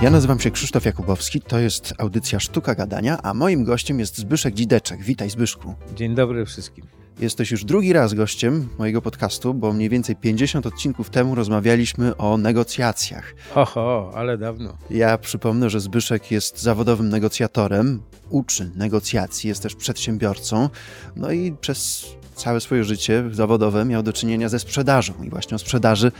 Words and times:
Ja 0.00 0.10
nazywam 0.10 0.40
się 0.40 0.50
Krzysztof 0.50 0.84
Jakubowski, 0.84 1.40
to 1.40 1.58
jest 1.58 1.94
audycja 1.98 2.40
Sztuka 2.40 2.74
Gadania, 2.74 3.22
a 3.22 3.34
moim 3.34 3.64
gościem 3.64 3.98
jest 3.98 4.18
Zbyszek 4.18 4.54
Dzideczek. 4.54 5.02
Witaj 5.02 5.30
Zbyszku. 5.30 5.74
Dzień 5.96 6.14
dobry 6.14 6.46
wszystkim. 6.46 6.86
Jesteś 7.18 7.50
już 7.50 7.64
drugi 7.64 7.92
raz 7.92 8.14
gościem 8.14 8.68
mojego 8.78 9.02
podcastu, 9.02 9.54
bo 9.54 9.72
mniej 9.72 9.88
więcej 9.88 10.16
50 10.16 10.66
odcinków 10.66 11.10
temu 11.10 11.34
rozmawialiśmy 11.34 12.16
o 12.16 12.36
negocjacjach. 12.36 13.34
Oho, 13.54 14.12
ale 14.14 14.38
dawno. 14.38 14.76
Ja 14.90 15.18
przypomnę, 15.18 15.70
że 15.70 15.80
Zbyszek 15.80 16.30
jest 16.30 16.62
zawodowym 16.62 17.08
negocjatorem, 17.08 18.02
uczy 18.30 18.70
negocjacji, 18.76 19.48
jest 19.48 19.62
też 19.62 19.74
przedsiębiorcą, 19.74 20.68
no 21.16 21.32
i 21.32 21.52
przez 21.52 22.06
całe 22.34 22.60
swoje 22.60 22.84
życie 22.84 23.24
zawodowe 23.32 23.84
miał 23.84 24.02
do 24.02 24.12
czynienia 24.12 24.48
ze 24.48 24.58
sprzedażą 24.58 25.12
i 25.22 25.30
właśnie 25.30 25.54
o 25.54 25.58
sprzedaży 25.58 26.12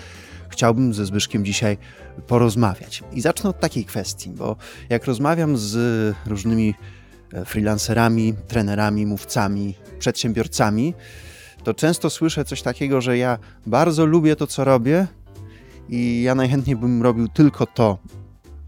chciałbym 0.51 0.95
ze 0.95 1.07
Zbyszkiem 1.07 1.45
dzisiaj 1.45 1.79
porozmawiać. 2.27 3.03
I 3.13 3.21
zacznę 3.21 3.51
od 3.51 3.61
takiej 3.61 3.85
kwestii, 3.85 4.31
bo 4.31 4.57
jak 4.89 5.05
rozmawiam 5.05 5.57
z 5.57 5.77
różnymi 6.27 6.75
e, 7.33 7.45
freelancerami, 7.45 8.35
trenerami, 8.49 9.07
mówcami, 9.07 9.75
przedsiębiorcami, 9.99 10.95
to 11.65 11.75
często 11.75 12.11
słyszę 12.11 12.45
coś 12.45 12.63
takiego, 12.63 13.01
że 13.01 13.19
ja 13.19 13.39
bardzo 13.67 14.07
lubię 14.07 14.37
to, 14.37 14.47
co 14.47 14.65
robię 14.65 15.07
i 15.89 16.23
ja 16.23 16.35
najchętniej 16.35 16.77
bym 16.77 17.03
robił 17.03 17.29
tylko 17.29 17.67
to, 17.67 17.99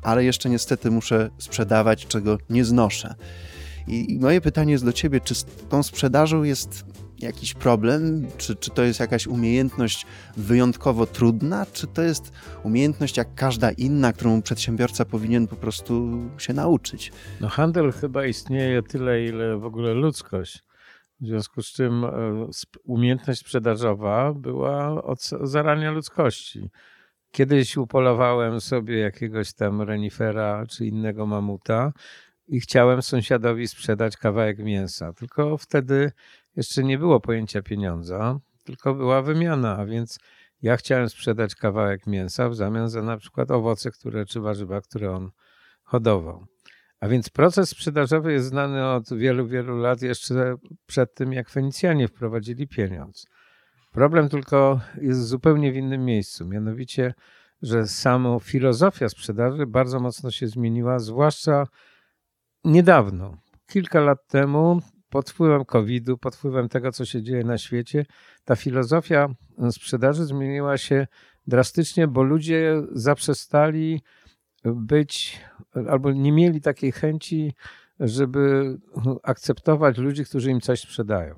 ale 0.02 0.24
jeszcze 0.24 0.50
niestety 0.50 0.90
muszę 0.90 1.30
sprzedawać, 1.38 2.06
czego 2.06 2.38
nie 2.50 2.64
znoszę. 2.64 3.14
I, 3.86 4.18
moje 4.20 4.40
pytanie 4.40 4.72
jest 4.72 4.84
do 4.84 4.92
ciebie, 4.92 5.20
czy 5.20 5.34
z 5.34 5.46
tą 5.68 5.82
sprzedażą 5.82 6.42
jest 6.42 6.84
jakiś 7.22 7.54
problem? 7.54 8.26
Czy, 8.36 8.56
czy 8.56 8.70
to 8.70 8.82
jest 8.82 9.00
jakaś 9.00 9.26
umiejętność 9.26 10.06
wyjątkowo 10.36 11.06
trudna? 11.06 11.66
Czy 11.72 11.86
to 11.86 12.02
jest 12.02 12.32
umiejętność 12.62 13.16
jak 13.16 13.34
każda 13.34 13.70
inna, 13.70 14.12
którą 14.12 14.42
przedsiębiorca 14.42 15.04
powinien 15.04 15.46
po 15.46 15.56
prostu 15.56 16.18
się 16.38 16.52
nauczyć? 16.52 17.12
No 17.40 17.48
handel 17.48 17.92
chyba 17.92 18.26
istnieje 18.26 18.82
tyle, 18.82 19.24
ile 19.24 19.58
w 19.58 19.64
ogóle 19.64 19.94
ludzkość. 19.94 20.62
W 21.20 21.26
związku 21.26 21.62
z 21.62 21.66
czym 21.66 22.04
e, 22.04 22.10
umiejętność 22.84 23.40
sprzedażowa 23.40 24.32
była 24.32 25.04
od 25.04 25.22
zarania 25.42 25.90
ludzkości. 25.90 26.70
Kiedyś 27.30 27.76
upolowałem 27.76 28.60
sobie 28.60 28.98
jakiegoś 28.98 29.52
tam 29.52 29.82
renifera 29.82 30.66
czy 30.66 30.86
innego 30.86 31.26
mamuta 31.26 31.92
i 32.48 32.60
chciałem 32.60 33.02
sąsiadowi 33.02 33.68
sprzedać 33.68 34.16
kawałek 34.16 34.58
mięsa. 34.58 35.12
Tylko 35.12 35.58
wtedy 35.58 36.12
jeszcze 36.56 36.84
nie 36.84 36.98
było 36.98 37.20
pojęcia 37.20 37.62
pieniądza, 37.62 38.40
tylko 38.64 38.94
była 38.94 39.22
wymiana, 39.22 39.76
a 39.76 39.86
więc 39.86 40.18
ja 40.62 40.76
chciałem 40.76 41.08
sprzedać 41.08 41.54
kawałek 41.54 42.06
mięsa 42.06 42.48
w 42.48 42.54
zamian 42.54 42.88
za 42.88 43.02
na 43.02 43.16
przykład 43.16 43.50
owoce, 43.50 43.90
które 43.90 44.26
czy 44.26 44.40
warzywa, 44.40 44.80
które 44.80 45.10
on 45.10 45.30
hodował. 45.82 46.46
A 47.00 47.08
więc 47.08 47.30
proces 47.30 47.68
sprzedażowy 47.68 48.32
jest 48.32 48.46
znany 48.46 48.88
od 48.88 49.14
wielu, 49.14 49.46
wielu 49.46 49.76
lat, 49.76 50.02
jeszcze 50.02 50.54
przed 50.86 51.14
tym, 51.14 51.32
jak 51.32 51.50
Fenicjanie 51.50 52.08
wprowadzili 52.08 52.68
pieniądz. 52.68 53.26
Problem 53.92 54.28
tylko 54.28 54.80
jest 55.00 55.26
zupełnie 55.26 55.72
w 55.72 55.76
innym 55.76 56.04
miejscu, 56.04 56.46
mianowicie, 56.46 57.14
że 57.62 57.86
sama 57.86 58.38
filozofia 58.38 59.08
sprzedaży 59.08 59.66
bardzo 59.66 60.00
mocno 60.00 60.30
się 60.30 60.46
zmieniła, 60.46 60.98
zwłaszcza 60.98 61.66
niedawno. 62.64 63.36
Kilka 63.66 64.00
lat 64.00 64.26
temu 64.26 64.80
pod 65.12 65.30
wpływem 65.30 65.64
COVID-u, 65.64 66.18
pod 66.18 66.36
wpływem 66.36 66.68
tego, 66.68 66.92
co 66.92 67.04
się 67.04 67.22
dzieje 67.22 67.44
na 67.44 67.58
świecie, 67.58 68.06
ta 68.44 68.56
filozofia 68.56 69.28
sprzedaży 69.70 70.24
zmieniła 70.24 70.78
się 70.78 71.06
drastycznie, 71.46 72.08
bo 72.08 72.22
ludzie 72.22 72.82
zaprzestali 72.92 74.02
być 74.64 75.40
albo 75.88 76.12
nie 76.12 76.32
mieli 76.32 76.60
takiej 76.60 76.92
chęci, 76.92 77.52
żeby 78.00 78.76
akceptować 79.22 79.98
ludzi, 79.98 80.24
którzy 80.24 80.50
im 80.50 80.60
coś 80.60 80.80
sprzedają. 80.80 81.34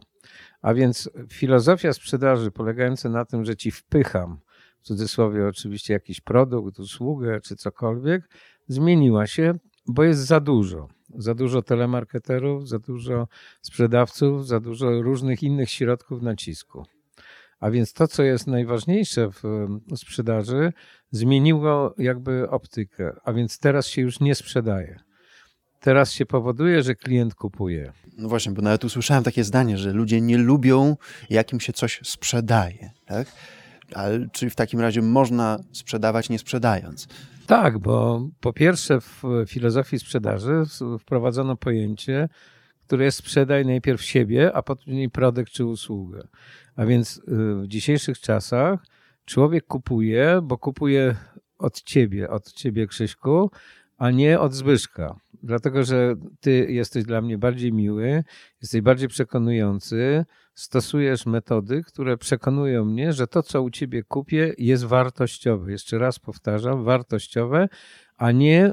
A 0.63 0.75
więc 0.75 1.11
filozofia 1.33 1.93
sprzedaży 1.93 2.51
polegająca 2.51 3.09
na 3.09 3.25
tym, 3.25 3.45
że 3.45 3.57
ci 3.57 3.71
wpycham, 3.71 4.39
w 4.81 4.85
cudzysłowie 4.87 5.47
oczywiście 5.47 5.95
jakiś 5.95 6.21
produkt, 6.21 6.79
usługę 6.79 7.41
czy 7.41 7.57
cokolwiek, 7.57 8.29
zmieniła 8.69 9.27
się, 9.27 9.55
bo 9.87 10.05
jest 10.05 10.21
za 10.21 10.41
dużo 10.41 10.89
za 11.19 11.35
dużo 11.35 11.63
telemarketerów, 11.63 12.69
za 12.69 12.79
dużo 12.79 13.29
sprzedawców, 13.63 14.47
za 14.47 14.61
dużo 14.61 15.03
różnych 15.03 15.43
innych 15.43 15.71
środków 15.71 16.23
nacisku. 16.23 16.85
A 17.61 17.71
więc 17.71 17.93
to, 17.93 18.09
co 18.09 18.23
jest 18.23 18.47
najważniejsze 18.47 19.31
w 19.31 19.69
sprzedaży, 19.97 20.73
zmieniło 21.11 21.95
jakby 21.99 22.51
optykę, 22.51 23.13
a 23.25 23.33
więc 23.33 23.59
teraz 23.59 23.87
się 23.87 24.03
już 24.03 24.21
nie 24.21 24.35
sprzedaje. 24.35 25.01
Teraz 25.81 26.13
się 26.13 26.27
powoduje, 26.27 26.83
że 26.83 26.95
klient 26.95 27.35
kupuje. 27.35 27.93
No 28.19 28.29
właśnie, 28.29 28.53
bo 28.53 28.63
nawet 28.63 28.85
usłyszałem 28.85 29.25
takie 29.25 29.45
zdanie, 29.45 29.79
że 29.79 29.93
ludzie 29.93 30.21
nie 30.21 30.39
lubią, 30.39 30.97
jak 31.31 31.53
im 31.53 31.61
się 31.61 31.73
coś 31.73 32.01
sprzedaje. 32.05 32.91
Tak? 33.07 33.33
Ale 33.95 34.29
czy 34.33 34.51
w 34.51 34.55
takim 34.55 34.81
razie 34.81 35.03
można 35.03 35.59
sprzedawać 35.73 36.29
nie 36.29 36.39
sprzedając? 36.39 37.09
Tak, 37.47 37.79
bo 37.79 38.29
po 38.41 38.53
pierwsze 38.53 39.01
w 39.01 39.23
filozofii 39.47 39.99
sprzedaży 39.99 40.63
wprowadzono 41.01 41.57
pojęcie, 41.57 42.29
które 42.87 43.05
jest 43.05 43.19
sprzedaj 43.19 43.67
najpierw 43.67 44.03
siebie, 44.03 44.53
a 44.55 44.63
potem 44.63 45.11
produkt 45.13 45.53
czy 45.53 45.65
usługę. 45.65 46.29
A 46.77 46.87
więc 46.87 47.17
y, 47.19 47.23
w 47.63 47.67
dzisiejszych 47.67 48.21
czasach 48.21 48.81
człowiek 49.25 49.67
kupuje, 49.67 50.41
bo 50.43 50.59
kupuje 50.59 51.17
od 51.59 51.83
ciebie, 51.83 52.31
od 52.31 52.53
ciebie 52.53 52.87
Krzyśku, 52.87 53.51
a 53.99 54.11
nie 54.11 54.41
od 54.41 54.55
Zbyszka. 54.55 55.17
Dlatego, 55.43 55.85
że 55.85 56.15
ty 56.41 56.67
jesteś 56.71 57.05
dla 57.05 57.21
mnie 57.21 57.39
bardziej 57.39 57.73
miły, 57.73 58.25
jesteś 58.63 58.81
bardziej 58.81 59.09
przekonujący, 59.09 60.25
stosujesz 60.55 61.27
metody, 61.27 61.83
które 61.83 62.17
przekonują 62.17 62.85
mnie, 62.85 63.13
że 63.13 63.27
to, 63.27 63.43
co 63.43 63.63
u 63.63 63.71
ciebie 63.71 64.03
kupię, 64.03 64.55
jest 64.59 64.85
wartościowe. 64.85 65.73
Jeszcze 65.73 65.99
raz 65.99 66.19
powtarzam, 66.19 66.85
wartościowe, 66.85 67.69
a 68.17 68.33
nie 68.33 68.73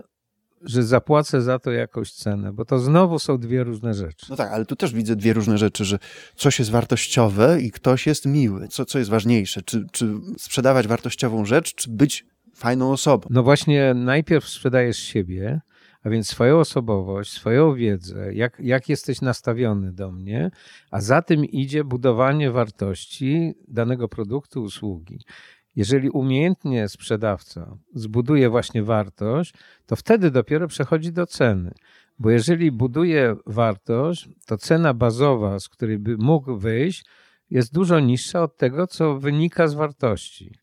że 0.64 0.84
zapłacę 0.84 1.42
za 1.42 1.60
to 1.60 1.72
jakąś 1.72 2.12
cenę, 2.12 2.54
bo 2.54 2.66
to 2.66 2.80
znowu 2.80 3.20
są 3.20 3.38
dwie 3.38 3.64
różne 3.64 3.94
rzeczy. 3.94 4.26
No 4.30 4.36
tak, 4.36 4.52
ale 4.52 4.66
tu 4.66 4.76
też 4.76 4.94
widzę 4.94 5.16
dwie 5.16 5.34
różne 5.34 5.58
rzeczy, 5.58 5.86
że 5.86 6.00
coś 6.36 6.60
jest 6.60 6.72
wartościowe 6.72 7.62
i 7.62 7.72
ktoś 7.72 8.08
jest 8.08 8.26
miły. 8.26 8.68
Co, 8.68 8.86
co 8.86 9.00
jest 9.00 9.10
ważniejsze? 9.12 9.62
Czy, 9.62 9.86
czy 9.92 10.14
sprzedawać 10.38 10.88
wartościową 10.88 11.46
rzecz, 11.46 11.76
czy 11.76 11.90
być 11.90 12.26
fajną 12.62 12.92
osobą? 12.92 13.28
No 13.30 13.44
właśnie, 13.44 13.94
najpierw 13.94 14.50
sprzedajesz 14.50 14.98
siebie, 14.98 15.62
a 16.04 16.10
więc 16.10 16.28
swoją 16.28 16.60
osobowość, 16.60 17.32
swoją 17.32 17.74
wiedzę, 17.74 18.34
jak, 18.34 18.58
jak 18.60 18.90
jesteś 18.90 19.22
nastawiony 19.22 19.92
do 19.92 20.12
mnie, 20.12 20.52
a 20.92 21.02
za 21.02 21.22
tym 21.22 21.46
idzie 21.46 21.84
budowanie 21.84 22.52
wartości 22.52 23.54
danego 23.68 24.08
produktu, 24.08 24.64
usługi. 24.64 25.20
Jeżeli 25.76 26.10
umiejętnie 26.10 26.90
sprzedawca 26.90 27.78
zbuduje 27.94 28.50
właśnie 28.50 28.84
wartość, 28.84 29.54
to 29.86 29.96
wtedy 29.96 30.32
dopiero 30.32 30.68
przechodzi 30.68 31.12
do 31.12 31.26
ceny. 31.26 31.72
Bo 32.20 32.30
jeżeli 32.30 32.72
buduje 32.72 33.36
wartość, 33.46 34.30
to 34.46 34.58
cena 34.58 34.94
bazowa, 34.94 35.60
z 35.60 35.70
której 35.70 36.00
by 36.00 36.18
mógł 36.18 36.58
wyjść, 36.58 37.06
jest 37.50 37.74
dużo 37.74 38.00
niższa 38.00 38.44
od 38.44 38.58
tego, 38.58 38.88
co 38.88 39.20
wynika 39.20 39.68
z 39.68 39.74
wartości. 39.74 40.56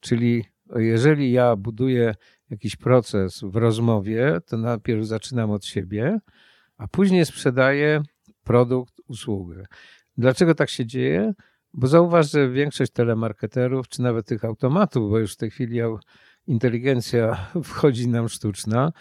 Czyli 0.00 0.44
jeżeli 0.76 1.32
ja 1.32 1.56
buduję 1.56 2.14
jakiś 2.50 2.76
proces 2.76 3.40
w 3.42 3.56
rozmowie, 3.56 4.40
to 4.46 4.56
najpierw 4.56 5.04
zaczynam 5.04 5.50
od 5.50 5.64
siebie, 5.64 6.18
a 6.76 6.88
później 6.88 7.26
sprzedaję 7.26 8.02
produkt, 8.44 8.94
usługę. 9.08 9.66
Dlaczego 10.16 10.54
tak 10.54 10.70
się 10.70 10.86
dzieje? 10.86 11.32
Bo 11.74 11.86
zauważ, 11.86 12.30
że 12.30 12.50
większość 12.50 12.92
telemarketerów, 12.92 13.88
czy 13.88 14.02
nawet 14.02 14.26
tych 14.26 14.44
automatów, 14.44 15.10
bo 15.10 15.18
już 15.18 15.32
w 15.32 15.36
tej 15.36 15.50
chwili 15.50 15.80
inteligencja 16.46 17.46
wchodzi 17.64 18.08
nam 18.08 18.28
sztuczna, 18.28 18.92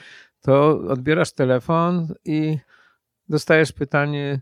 to 0.42 0.80
odbierasz 0.88 1.34
telefon 1.34 2.14
i 2.26 2.58
dostajesz 3.30 3.72
pytanie, 3.72 4.42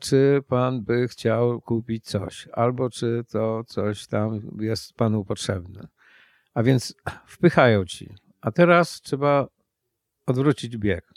czy 0.00 0.40
pan 0.48 0.82
by 0.82 1.08
chciał 1.08 1.60
kupić 1.60 2.04
coś, 2.04 2.48
albo 2.52 2.90
czy 2.90 3.24
to 3.28 3.64
coś 3.66 4.06
tam 4.06 4.40
jest 4.60 4.94
panu 4.94 5.24
potrzebne. 5.24 5.88
A 6.54 6.62
więc 6.62 6.94
wpychają 7.26 7.84
ci. 7.84 8.14
A 8.40 8.50
teraz 8.50 9.00
trzeba 9.00 9.46
odwrócić 10.26 10.76
bieg. 10.76 11.12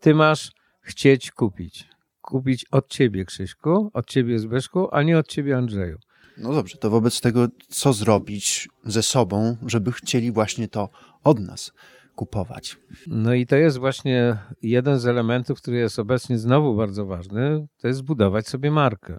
Ty 0.00 0.14
masz 0.14 0.52
chcieć 0.80 1.30
kupić. 1.30 1.88
Kupić 2.20 2.64
od 2.70 2.88
ciebie, 2.88 3.24
Krzyśku, 3.24 3.90
od 3.92 4.06
ciebie, 4.06 4.38
Zbyszku, 4.38 4.88
a 4.92 5.02
nie 5.02 5.18
od 5.18 5.28
ciebie, 5.28 5.56
Andrzeju. 5.56 5.98
No 6.38 6.52
dobrze, 6.52 6.76
to 6.76 6.90
wobec 6.90 7.20
tego, 7.20 7.48
co 7.68 7.92
zrobić 7.92 8.68
ze 8.84 9.02
sobą, 9.02 9.56
żeby 9.66 9.92
chcieli 9.92 10.32
właśnie 10.32 10.68
to 10.68 10.88
od 11.24 11.40
nas 11.40 11.72
kupować? 12.14 12.76
No 13.06 13.34
i 13.34 13.46
to 13.46 13.56
jest 13.56 13.78
właśnie 13.78 14.38
jeden 14.62 14.98
z 14.98 15.06
elementów, 15.06 15.62
który 15.62 15.76
jest 15.76 15.98
obecnie 15.98 16.38
znowu 16.38 16.76
bardzo 16.76 17.06
ważny, 17.06 17.66
to 17.78 17.88
jest 17.88 17.98
zbudować 17.98 18.48
sobie 18.48 18.70
markę. 18.70 19.18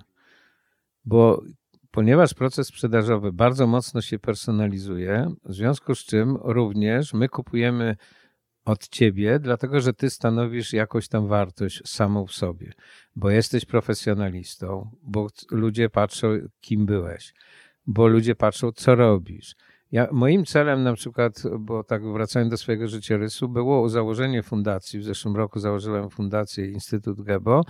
Bo 1.06 1.41
ponieważ 1.91 2.33
proces 2.33 2.68
sprzedażowy 2.68 3.33
bardzo 3.33 3.68
mocno 3.68 4.01
się 4.01 4.19
personalizuje, 4.19 5.31
w 5.45 5.53
związku 5.53 5.95
z 5.95 6.06
czym 6.06 6.38
również 6.41 7.13
my 7.13 7.30
kupujemy 7.30 7.95
od 8.65 8.88
ciebie, 8.88 9.39
dlatego 9.39 9.81
że 9.81 9.94
ty 9.94 10.09
stanowisz 10.09 10.74
jakąś 10.74 11.07
tam 11.07 11.27
wartość 11.27 11.81
samą 11.86 12.25
w 12.25 12.31
sobie, 12.31 12.74
bo 13.15 13.30
jesteś 13.30 13.65
profesjonalistą, 13.65 14.89
bo 15.03 15.27
ludzie 15.51 15.89
patrzą, 15.89 16.27
kim 16.62 16.86
byłeś, 16.86 17.33
bo 17.88 18.07
ludzie 18.07 18.35
patrzą, 18.35 18.71
co 18.71 18.95
robisz. 18.95 19.56
Ja, 19.92 20.07
moim 20.12 20.45
celem 20.45 20.83
na 20.83 20.94
przykład, 20.94 21.44
bo 21.59 21.83
tak 21.83 22.13
wracając 22.13 22.51
do 22.51 22.57
swojego 22.57 22.88
życiorysu, 22.88 23.50
było 23.50 23.89
założenie 23.89 24.44
fundacji. 24.44 25.00
W 25.00 25.03
zeszłym 25.03 25.35
roku 25.35 25.59
założyłem 25.59 26.09
fundację 26.09 26.71
Instytut 26.71 27.21
Gebo, 27.21 27.63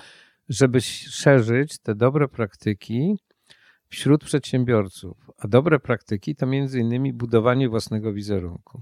żeby 0.50 0.82
szerzyć 0.82 1.80
te 1.80 1.96
dobre 1.96 2.28
praktyki 2.28 3.18
wśród 3.90 4.24
przedsiębiorców. 4.24 5.32
A 5.38 5.48
dobre 5.48 5.80
praktyki 5.80 6.36
to 6.36 6.46
między 6.46 6.80
innymi 6.80 7.14
budowanie 7.14 7.70
własnego 7.70 8.14
wizerunku. 8.14 8.82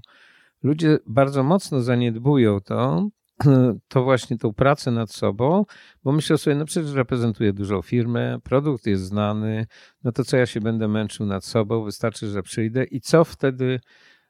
Ludzie 0.62 0.98
bardzo 1.06 1.42
mocno 1.42 1.80
zaniedbują 1.80 2.60
to, 2.60 3.08
to 3.88 4.04
właśnie 4.04 4.38
tą 4.38 4.54
pracę 4.54 4.90
nad 4.90 5.10
sobą, 5.10 5.64
bo 6.04 6.12
myślę 6.12 6.38
sobie, 6.38 6.56
no 6.56 6.64
przecież 6.64 6.92
reprezentuję 6.92 7.52
dużą 7.52 7.82
firmę, 7.82 8.38
produkt 8.44 8.86
jest 8.86 9.04
znany, 9.04 9.66
no 10.04 10.12
to 10.12 10.24
co 10.24 10.36
ja 10.36 10.46
się 10.46 10.60
będę 10.60 10.88
męczył 10.88 11.26
nad 11.26 11.44
sobą, 11.44 11.84
wystarczy, 11.84 12.28
że 12.28 12.42
przyjdę 12.42 12.84
i 12.84 13.00
co 13.00 13.24
wtedy 13.24 13.80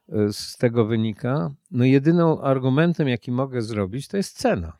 e, 0.09 0.33
z 0.33 0.57
tego 0.57 0.85
wynika? 0.85 1.51
No 1.71 1.85
jedyną 1.85 2.41
argumentem, 2.41 3.07
jaki 3.07 3.31
mogę 3.31 3.61
zrobić, 3.61 4.07
to 4.07 4.17
jest 4.17 4.37
cena. 4.37 4.77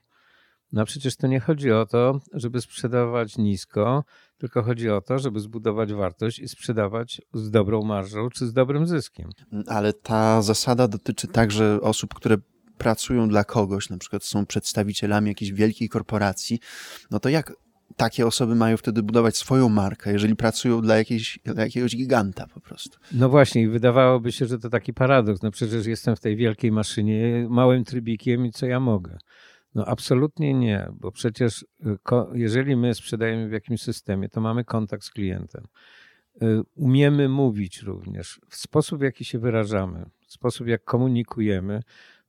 No 0.72 0.86
przecież 0.86 1.16
to 1.16 1.28
nie 1.28 1.40
chodzi 1.40 1.72
o 1.72 1.86
to, 1.86 2.20
żeby 2.34 2.62
sprzedawać 2.62 3.38
nisko, 3.38 4.04
tylko 4.38 4.64
chodzi 4.64 4.90
o 4.90 5.02
to, 5.02 5.20
żeby 5.20 5.40
zbudować 5.40 5.94
wartość 5.94 6.40
i 6.40 6.48
sprzedawać 6.48 7.22
z 7.34 7.52
dobrą 7.52 7.82
marżą 7.84 8.30
czy 8.30 8.48
z 8.48 8.54
dobrym 8.54 8.88
zyskiem. 8.88 9.30
Ale 9.68 9.94
ta 9.94 10.42
zasada 10.42 10.88
dotyczy 10.88 11.28
także 11.28 11.82
osób, 11.82 12.14
które 12.14 12.38
pracują 12.78 13.30
dla 13.30 13.44
kogoś, 13.44 13.90
na 13.90 13.98
przykład 13.98 14.24
są 14.24 14.46
przedstawicielami 14.46 15.28
jakiejś 15.28 15.52
wielkiej 15.52 15.90
korporacji, 15.90 16.60
no 17.12 17.20
to 17.20 17.30
jak 17.30 17.54
takie 17.96 18.28
osoby 18.28 18.56
mają 18.56 18.78
wtedy 18.78 19.04
budować 19.04 19.38
swoją 19.38 19.70
markę, 19.70 20.12
jeżeli 20.12 20.36
pracują 20.36 20.82
dla, 20.82 20.98
jakiejś, 20.98 21.40
dla 21.46 21.64
jakiegoś 21.64 21.96
giganta 21.96 22.48
po 22.48 22.60
prostu. 22.60 23.00
No 23.12 23.30
właśnie, 23.30 23.62
i 23.62 23.68
wydawałoby 23.68 24.32
się, 24.32 24.46
że 24.46 24.60
to 24.60 24.70
taki 24.70 24.94
paradoks. 24.94 25.42
No 25.42 25.52
przecież 25.52 25.86
jestem 25.86 26.16
w 26.16 26.20
tej 26.20 26.36
wielkiej 26.36 26.72
maszynie 26.72 27.48
małym 27.50 27.84
trybikiem 27.84 28.46
i 28.46 28.52
co 28.52 28.66
ja 28.66 28.80
mogę? 28.80 29.18
No 29.76 29.86
absolutnie 29.86 30.54
nie, 30.54 30.90
bo 30.94 31.12
przecież 31.12 31.62
y, 31.62 31.98
jeżeli 32.34 32.76
my 32.76 32.94
sprzedajemy 32.94 33.50
w 33.50 33.52
jakimś 33.52 33.82
systemie, 33.82 34.30
to 34.30 34.42
mamy 34.42 34.64
kontakt 34.64 35.04
z 35.04 35.12
klientem. 35.12 35.68
Y, 36.42 36.62
umiemy 36.76 37.30
mówić 37.30 37.82
również, 37.82 38.42
w 38.50 38.56
sposób, 38.56 39.00
w 39.00 39.04
jaki 39.04 39.26
się 39.26 39.40
wyrażamy, 39.40 40.06
w 40.28 40.34
sposób, 40.34 40.68
jak 40.68 40.84
komunikujemy, 40.84 41.82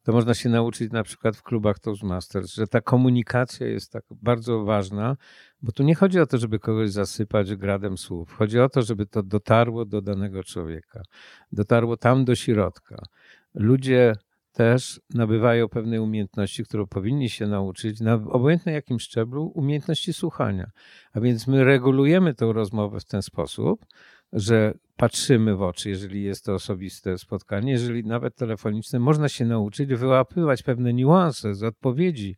to 0.03 0.13
można 0.13 0.35
się 0.35 0.49
nauczyć 0.49 0.93
na 0.93 1.03
przykład 1.03 1.37
w 1.37 1.43
klubach 1.43 1.79
Toastmasters, 1.79 2.55
że 2.55 2.67
ta 2.67 2.81
komunikacja 2.81 3.67
jest 3.67 3.93
tak 3.93 4.05
bardzo 4.11 4.65
ważna, 4.65 5.17
bo 5.63 5.73
tu 5.73 5.83
nie 5.83 5.95
chodzi 5.95 6.21
o 6.21 6.27
to, 6.27 6.39
żeby 6.39 6.59
kogoś 6.59 6.91
zasypać 6.91 7.57
gradem 7.57 7.99
słów. 7.99 8.33
Chodzi 8.33 8.61
o 8.61 8.69
to, 8.69 8.83
żeby 8.83 9.07
to 9.07 9.23
dotarło 9.23 9.85
do 9.85 10.03
danego 10.03 10.45
człowieka, 10.45 11.03
dotarło 11.53 11.97
tam 11.97 12.25
do 12.25 12.35
środka. 12.35 13.03
Ludzie 13.55 14.15
też 14.53 15.01
nabywają 15.15 15.69
pewnej 15.69 15.99
umiejętności, 15.99 16.65
którą 16.65 16.87
powinni 16.87 17.31
się 17.31 17.47
nauczyć 17.47 18.01
na 18.01 18.15
obojętnie 18.15 18.73
jakim 18.73 19.01
szczeblu, 19.01 19.53
umiejętności 19.55 20.13
słuchania. 20.13 20.71
A 21.13 21.21
więc 21.21 21.47
my 21.47 21.65
regulujemy 21.65 22.35
tę 22.35 22.53
rozmowę 22.53 23.01
w 23.01 23.05
ten 23.05 23.23
sposób, 23.23 23.87
że 24.33 24.75
patrzymy 24.97 25.57
w 25.57 25.63
oczy, 25.63 25.91
jeżeli 25.91 26.23
jest 26.23 26.45
to 26.45 26.55
osobiste 26.55 27.19
spotkanie, 27.19 27.73
jeżeli 27.73 28.05
nawet 28.05 28.37
telefoniczne, 28.37 28.99
można 28.99 29.29
się 29.29 29.45
nauczyć 29.45 29.95
wyłapywać 29.95 30.63
pewne 30.63 30.93
niuanse 30.93 31.55
z 31.55 31.63
odpowiedzi 31.63 32.37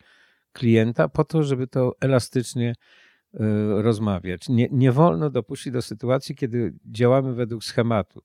klienta 0.53 1.08
po 1.08 1.25
to, 1.25 1.43
żeby 1.43 1.67
to 1.67 1.97
elastycznie 2.00 2.75
y, 3.35 3.38
rozmawiać. 3.82 4.49
Nie, 4.49 4.69
nie 4.70 4.93
wolno 4.93 5.31
dopuścić 5.31 5.73
do 5.73 5.82
sytuacji, 5.82 6.35
kiedy 6.35 6.75
działamy 6.87 7.35
według 7.35 7.65
schematu. 7.65 8.23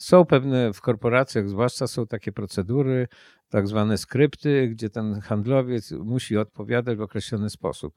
Są 0.00 0.24
pewne 0.24 0.72
w 0.72 0.80
korporacjach, 0.80 1.48
zwłaszcza 1.48 1.86
są 1.86 2.06
takie 2.06 2.32
procedury, 2.32 3.08
tak 3.48 3.68
zwane 3.68 3.98
skrypty, 3.98 4.68
gdzie 4.68 4.90
ten 4.90 5.20
handlowiec 5.20 5.92
musi 5.92 6.36
odpowiadać 6.36 6.98
w 6.98 7.00
określony 7.00 7.50
sposób. 7.50 7.94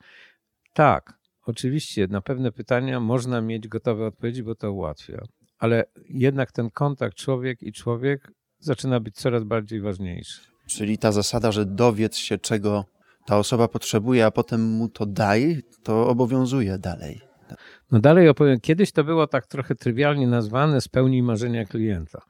Tak, 0.74 1.14
oczywiście 1.46 2.08
na 2.08 2.22
pewne 2.22 2.52
pytania 2.52 3.00
można 3.00 3.42
mieć 3.42 3.68
gotowe 3.68 4.06
odpowiedzi, 4.06 4.44
bo 4.44 4.56
to 4.56 4.72
ułatwia, 4.72 5.22
ale 5.58 5.84
jednak 6.10 6.52
ten 6.52 6.70
kontakt 6.70 7.18
człowiek 7.18 7.64
i 7.64 7.72
człowiek 7.72 8.32
zaczyna 8.60 9.00
być 9.00 9.16
coraz 9.16 9.44
bardziej 9.44 9.82
ważniejszy. 9.82 10.42
Czyli 10.68 10.98
ta 10.98 11.12
zasada, 11.12 11.52
że 11.52 11.66
dowiedz 11.66 12.16
się, 12.16 12.38
czego 12.38 12.86
ta 13.26 13.38
osoba 13.38 13.68
potrzebuje, 13.68 14.26
a 14.26 14.32
potem 14.32 14.62
mu 14.62 14.90
to 14.90 15.06
daj, 15.06 15.62
to 15.84 16.08
obowiązuje 16.08 16.78
dalej. 16.78 17.33
No 17.94 18.00
dalej 18.00 18.30
opowiem. 18.30 18.60
Kiedyś 18.60 18.92
to 18.92 19.04
było 19.04 19.28
tak 19.28 19.48
trochę 19.48 19.76
trywialnie 19.76 20.28
nazwane 20.28 20.82
spełnij 20.82 21.24
marzenia 21.24 21.66
klienta. 21.66 22.22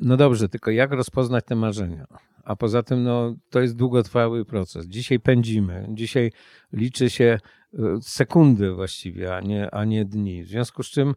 No 0.00 0.16
dobrze, 0.16 0.48
tylko 0.48 0.70
jak 0.70 0.92
rozpoznać 0.92 1.44
te 1.44 1.54
marzenia? 1.54 2.06
A 2.44 2.56
poza 2.56 2.82
tym, 2.82 3.02
no, 3.02 3.34
to 3.50 3.60
jest 3.60 3.76
długotrwały 3.76 4.44
proces. 4.44 4.86
Dzisiaj 4.86 5.20
pędzimy, 5.20 5.86
dzisiaj 5.88 6.32
liczy 6.72 7.10
się 7.10 7.38
e, 7.74 7.78
sekundy 8.02 8.72
właściwie, 8.72 9.36
a 9.36 9.40
nie, 9.40 9.70
a 9.70 9.84
nie 9.84 10.04
dni. 10.04 10.42
W 10.42 10.48
związku 10.48 10.82
z 10.82 10.90
czym 10.90 11.14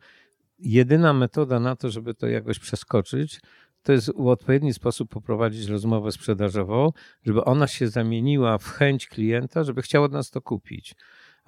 jedyna 0.60 1.14
metoda 1.14 1.60
na 1.60 1.76
to, 1.76 1.90
żeby 1.90 2.14
to 2.14 2.28
jakoś 2.28 2.60
przeskoczyć, 2.60 3.40
to 3.84 3.92
jest 3.92 4.12
w 4.16 4.28
odpowiedni 4.28 4.74
sposób 4.74 5.10
poprowadzić 5.10 5.68
rozmowę 5.68 6.12
sprzedażową, 6.12 6.92
żeby 7.26 7.44
ona 7.44 7.68
się 7.68 7.88
zamieniła 7.88 8.58
w 8.58 8.66
chęć 8.66 9.08
klienta, 9.08 9.64
żeby 9.64 9.82
chciał 9.82 10.04
od 10.04 10.12
nas 10.12 10.30
to 10.30 10.42
kupić. 10.42 10.96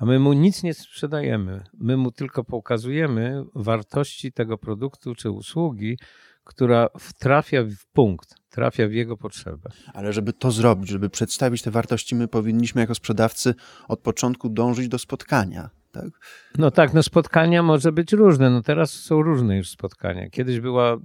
A 0.02 0.06
my 0.06 0.20
mu 0.20 0.34
nic 0.34 0.64
nie 0.64 0.74
sprzedajemy. 0.74 1.64
My 1.74 1.98
mu 1.98 2.12
tylko 2.12 2.44
pokazujemy 2.44 3.44
wartości 3.56 4.32
tego 4.32 4.58
produktu 4.58 5.16
czy 5.16 5.32
usługi, 5.32 5.98
która 6.44 6.88
trafia 7.20 7.64
w 7.64 7.86
punkt, 7.94 8.36
trafia 8.50 8.88
w 8.88 8.92
jego 8.92 9.18
potrzebę. 9.18 9.70
Ale 9.94 10.14
żeby 10.14 10.34
to 10.34 10.52
zrobić, 10.52 10.90
żeby 10.90 11.10
przedstawić 11.10 11.62
te 11.62 11.72
wartości, 11.72 12.16
my 12.16 12.28
powinniśmy 12.28 12.82
jako 12.82 12.96
sprzedawcy 12.96 13.54
od 13.88 14.00
początku 14.00 14.50
dążyć 14.50 14.88
do 14.88 15.00
spotkania. 15.00 15.70
Tak? 15.92 16.10
No 16.58 16.72
tak, 16.72 16.94
no 16.94 17.04
spotkania 17.04 17.64
może 17.64 17.92
być 17.92 18.14
różne. 18.14 18.50
No 18.50 18.62
teraz 18.62 18.92
są 18.92 19.22
różne 19.22 19.58
już 19.58 19.70
spotkania. 19.70 20.30
Kiedyś 20.30 20.60
była, 20.60 20.98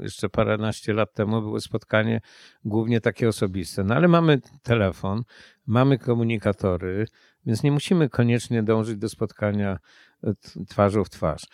jeszcze 0.00 0.28
paręnaście 0.28 0.92
lat 0.92 1.14
temu, 1.14 1.40
było 1.40 1.60
spotkanie 1.60 2.20
głównie 2.64 3.00
takie 3.00 3.28
osobiste. 3.28 3.84
No 3.84 3.94
ale 3.94 4.08
mamy 4.08 4.40
telefon, 4.62 5.22
mamy 5.66 5.98
komunikatory, 5.98 7.06
więc 7.46 7.62
nie 7.62 7.72
musimy 7.72 8.08
koniecznie 8.08 8.62
dążyć 8.62 8.96
do 8.96 9.08
spotkania 9.08 9.78
e, 10.24 10.34
twarzą 10.68 11.04
w 11.04 11.10
twarz. 11.10 11.46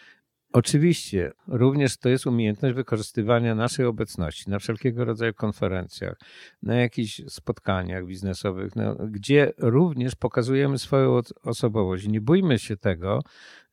Oczywiście, 0.53 1.33
również 1.47 1.97
to 1.97 2.09
jest 2.09 2.27
umiejętność 2.27 2.75
wykorzystywania 2.75 3.55
naszej 3.55 3.87
obecności 3.87 4.51
na 4.51 4.59
wszelkiego 4.59 5.05
rodzaju 5.05 5.35
konferencjach, 5.35 6.19
na 6.63 6.75
jakichś 6.75 7.23
spotkaniach 7.29 8.07
biznesowych, 8.07 8.77
no, 8.77 8.97
gdzie 9.09 9.53
również 9.59 10.15
pokazujemy 10.15 10.79
swoją 10.79 11.21
osobowość. 11.43 12.09
Nie 12.09 12.21
bójmy 12.21 12.59
się 12.59 12.77
tego, 12.77 13.21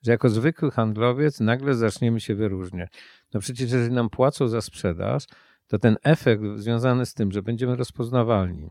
że 0.02 0.12
jako 0.12 0.28
zwykły 0.28 0.70
handlowiec 0.70 1.40
nagle 1.40 1.74
zaczniemy 1.74 2.20
się 2.20 2.34
wyróżniać. 2.34 2.92
No 3.34 3.40
przecież, 3.40 3.72
jeżeli 3.72 3.94
nam 3.94 4.10
płacą 4.10 4.48
za 4.48 4.60
sprzedaż, 4.60 5.24
to 5.66 5.78
ten 5.78 5.96
efekt 6.02 6.42
związany 6.54 7.06
z 7.06 7.14
tym, 7.14 7.32
że 7.32 7.42
będziemy 7.42 7.76
rozpoznawalni, 7.76 8.70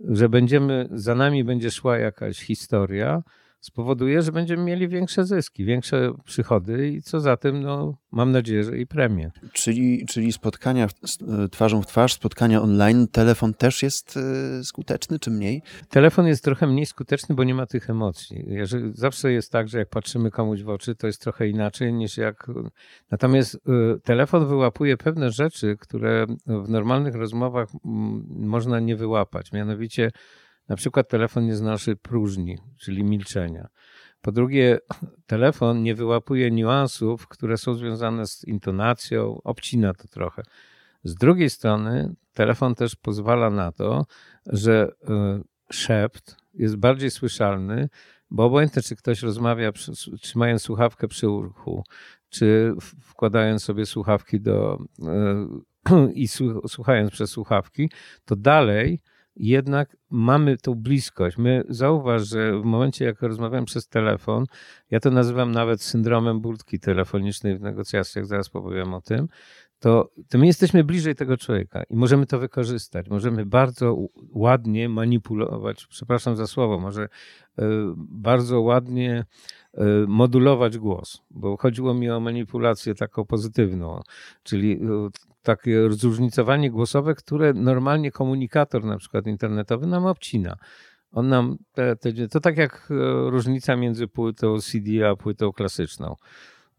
że 0.00 0.28
będziemy, 0.28 0.88
za 0.92 1.14
nami 1.14 1.44
będzie 1.44 1.70
szła 1.70 1.98
jakaś 1.98 2.38
historia, 2.38 3.22
spowoduje, 3.60 4.22
że 4.22 4.32
będziemy 4.32 4.64
mieli 4.64 4.88
większe 4.88 5.24
zyski, 5.24 5.64
większe 5.64 6.12
przychody 6.24 6.88
i 6.88 7.02
co 7.02 7.20
za 7.20 7.36
tym, 7.36 7.62
no, 7.62 7.98
mam 8.10 8.32
nadzieję, 8.32 8.64
że 8.64 8.78
i 8.78 8.86
premię. 8.86 9.30
Czyli, 9.52 10.06
czyli 10.06 10.32
spotkania 10.32 10.86
e, 10.86 11.48
twarzą 11.48 11.82
w 11.82 11.86
twarz, 11.86 12.12
spotkania 12.12 12.62
online, 12.62 13.08
telefon 13.12 13.54
też 13.54 13.82
jest 13.82 14.16
e, 14.16 14.64
skuteczny, 14.64 15.18
czy 15.18 15.30
mniej? 15.30 15.62
Telefon 15.88 16.26
jest 16.26 16.44
trochę 16.44 16.66
mniej 16.66 16.86
skuteczny, 16.86 17.34
bo 17.34 17.44
nie 17.44 17.54
ma 17.54 17.66
tych 17.66 17.90
emocji. 17.90 18.44
Jeżeli, 18.46 18.92
zawsze 18.94 19.32
jest 19.32 19.52
tak, 19.52 19.68
że 19.68 19.78
jak 19.78 19.88
patrzymy 19.88 20.30
komuś 20.30 20.62
w 20.62 20.68
oczy, 20.68 20.94
to 20.94 21.06
jest 21.06 21.22
trochę 21.22 21.48
inaczej 21.48 21.92
niż 21.92 22.16
jak... 22.16 22.46
Natomiast 23.10 23.54
e, 23.54 23.58
telefon 24.00 24.46
wyłapuje 24.46 24.96
pewne 24.96 25.30
rzeczy, 25.30 25.76
które 25.80 26.26
w 26.46 26.68
normalnych 26.68 27.14
rozmowach 27.14 27.68
można 28.28 28.80
nie 28.80 28.96
wyłapać. 28.96 29.52
Mianowicie 29.52 30.10
na 30.68 30.76
przykład 30.76 31.08
telefon 31.08 31.46
nie 31.46 31.56
znosi 31.56 31.96
próżni, 31.96 32.58
czyli 32.78 33.04
milczenia. 33.04 33.68
Po 34.20 34.32
drugie, 34.32 34.78
telefon 35.26 35.82
nie 35.82 35.94
wyłapuje 35.94 36.50
niuansów, 36.50 37.28
które 37.28 37.58
są 37.58 37.74
związane 37.74 38.26
z 38.26 38.44
intonacją, 38.44 39.40
obcina 39.44 39.94
to 39.94 40.08
trochę. 40.08 40.42
Z 41.04 41.14
drugiej 41.14 41.50
strony, 41.50 42.14
telefon 42.32 42.74
też 42.74 42.96
pozwala 42.96 43.50
na 43.50 43.72
to, 43.72 44.06
że 44.46 44.92
e, 45.08 45.40
szept 45.72 46.36
jest 46.54 46.76
bardziej 46.76 47.10
słyszalny, 47.10 47.88
bo 48.30 48.44
obojętnie, 48.44 48.82
czy 48.82 48.96
ktoś 48.96 49.22
rozmawia 49.22 49.72
trzymając 50.20 50.62
słuchawkę 50.62 51.08
przy 51.08 51.28
uchu, 51.28 51.84
czy 52.28 52.74
wkładając 53.02 53.62
sobie 53.64 53.86
słuchawki 53.86 54.40
do 54.40 54.78
e, 55.02 56.08
i 56.14 56.28
słuchając 56.68 57.10
przez 57.10 57.30
słuchawki, 57.30 57.90
to 58.24 58.36
dalej 58.36 59.00
jednak 59.38 59.96
mamy 60.10 60.56
tą 60.56 60.74
bliskość. 60.74 61.38
My 61.38 61.64
zauważ, 61.68 62.28
że 62.28 62.60
w 62.60 62.64
momencie, 62.64 63.04
jak 63.04 63.22
rozmawiam 63.22 63.64
przez 63.64 63.88
telefon, 63.88 64.44
ja 64.90 65.00
to 65.00 65.10
nazywam 65.10 65.52
nawet 65.52 65.82
syndromem 65.82 66.40
burtki 66.40 66.80
telefonicznej 66.80 67.58
w 67.58 67.60
negocjacjach, 67.60 68.26
zaraz 68.26 68.48
powiem 68.48 68.94
o 68.94 69.00
tym, 69.00 69.28
to, 69.80 70.10
to 70.28 70.38
my 70.38 70.46
jesteśmy 70.46 70.84
bliżej 70.84 71.14
tego 71.14 71.36
człowieka 71.36 71.82
i 71.90 71.96
możemy 71.96 72.26
to 72.26 72.38
wykorzystać. 72.38 73.08
Możemy 73.08 73.46
bardzo 73.46 73.96
ładnie 74.32 74.88
manipulować, 74.88 75.86
przepraszam 75.86 76.36
za 76.36 76.46
słowo, 76.46 76.78
może 76.78 77.02
e, 77.02 77.08
bardzo 77.96 78.60
ładnie 78.60 79.24
e, 79.74 79.84
modulować 80.06 80.78
głos, 80.78 81.22
bo 81.30 81.56
chodziło 81.56 81.94
mi 81.94 82.10
o 82.10 82.20
manipulację 82.20 82.94
taką 82.94 83.24
pozytywną, 83.24 84.00
czyli 84.42 84.72
e, 84.72 85.08
takie 85.48 85.92
zróżnicowanie 85.92 86.70
głosowe, 86.70 87.14
które 87.14 87.52
normalnie 87.52 88.10
komunikator 88.10 88.84
na 88.84 88.98
przykład 88.98 89.26
internetowy 89.26 89.86
nam 89.86 90.06
obcina. 90.06 90.56
On 91.10 91.28
nam, 91.28 91.56
te, 91.72 91.96
te, 91.96 92.28
to 92.28 92.40
tak 92.40 92.56
jak 92.56 92.88
różnica 93.26 93.76
między 93.76 94.08
płytą 94.08 94.60
CD 94.60 95.08
a 95.08 95.16
płytą 95.16 95.52
klasyczną 95.52 96.14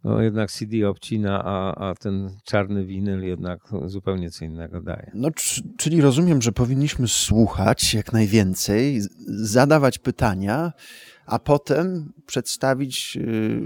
no 0.03 0.21
jednak 0.21 0.51
CD 0.51 0.89
obcina, 0.89 1.43
a, 1.45 1.89
a 1.89 1.95
ten 1.95 2.29
czarny 2.43 2.85
winyl 2.85 3.23
jednak 3.23 3.59
zupełnie 3.85 4.31
co 4.31 4.45
innego 4.45 4.81
daje. 4.81 5.11
No, 5.13 5.29
czyli 5.77 6.01
rozumiem, 6.01 6.41
że 6.41 6.51
powinniśmy 6.51 7.07
słuchać 7.07 7.93
jak 7.93 8.13
najwięcej, 8.13 9.01
zadawać 9.27 9.97
pytania, 9.97 10.71
a 11.25 11.39
potem 11.39 12.13
przedstawić 12.25 13.15
yy, 13.15 13.61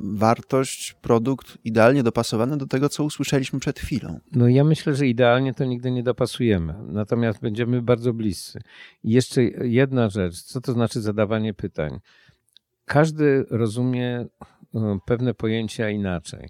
wartość, 0.00 0.92
produkt 1.02 1.58
idealnie 1.64 2.02
dopasowany 2.02 2.56
do 2.56 2.66
tego, 2.66 2.88
co 2.88 3.04
usłyszeliśmy 3.04 3.60
przed 3.60 3.78
chwilą. 3.78 4.20
No 4.32 4.48
ja 4.48 4.64
myślę, 4.64 4.94
że 4.94 5.06
idealnie 5.06 5.54
to 5.54 5.64
nigdy 5.64 5.90
nie 5.90 6.02
dopasujemy, 6.02 6.74
natomiast 6.88 7.40
będziemy 7.40 7.82
bardzo 7.82 8.12
bliscy. 8.12 8.60
I 9.02 9.10
jeszcze 9.10 9.42
jedna 9.42 10.08
rzecz, 10.08 10.42
co 10.42 10.60
to 10.60 10.72
znaczy 10.72 11.00
zadawanie 11.00 11.54
pytań? 11.54 11.98
Każdy 12.84 13.44
rozumie 13.50 14.26
pewne 15.06 15.34
pojęcia 15.34 15.90
inaczej 15.90 16.48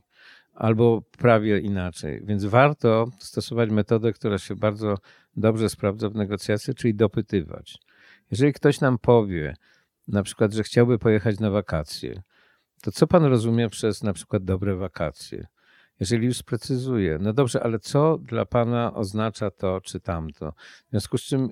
albo 0.55 1.03
prawie 1.19 1.59
inaczej. 1.59 2.21
Więc 2.25 2.45
warto 2.45 3.07
stosować 3.19 3.71
metodę, 3.71 4.13
która 4.13 4.39
się 4.39 4.57
bardzo 4.57 4.99
dobrze 5.37 5.69
sprawdza 5.69 6.09
w 6.09 6.15
negocjacji, 6.15 6.75
czyli 6.75 6.95
dopytywać. 6.95 7.79
Jeżeli 8.31 8.53
ktoś 8.53 8.81
nam 8.81 8.99
powie, 8.99 9.57
na 10.09 10.23
przykład, 10.23 10.53
że 10.53 10.63
chciałby 10.63 10.99
pojechać 10.99 11.41
na 11.41 11.51
wakacje, 11.51 12.23
to 12.83 12.93
co 12.93 13.07
pan 13.07 13.25
rozumie 13.25 13.69
przez 13.69 14.03
na 14.03 14.13
przykład 14.13 14.45
dobre 14.45 14.77
wakacje? 14.77 15.47
Jeżeli 16.01 16.27
już 16.27 16.37
sprecyzuje, 16.37 17.19
no 17.21 17.33
dobrze, 17.33 17.63
ale 17.63 17.79
co 17.79 18.19
dla 18.19 18.47
pana 18.47 18.95
oznacza 18.95 19.51
to 19.51 19.81
czy 19.81 20.01
tamto? 20.01 20.53
W 20.87 20.91
związku 20.91 21.19
z 21.19 21.23
czym 21.23 21.49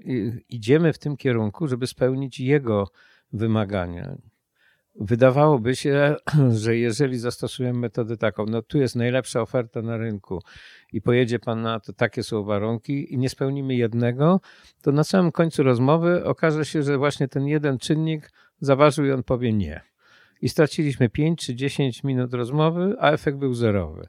idziemy 0.49 0.93
w 0.93 0.99
tym 0.99 1.17
kierunku, 1.17 1.69
żeby 1.69 1.87
spełnić 1.87 2.41
jego 2.41 2.89
wymagania. 3.33 4.17
Wydawałoby 4.95 5.77
się, 5.77 6.17
że 6.63 6.77
jeżeli 6.77 7.19
zastosujemy 7.19 7.79
metodę 7.79 8.17
taką, 8.17 8.47
no 8.47 8.63
tu 8.63 8.79
jest 8.79 8.97
najlepsza 8.97 9.41
oferta 9.41 9.83
na 9.83 9.97
rynku 9.97 10.43
i 10.93 11.01
pojedzie 11.01 11.39
pan 11.39 11.63
na 11.63 11.81
to, 11.81 11.93
takie 11.93 12.23
są 12.23 12.43
warunki 12.43 13.15
i 13.15 13.19
nie 13.19 13.29
spełnimy 13.29 13.75
jednego, 13.75 14.41
to 14.83 14.93
na 14.93 15.05
samym 15.05 15.33
końcu 15.33 15.63
rozmowy 15.63 16.25
okaże 16.25 16.65
się, 16.65 16.83
że 16.83 16.99
właśnie 16.99 17.29
ten 17.29 17.47
jeden 17.47 17.79
czynnik 17.79 18.31
zaważył 18.61 19.05
i 19.05 19.13
on 19.13 19.23
powie 19.23 19.53
nie. 19.53 19.81
I 20.41 20.49
straciliśmy 20.49 21.09
5 21.09 21.47
czy 21.47 21.55
10 21.55 22.05
minut 22.05 22.35
rozmowy, 22.35 22.95
a 22.99 23.11
efekt 23.11 23.39
był 23.39 23.55
zerowy. 23.55 24.07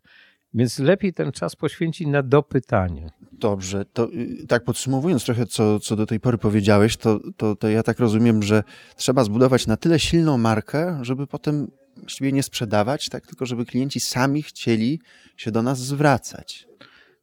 Więc 0.54 0.80
lepiej 0.80 1.14
ten 1.14 1.32
czas 1.32 1.56
poświęcić 1.56 2.08
na 2.08 2.24
dopytanie. 2.24 3.10
Dobrze, 3.32 3.86
to 3.86 4.14
y, 4.14 4.48
tak 4.48 4.64
podsumowując 4.64 5.26
trochę, 5.26 5.46
co, 5.46 5.80
co 5.80 5.96
do 5.96 6.06
tej 6.06 6.20
pory 6.20 6.38
powiedziałeś, 6.38 6.98
to, 6.98 7.20
to, 7.38 7.56
to 7.56 7.70
ja 7.70 7.84
tak 7.84 8.00
rozumiem, 8.00 8.44
że 8.44 8.64
trzeba 8.96 9.24
zbudować 9.24 9.68
na 9.68 9.78
tyle 9.78 10.00
silną 10.00 10.38
markę, 10.38 11.00
żeby 11.02 11.28
potem 11.28 11.72
właściwie 11.98 12.32
nie 12.32 12.44
sprzedawać, 12.44 13.10
tak, 13.10 13.28
tylko 13.28 13.46
żeby 13.46 13.66
klienci 13.66 14.00
sami 14.00 14.44
chcieli 14.44 15.00
się 15.38 15.52
do 15.52 15.62
nas 15.62 15.80
zwracać. 15.80 16.68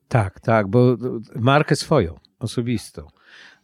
Tak, 0.09 0.41
tak, 0.41 0.69
bo 0.69 0.97
markę 1.37 1.77
swoją, 1.77 2.15
osobistą. 2.39 3.07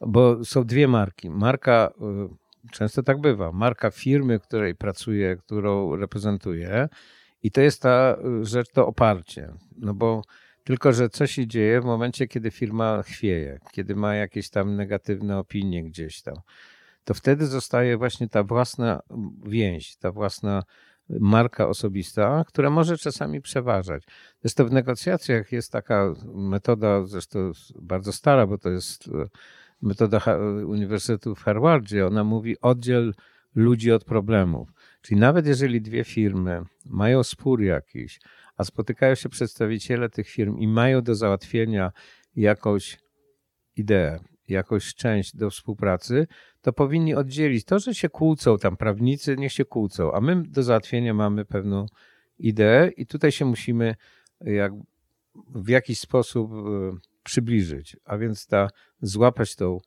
Bo 0.01 0.45
są 0.45 0.65
dwie 0.65 0.89
marki. 0.89 1.31
Marka, 1.31 1.93
y, 2.67 2.71
często 2.73 3.03
tak 3.03 3.21
bywa, 3.21 3.53
marka 3.53 3.91
firmy, 3.91 4.41
której 4.41 4.75
pracuję, 4.75 5.37
którą 5.37 5.97
reprezentuję 5.97 6.89
i 7.43 7.51
to 7.51 7.61
jest 7.61 7.83
ta 7.83 8.17
y, 8.41 8.45
rzecz, 8.45 8.71
to 8.71 8.87
oparcie. 8.87 9.53
No 9.79 9.95
bo 9.95 10.23
tylko, 10.65 10.93
że 10.93 11.09
co 11.09 11.27
się 11.27 11.47
dzieje 11.47 11.81
w 11.81 11.85
momencie, 11.85 12.27
kiedy 12.27 12.51
firma 12.51 13.03
chwieje, 13.03 13.59
kiedy 13.73 13.97
ma 13.97 14.15
jakieś 14.15 14.51
tam 14.51 14.77
negatywne 14.77 15.39
opinie 15.39 15.85
gdzieś 15.85 16.23
tam, 16.23 16.35
to 17.05 17.15
wtedy 17.15 17.47
zostaje 17.47 17.97
właśnie 17.97 18.29
ta 18.29 18.43
własna 18.43 19.03
więź, 19.45 19.97
ta 19.97 20.13
własna 20.13 20.63
marka 21.09 21.69
osobista, 21.69 22.45
która 22.47 22.71
może 22.71 22.99
czasami 22.99 23.41
przeważać. 23.41 24.05
Zresztą 24.41 24.65
w 24.65 24.73
negocjacjach 24.73 25.53
jest 25.53 25.73
taka 25.73 26.15
metoda, 26.35 27.05
zresztą 27.05 27.53
bardzo 27.83 28.13
stara, 28.13 28.47
bo 28.47 28.59
to 28.59 28.71
jest 28.71 29.07
y, 29.07 29.11
metoda 29.83 30.21
Uniwersytetu 30.67 31.35
w 31.35 31.43
Harvardzie. 31.43 32.07
Ona 32.07 32.25
mówi 32.25 32.61
oddziel 32.61 33.15
ludzi 33.55 33.93
od 33.93 34.05
problemów. 34.05 34.73
Czyli 35.07 35.21
nawet 35.21 35.47
jeżeli 35.47 35.81
dwie 35.81 36.05
firmy 36.05 36.63
mają 36.85 37.23
spór 37.23 37.63
jakiś, 37.63 38.21
a 38.57 38.65
spotykają 38.65 39.15
się 39.15 39.29
przedstawiciele 39.29 40.09
tych 40.09 40.29
firm 40.29 40.59
i 40.59 40.69
mają 40.69 41.03
do 41.03 41.15
załatwienia 41.15 41.93
jakąś 42.37 42.99
ideę, 43.77 44.21
jakąś 44.49 44.95
część 44.95 45.37
do 45.37 45.51
współpracy, 45.51 46.27
to 46.61 46.73
powinni 46.73 47.15
oddzielić. 47.15 47.65
To, 47.65 47.79
że 47.79 47.95
się 47.95 48.09
kłócą 48.09 48.59
tam 48.59 48.77
prawnicy, 48.77 49.37
niech 49.37 49.53
się 49.53 49.65
kłócą, 49.65 50.13
a 50.13 50.21
my 50.21 50.43
do 50.43 50.63
załatwienia 50.63 51.15
mamy 51.15 51.45
pewną 51.45 51.87
ideę 52.39 52.89
i 52.89 53.07
tutaj 53.07 53.33
się 53.33 53.45
musimy 53.45 53.95
jak, 54.41 54.73
w 55.55 55.69
jakiś 55.69 56.01
sposób 56.01 56.53
e, 56.53 56.57
przybliżyć, 57.23 57.97
a 58.05 58.19
więc 58.19 58.47
ta, 58.47 58.69
złapać 59.01 59.57
tą 59.57 59.79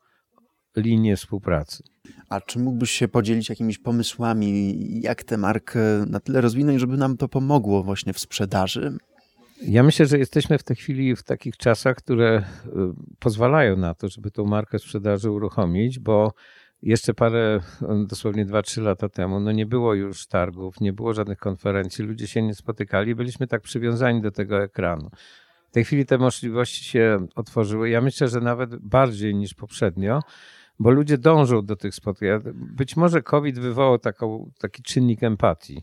linię 0.80 1.16
współpracy. 1.16 1.84
A 2.30 2.42
czy 2.42 2.60
mógłbyś 2.60 2.92
się 2.92 3.08
podzielić 3.08 3.50
jakimiś 3.50 3.78
pomysłami, 3.78 4.76
jak 5.02 5.24
tę 5.24 5.38
markę 5.38 5.80
na 6.08 6.20
tyle 6.20 6.42
rozwinąć, 6.42 6.80
żeby 6.80 6.98
nam 6.98 7.18
to 7.18 7.28
pomogło 7.28 7.84
właśnie 7.84 8.14
w 8.14 8.20
sprzedaży? 8.20 8.98
Ja 9.62 9.84
myślę, 9.84 10.06
że 10.06 10.18
jesteśmy 10.18 10.58
w 10.58 10.64
tej 10.64 10.76
chwili 10.76 11.16
w 11.16 11.24
takich 11.24 11.58
czasach, 11.58 11.96
które 11.96 12.44
y, 12.66 12.70
pozwalają 13.20 13.78
na 13.78 13.94
to, 13.94 14.10
żeby 14.10 14.32
tą 14.32 14.46
markę 14.46 14.80
sprzedaży 14.80 15.32
uruchomić, 15.32 16.00
bo 16.00 16.34
jeszcze 16.82 17.14
parę, 17.14 17.60
dosłownie 18.08 18.46
2-3 18.46 18.82
lata 18.82 19.10
temu, 19.10 19.40
no 19.40 19.52
nie 19.52 19.66
było 19.66 19.94
już 19.94 20.28
targów, 20.28 20.82
nie 20.82 20.94
było 20.94 21.14
żadnych 21.14 21.38
konferencji, 21.38 22.06
ludzie 22.06 22.28
się 22.28 22.42
nie 22.42 22.56
spotykali, 22.56 23.16
byliśmy 23.16 23.48
tak 23.48 23.62
przywiązani 23.62 24.22
do 24.22 24.32
tego 24.32 24.64
ekranu. 24.64 25.10
W 25.70 25.72
tej 25.72 25.86
chwili 25.86 26.06
te 26.06 26.18
możliwości 26.18 26.84
się 26.84 27.28
otworzyły. 27.36 27.90
Ja 27.90 28.02
myślę, 28.02 28.28
że 28.28 28.42
nawet 28.42 28.76
bardziej 28.76 29.36
niż 29.36 29.54
poprzednio, 29.54 30.20
bo 30.80 30.92
ludzie 30.92 31.18
dążą 31.18 31.66
do 31.66 31.76
tych 31.76 31.96
spotkań. 31.96 32.30
Być 32.54 32.98
może 32.98 33.22
COVID 33.22 33.60
wywołał 33.60 34.00
taką, 34.00 34.52
taki 34.60 34.84
czynnik 34.84 35.24
empatii. 35.24 35.82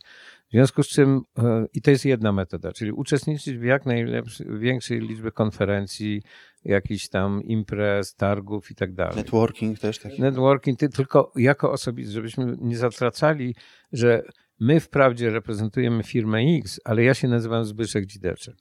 W 0.48 0.52
związku 0.52 0.82
z 0.82 0.88
czym, 0.88 1.20
e, 1.38 1.66
i 1.74 1.82
to 1.82 1.90
jest 1.90 2.04
jedna 2.04 2.32
metoda, 2.32 2.72
czyli 2.72 2.92
uczestniczyć 2.92 3.58
w 3.58 3.62
jak 3.62 3.86
największej 3.86 5.00
liczbie 5.00 5.30
konferencji, 5.30 6.22
jakichś 6.64 7.08
tam 7.08 7.42
imprez, 7.42 8.14
targów 8.14 8.70
i 8.70 8.74
tak 8.74 8.94
dalej. 8.94 9.16
Networking 9.16 9.78
też 9.78 9.98
taki. 9.98 10.22
Networking, 10.22 10.78
tylko 10.78 11.32
jako 11.36 11.72
osobisty, 11.72 12.12
żebyśmy 12.12 12.56
nie 12.60 12.76
zatracali, 12.76 13.54
że 13.92 14.22
my 14.60 14.80
wprawdzie 14.80 15.30
reprezentujemy 15.30 16.02
firmę 16.02 16.38
X, 16.38 16.80
ale 16.84 17.04
ja 17.04 17.14
się 17.14 17.28
nazywam 17.28 17.64
Zbyszek 17.64 18.06
Dzideczek. 18.06 18.54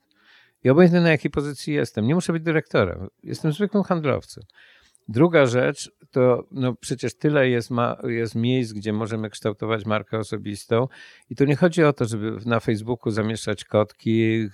I 0.64 0.70
obojętnie 0.70 1.02
na 1.02 1.10
jakiej 1.10 1.32
pozycji 1.32 1.74
jestem, 1.74 2.08
nie 2.08 2.16
muszę 2.16 2.34
być 2.34 2.44
dyrektorem, 2.44 3.08
jestem 3.24 3.52
zwykłym 3.52 3.84
handlowcem. 3.84 4.44
Druga 5.08 5.46
rzecz 5.46 5.92
to 6.16 6.44
no 6.52 6.76
przecież 6.76 7.18
tyle 7.18 7.50
jest, 7.50 7.72
ma, 7.72 7.98
jest 8.04 8.36
miejsc, 8.36 8.74
gdzie 8.74 8.94
możemy 8.94 9.30
kształtować 9.30 9.86
markę 9.86 10.18
osobistą 10.18 10.88
i 11.30 11.36
tu 11.36 11.46
nie 11.46 11.56
chodzi 11.56 11.84
o 11.84 11.94
to, 11.94 12.06
żeby 12.06 12.38
na 12.46 12.60
Facebooku 12.60 13.12
zamieszczać 13.12 13.66
kotki, 13.66 14.34
e, 14.34 14.50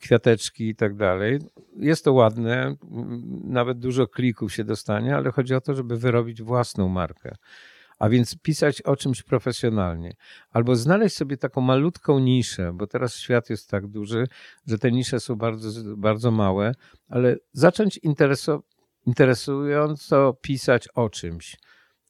kwiateczki 0.00 0.68
i 0.68 0.74
tak 0.74 0.96
dalej. 0.96 1.38
Jest 1.76 2.04
to 2.04 2.12
ładne, 2.12 2.74
nawet 3.44 3.78
dużo 3.78 4.06
klików 4.06 4.52
się 4.52 4.64
dostanie, 4.64 5.16
ale 5.16 5.32
chodzi 5.32 5.54
o 5.54 5.60
to, 5.60 5.74
żeby 5.74 5.96
wyrobić 5.96 6.42
własną 6.42 6.88
markę. 6.88 7.34
A 7.98 8.08
więc 8.08 8.36
pisać 8.42 8.82
o 8.82 8.96
czymś 8.96 9.22
profesjonalnie. 9.22 10.12
Albo 10.50 10.76
znaleźć 10.76 11.16
sobie 11.16 11.36
taką 11.36 11.60
malutką 11.60 12.18
niszę, 12.18 12.72
bo 12.74 12.86
teraz 12.86 13.16
świat 13.16 13.50
jest 13.50 13.70
tak 13.70 13.86
duży, 13.86 14.28
że 14.66 14.78
te 14.78 14.92
nisze 14.92 15.20
są 15.20 15.36
bardzo, 15.36 15.96
bardzo 15.96 16.30
małe, 16.30 16.74
ale 17.08 17.36
zacząć 17.52 17.98
interesować 17.98 18.70
interesująco 19.06 20.36
pisać 20.40 20.88
o 20.88 21.10
czymś. 21.10 21.56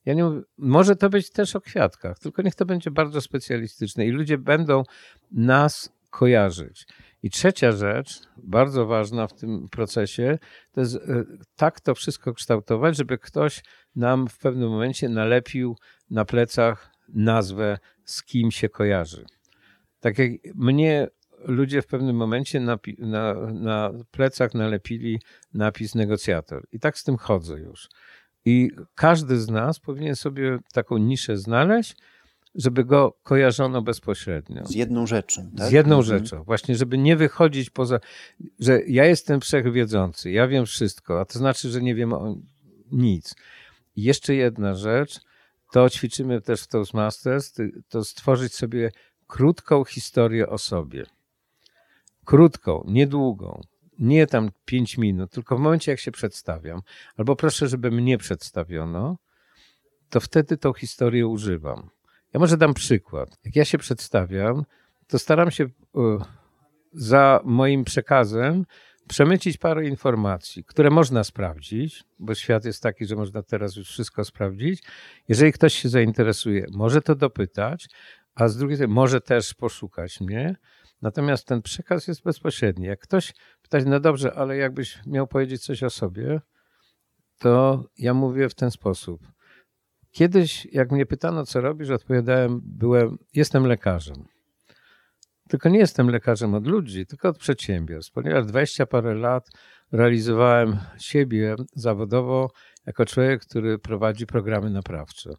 Ja 0.04 0.14
nie 0.14 0.24
mówię, 0.24 0.40
może 0.58 0.96
to 0.96 1.10
być 1.10 1.30
też 1.30 1.56
o 1.56 1.60
kwiatkach, 1.60 2.18
tylko 2.18 2.42
niech 2.42 2.54
to 2.54 2.66
będzie 2.66 2.90
bardzo 2.90 3.20
specjalistyczne 3.20 4.06
i 4.06 4.10
ludzie 4.10 4.38
będą 4.38 4.82
nas 5.30 5.92
kojarzyć. 6.10 6.86
I 7.22 7.30
trzecia 7.30 7.72
rzecz, 7.72 8.20
bardzo 8.36 8.86
ważna 8.86 9.26
w 9.26 9.32
tym 9.32 9.68
procesie, 9.70 10.38
to 10.72 10.80
jest 10.80 10.96
e, 10.96 11.24
tak 11.56 11.80
to 11.80 11.94
wszystko 11.94 12.34
kształtować, 12.34 12.96
żeby 12.96 13.18
ktoś 13.18 13.62
nam 13.96 14.28
w 14.28 14.38
pewnym 14.38 14.70
momencie 14.70 15.08
nalepił 15.08 15.76
na 16.10 16.24
plecach 16.24 16.92
nazwę, 17.08 17.78
z 18.04 18.22
kim 18.22 18.50
się 18.50 18.68
kojarzy. 18.68 19.24
Tak 20.00 20.18
jak 20.18 20.30
mnie 20.54 21.08
ludzie 21.44 21.82
w 21.82 21.86
pewnym 21.86 22.16
momencie 22.16 22.60
na, 22.60 22.78
na, 22.98 23.34
na 23.52 23.92
plecach 24.10 24.54
nalepili 24.54 25.20
napis 25.54 25.94
negocjator. 25.94 26.66
I 26.72 26.80
tak 26.80 26.98
z 26.98 27.04
tym 27.04 27.16
chodzę 27.16 27.60
już. 27.60 27.88
I 28.44 28.70
każdy 28.94 29.40
z 29.40 29.48
nas 29.48 29.80
powinien 29.80 30.16
sobie 30.16 30.58
taką 30.72 30.98
niszę 30.98 31.36
znaleźć, 31.36 31.96
żeby 32.54 32.84
go 32.84 33.18
kojarzono 33.22 33.82
bezpośrednio. 33.82 34.66
Z 34.66 34.74
jedną 34.74 35.06
rzeczą. 35.06 35.50
Tak? 35.56 35.68
Z 35.68 35.72
jedną 35.72 35.98
mhm. 35.98 36.18
rzeczą. 36.18 36.44
Właśnie, 36.44 36.76
żeby 36.76 36.98
nie 36.98 37.16
wychodzić 37.16 37.70
poza, 37.70 38.00
że 38.58 38.80
ja 38.86 39.04
jestem 39.04 39.40
wszechwiedzący, 39.40 40.30
ja 40.30 40.48
wiem 40.48 40.66
wszystko, 40.66 41.20
a 41.20 41.24
to 41.24 41.38
znaczy, 41.38 41.70
że 41.70 41.82
nie 41.82 41.94
wiem 41.94 42.12
o 42.12 42.36
nic. 42.92 43.34
I 43.96 44.02
jeszcze 44.02 44.34
jedna 44.34 44.74
rzecz, 44.74 45.20
to 45.72 45.90
ćwiczymy 45.90 46.40
też 46.40 46.62
w 46.62 46.66
Toastmasters, 46.66 47.54
to 47.88 48.04
stworzyć 48.04 48.54
sobie 48.54 48.90
krótką 49.26 49.84
historię 49.84 50.48
o 50.48 50.58
sobie. 50.58 51.06
Krótką, 52.24 52.84
niedługą. 52.88 53.60
Nie 53.98 54.26
tam 54.26 54.50
pięć 54.64 54.98
minut, 54.98 55.30
tylko 55.30 55.56
w 55.56 55.60
momencie, 55.60 55.90
jak 55.90 56.00
się 56.00 56.12
przedstawiam, 56.12 56.80
albo 57.16 57.36
proszę, 57.36 57.68
żeby 57.68 57.90
mnie 57.90 58.18
przedstawiono, 58.18 59.16
to 60.10 60.20
wtedy 60.20 60.56
tą 60.56 60.72
historię 60.72 61.26
używam. 61.26 61.90
Ja 62.32 62.40
może 62.40 62.56
dam 62.56 62.74
przykład. 62.74 63.38
Jak 63.44 63.56
ja 63.56 63.64
się 63.64 63.78
przedstawiam, 63.78 64.64
to 65.06 65.18
staram 65.18 65.50
się 65.50 65.64
e, 65.64 65.68
za 66.92 67.40
moim 67.44 67.84
przekazem 67.84 68.64
przemycić 69.08 69.56
parę 69.56 69.86
informacji, 69.86 70.64
które 70.64 70.90
można 70.90 71.24
sprawdzić, 71.24 72.04
bo 72.18 72.34
świat 72.34 72.64
jest 72.64 72.82
taki, 72.82 73.06
że 73.06 73.16
można 73.16 73.42
teraz 73.42 73.76
już 73.76 73.88
wszystko 73.88 74.24
sprawdzić. 74.24 74.82
Jeżeli 75.28 75.52
ktoś 75.52 75.74
się 75.74 75.88
zainteresuje, 75.88 76.66
może 76.72 77.02
to 77.02 77.14
dopytać, 77.14 77.88
a 78.34 78.48
z 78.48 78.56
drugiej 78.56 78.76
strony 78.76 78.94
może 78.94 79.20
też 79.20 79.54
poszukać 79.54 80.20
mnie. 80.20 80.56
Natomiast 81.02 81.46
ten 81.46 81.62
przekaz 81.62 82.06
jest 82.06 82.22
bezpośredni. 82.22 82.86
Jak 82.86 83.00
ktoś 83.00 83.32
pyta, 83.62 83.78
no 83.86 84.00
dobrze, 84.00 84.34
ale 84.34 84.56
jakbyś 84.56 84.98
miał 85.06 85.26
powiedzieć 85.26 85.64
coś 85.64 85.82
o 85.82 85.90
sobie, 85.90 86.40
to 87.38 87.84
ja 87.98 88.14
mówię 88.14 88.48
w 88.48 88.54
ten 88.54 88.70
sposób. 88.70 89.20
Kiedyś, 90.10 90.66
jak 90.72 90.92
mnie 90.92 91.06
pytano, 91.06 91.46
co 91.46 91.60
robisz, 91.60 91.90
odpowiadałem, 91.90 92.60
byłem, 92.62 93.16
jestem 93.34 93.66
lekarzem. 93.66 94.24
Tylko 95.48 95.68
nie 95.68 95.78
jestem 95.78 96.10
lekarzem 96.10 96.54
od 96.54 96.66
ludzi, 96.66 97.06
tylko 97.06 97.28
od 97.28 97.38
przedsiębiorstw, 97.38 98.12
ponieważ 98.12 98.46
20 98.46 98.86
parę 98.86 99.14
lat 99.14 99.50
realizowałem 99.92 100.78
siebie 100.98 101.56
zawodowo 101.74 102.50
jako 102.86 103.04
człowiek, 103.06 103.46
który 103.46 103.78
prowadzi 103.78 104.26
programy 104.26 104.70
naprawcze. 104.70 105.30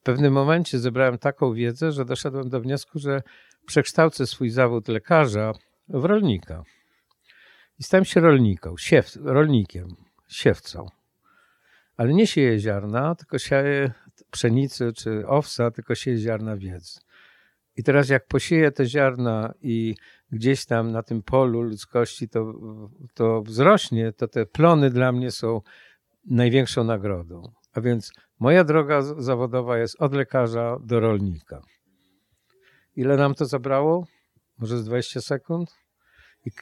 W 0.00 0.02
pewnym 0.02 0.32
momencie 0.32 0.78
zebrałem 0.78 1.18
taką 1.18 1.54
wiedzę, 1.54 1.92
że 1.92 2.04
doszedłem 2.04 2.48
do 2.48 2.60
wniosku, 2.60 2.98
że 2.98 3.22
przekształcę 3.68 4.26
swój 4.26 4.50
zawód 4.50 4.88
lekarza 4.88 5.52
w 5.88 6.04
rolnika. 6.04 6.62
I 7.78 7.82
stałem 7.82 8.04
się 8.04 8.20
rolniką, 8.20 8.74
siew, 8.78 9.16
rolnikiem, 9.24 9.88
siewcą. 10.28 10.86
Ale 11.96 12.14
nie 12.14 12.26
sieje 12.26 12.58
ziarna, 12.58 13.14
tylko 13.14 13.38
sieje 13.38 13.92
pszenicy 14.30 14.92
czy 14.92 15.26
owsa, 15.26 15.70
tylko 15.70 15.94
sieje 15.94 16.16
ziarna 16.16 16.56
wiedzy. 16.56 17.00
I 17.76 17.82
teraz 17.82 18.08
jak 18.08 18.26
posieję 18.26 18.72
te 18.72 18.86
ziarna 18.86 19.54
i 19.62 19.94
gdzieś 20.32 20.66
tam 20.66 20.92
na 20.92 21.02
tym 21.02 21.22
polu 21.22 21.62
ludzkości 21.62 22.28
to, 22.28 22.52
to 23.14 23.42
wzrośnie, 23.42 24.12
to 24.12 24.28
te 24.28 24.46
plony 24.46 24.90
dla 24.90 25.12
mnie 25.12 25.30
są 25.30 25.60
największą 26.30 26.84
nagrodą. 26.84 27.52
A 27.72 27.80
więc 27.80 28.12
moja 28.40 28.64
droga 28.64 29.02
zawodowa 29.02 29.78
jest 29.78 30.02
od 30.02 30.14
lekarza 30.14 30.78
do 30.82 31.00
rolnika. 31.00 31.62
Ile 32.98 33.16
nam 33.16 33.34
to 33.34 33.46
zabrało? 33.46 34.06
Może 34.58 34.78
z 34.78 34.84
20 34.84 35.20
sekund? 35.20 35.74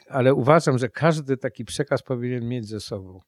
ale 0.09 0.33
uważam, 0.33 0.77
że 0.77 0.89
każdy 0.89 1.37
taki 1.37 1.65
przekaz 1.65 2.01
powinien 2.01 2.47
mieć 2.47 2.67
ze 2.67 2.79
sobą. 2.79 3.19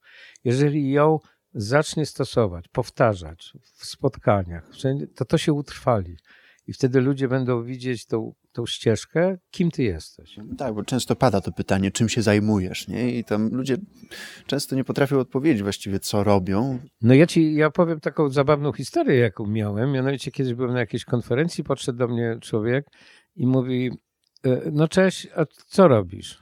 Jeżeli 0.43 0.91
ją 0.91 1.19
zacznie 1.53 2.05
stosować, 2.05 2.67
powtarzać 2.67 3.53
w 3.63 3.85
spotkaniach, 3.85 4.71
to 5.15 5.25
to 5.25 5.37
się 5.37 5.53
utrwali. 5.53 6.17
I 6.67 6.73
wtedy 6.73 7.01
ludzie 7.01 7.27
będą 7.27 7.63
widzieć 7.63 8.05
tą, 8.05 8.33
tą 8.59 8.65
ścieżkę, 8.65 9.37
kim 9.51 9.71
ty 9.71 9.83
jesteś. 9.83 10.35
Tak, 10.57 10.73
bo 10.73 10.83
często 10.83 11.15
pada 11.15 11.41
to 11.41 11.51
pytanie, 11.51 11.91
czym 11.91 12.09
się 12.09 12.21
zajmujesz, 12.21 12.87
nie? 12.87 13.17
I 13.17 13.23
tam 13.23 13.49
ludzie 13.49 13.77
często 14.45 14.75
nie 14.75 14.83
potrafią 14.83 15.19
odpowiedzieć 15.19 15.63
właściwie, 15.63 15.99
co 15.99 16.23
robią. 16.23 16.79
No 17.01 17.13
ja 17.13 17.27
ci, 17.27 17.53
ja 17.53 17.69
powiem 17.69 17.99
taką 17.99 18.29
zabawną 18.29 18.73
historię, 18.73 19.15
jaką 19.15 19.47
miałem. 19.47 19.91
Mianowicie 19.91 20.31
kiedyś 20.31 20.53
byłem 20.53 20.73
na 20.73 20.79
jakiejś 20.79 21.05
konferencji, 21.05 21.63
podszedł 21.63 21.97
do 21.99 22.07
mnie 22.07 22.37
człowiek 22.41 22.85
i 23.35 23.47
mówi, 23.47 23.91
e, 24.43 24.61
no 24.71 24.87
cześć, 24.87 25.27
a 25.35 25.45
co 25.67 25.87
robisz? 25.87 26.39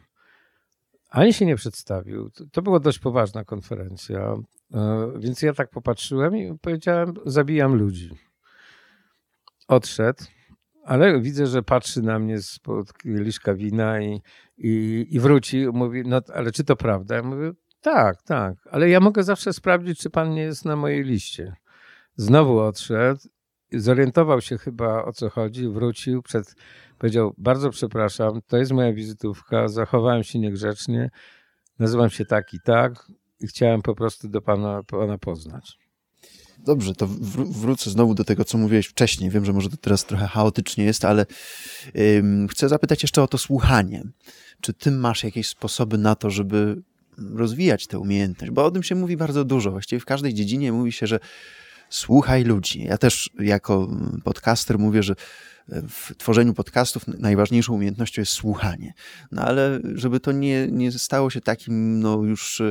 Ani 1.09 1.33
się 1.33 1.45
nie 1.45 1.55
przedstawił. 1.55 2.29
To 2.51 2.61
była 2.61 2.79
dość 2.79 2.99
poważna 2.99 3.43
konferencja, 3.43 4.35
e, 4.73 5.11
więc 5.19 5.41
ja 5.41 5.53
tak 5.53 5.69
popatrzyłem 5.69 6.37
i 6.37 6.57
powiedziałem, 6.61 7.13
zabijam 7.25 7.75
ludzi 7.75 8.09
odszedł, 9.67 10.23
ale 10.87 11.21
widzę, 11.21 11.47
że 11.47 11.63
patrzy 11.63 12.01
na 12.01 12.19
mnie 12.19 12.41
spod 12.41 12.93
kieliszka 12.93 13.53
wina 13.53 14.01
i, 14.01 14.21
i, 14.57 15.05
i 15.09 15.19
wróci. 15.19 15.67
Mówi, 15.73 16.03
no 16.05 16.21
ale 16.33 16.51
czy 16.51 16.63
to 16.63 16.75
prawda? 16.75 17.15
Ja 17.15 17.23
mówię, 17.23 17.51
tak, 17.81 18.21
tak, 18.23 18.55
ale 18.71 18.89
ja 18.89 18.99
mogę 18.99 19.23
zawsze 19.23 19.53
sprawdzić, 19.53 19.99
czy 19.99 20.09
pan 20.09 20.33
nie 20.33 20.41
jest 20.41 20.65
na 20.65 20.75
mojej 20.75 21.03
liście. 21.03 21.55
Znowu 22.15 22.59
odszedł, 22.59 23.21
zorientował 23.73 24.41
się 24.41 24.57
chyba 24.57 25.05
o 25.05 25.13
co 25.13 25.29
chodzi, 25.29 25.67
wrócił, 25.67 26.21
przed, 26.21 26.55
powiedział, 26.97 27.33
bardzo 27.37 27.69
przepraszam, 27.69 28.41
to 28.47 28.57
jest 28.57 28.71
moja 28.71 28.93
wizytówka, 28.93 29.67
zachowałem 29.67 30.23
się 30.23 30.39
niegrzecznie, 30.39 31.09
nazywam 31.79 32.09
się 32.09 32.25
tak 32.25 32.53
i 32.53 32.59
tak 32.59 33.11
i 33.39 33.47
chciałem 33.47 33.81
po 33.81 33.95
prostu 33.95 34.29
do 34.29 34.41
pana, 34.41 34.83
pana 34.83 35.17
poznać. 35.17 35.86
Dobrze, 36.57 36.95
to 36.95 37.07
wrócę 37.49 37.89
znowu 37.89 38.13
do 38.13 38.23
tego, 38.23 38.45
co 38.45 38.57
mówiłeś 38.57 38.87
wcześniej. 38.87 39.29
Wiem, 39.29 39.45
że 39.45 39.53
może 39.53 39.69
to 39.69 39.77
teraz 39.77 40.05
trochę 40.05 40.27
chaotycznie 40.27 40.85
jest, 40.85 41.05
ale 41.05 41.25
ym, 42.17 42.47
chcę 42.47 42.69
zapytać 42.69 43.03
jeszcze 43.03 43.23
o 43.23 43.27
to 43.27 43.37
słuchanie. 43.37 44.03
Czy 44.61 44.73
ty 44.73 44.91
masz 44.91 45.23
jakieś 45.23 45.47
sposoby 45.47 45.97
na 45.97 46.15
to, 46.15 46.29
żeby 46.29 46.81
rozwijać 47.17 47.87
tę 47.87 47.99
umiejętność? 47.99 48.53
Bo 48.53 48.65
o 48.65 48.71
tym 48.71 48.83
się 48.83 48.95
mówi 48.95 49.17
bardzo 49.17 49.45
dużo. 49.45 49.71
Właściwie 49.71 49.99
w 49.99 50.05
każdej 50.05 50.33
dziedzinie 50.33 50.71
mówi 50.71 50.91
się, 50.91 51.07
że 51.07 51.19
słuchaj 51.89 52.43
ludzi. 52.43 52.83
Ja 52.83 52.97
też 52.97 53.29
jako 53.39 53.89
podcaster 54.23 54.79
mówię, 54.79 55.03
że 55.03 55.15
w 55.89 56.15
tworzeniu 56.17 56.53
podcastów 56.53 57.07
najważniejszą 57.07 57.73
umiejętnością 57.73 58.21
jest 58.21 58.31
słuchanie. 58.31 58.93
No 59.31 59.41
ale 59.41 59.79
żeby 59.95 60.19
to 60.19 60.31
nie, 60.31 60.67
nie 60.71 60.91
stało 60.91 61.29
się 61.29 61.41
takim 61.41 61.99
no 61.99 62.23
już 62.23 62.61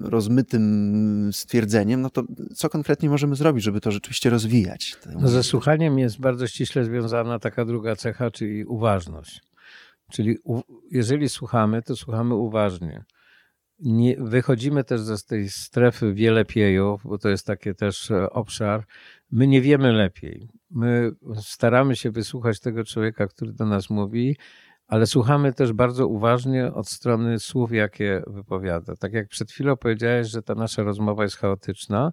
rozmytym 0.00 1.30
stwierdzeniem, 1.32 2.00
no 2.00 2.10
to 2.10 2.22
co 2.54 2.68
konkretnie 2.68 3.10
możemy 3.10 3.36
zrobić, 3.36 3.64
żeby 3.64 3.80
to 3.80 3.90
rzeczywiście 3.90 4.30
rozwijać? 4.30 4.96
No 5.20 5.28
ze 5.28 5.42
słuchaniem 5.42 5.98
jest 5.98 6.20
bardzo 6.20 6.46
ściśle 6.46 6.84
związana 6.84 7.38
taka 7.38 7.64
druga 7.64 7.96
cecha, 7.96 8.30
czyli 8.30 8.64
uważność. 8.64 9.40
Czyli 10.10 10.38
jeżeli 10.90 11.28
słuchamy, 11.28 11.82
to 11.82 11.96
słuchamy 11.96 12.34
uważnie. 12.34 13.04
Nie, 13.78 14.16
wychodzimy 14.16 14.84
też 14.84 15.00
ze 15.00 15.18
tej 15.18 15.48
strefy 15.48 16.14
wielepiejów, 16.14 17.00
bo 17.04 17.18
to 17.18 17.28
jest 17.28 17.46
taki 17.46 17.74
też 17.74 18.10
e, 18.10 18.30
obszar. 18.30 18.84
My 19.30 19.46
nie 19.46 19.60
wiemy 19.60 19.92
lepiej. 19.92 20.48
My 20.70 21.10
staramy 21.40 21.96
się 21.96 22.10
wysłuchać 22.10 22.60
tego 22.60 22.84
człowieka, 22.84 23.26
który 23.26 23.52
do 23.52 23.66
nas 23.66 23.90
mówi, 23.90 24.36
ale 24.92 25.06
słuchamy 25.06 25.52
też 25.52 25.72
bardzo 25.72 26.06
uważnie 26.06 26.72
od 26.74 26.88
strony 26.88 27.38
słów, 27.38 27.72
jakie 27.72 28.22
wypowiada. 28.26 28.96
Tak 28.96 29.12
jak 29.12 29.28
przed 29.28 29.50
chwilą 29.50 29.76
powiedziałeś, 29.76 30.28
że 30.28 30.42
ta 30.42 30.54
nasza 30.54 30.82
rozmowa 30.82 31.22
jest 31.22 31.36
chaotyczna, 31.36 32.12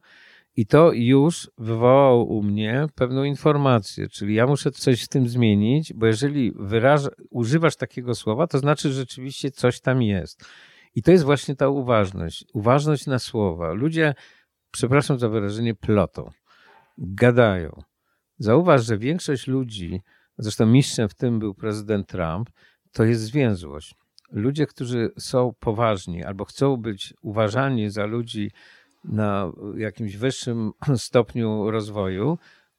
i 0.56 0.66
to 0.66 0.92
już 0.92 1.52
wywołało 1.58 2.24
u 2.24 2.44
mnie 2.44 2.88
pewną 2.96 3.24
informację, 3.24 4.10
czyli 4.10 4.36
ja 4.36 4.48
muszę 4.48 4.72
coś 4.72 5.04
w 5.04 5.08
tym 5.08 5.28
zmienić, 5.28 5.94
bo 5.94 6.06
jeżeli 6.06 6.52
wyraża, 6.56 7.10
używasz 7.30 7.76
takiego 7.76 8.16
słowa, 8.16 8.48
to 8.48 8.60
znaczy, 8.60 8.90
że 8.90 9.00
rzeczywiście 9.00 9.52
coś 9.52 9.82
tam 9.82 10.02
jest. 10.02 10.46
I 10.96 11.02
to 11.02 11.12
jest 11.12 11.24
właśnie 11.24 11.56
ta 11.56 11.70
uważność. 11.70 12.46
Uważność 12.54 13.08
na 13.08 13.20
słowa. 13.20 13.74
Ludzie, 13.74 14.14
przepraszam 14.72 15.20
za 15.20 15.30
wyrażenie, 15.30 15.76
plotą, 15.76 16.30
gadają. 16.98 17.82
Zauważ, 18.38 18.86
że 18.86 18.98
większość 18.98 19.48
ludzi, 19.48 20.02
zresztą 20.40 20.66
mistrzem 20.66 21.10
w 21.10 21.14
tym 21.14 21.40
był 21.40 21.54
prezydent 21.54 22.08
Trump, 22.08 22.50
to 22.92 23.04
jest 23.04 23.22
zwięzłość. 23.22 23.96
Ludzie, 24.32 24.68
którzy 24.68 25.10
są 25.18 25.54
poważni 25.60 26.24
albo 26.24 26.46
chcą 26.46 26.78
być 26.78 27.14
uważani 27.22 27.90
za 27.90 28.06
ludzi 28.06 28.52
na 29.04 29.52
jakimś 29.78 30.18
wyższym 30.18 30.72
stopniu 30.98 31.72
rozwoju, 31.72 32.38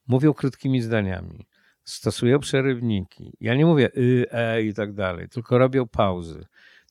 mówią 0.09 0.35
krótkimi 0.35 0.83
zdaniami. 0.83 1.47
stosują 1.85 2.39
przerywniki. 2.39 3.33
Ja 3.41 3.55
nie 3.55 3.67
mówię 3.67 3.91
y, 3.97 4.27
e 4.31 4.63
i 4.63 4.75
tak 4.75 4.93
dalej, 4.93 5.29
tylko 5.29 5.59
robią 5.59 5.89
pauzy. 5.89 6.45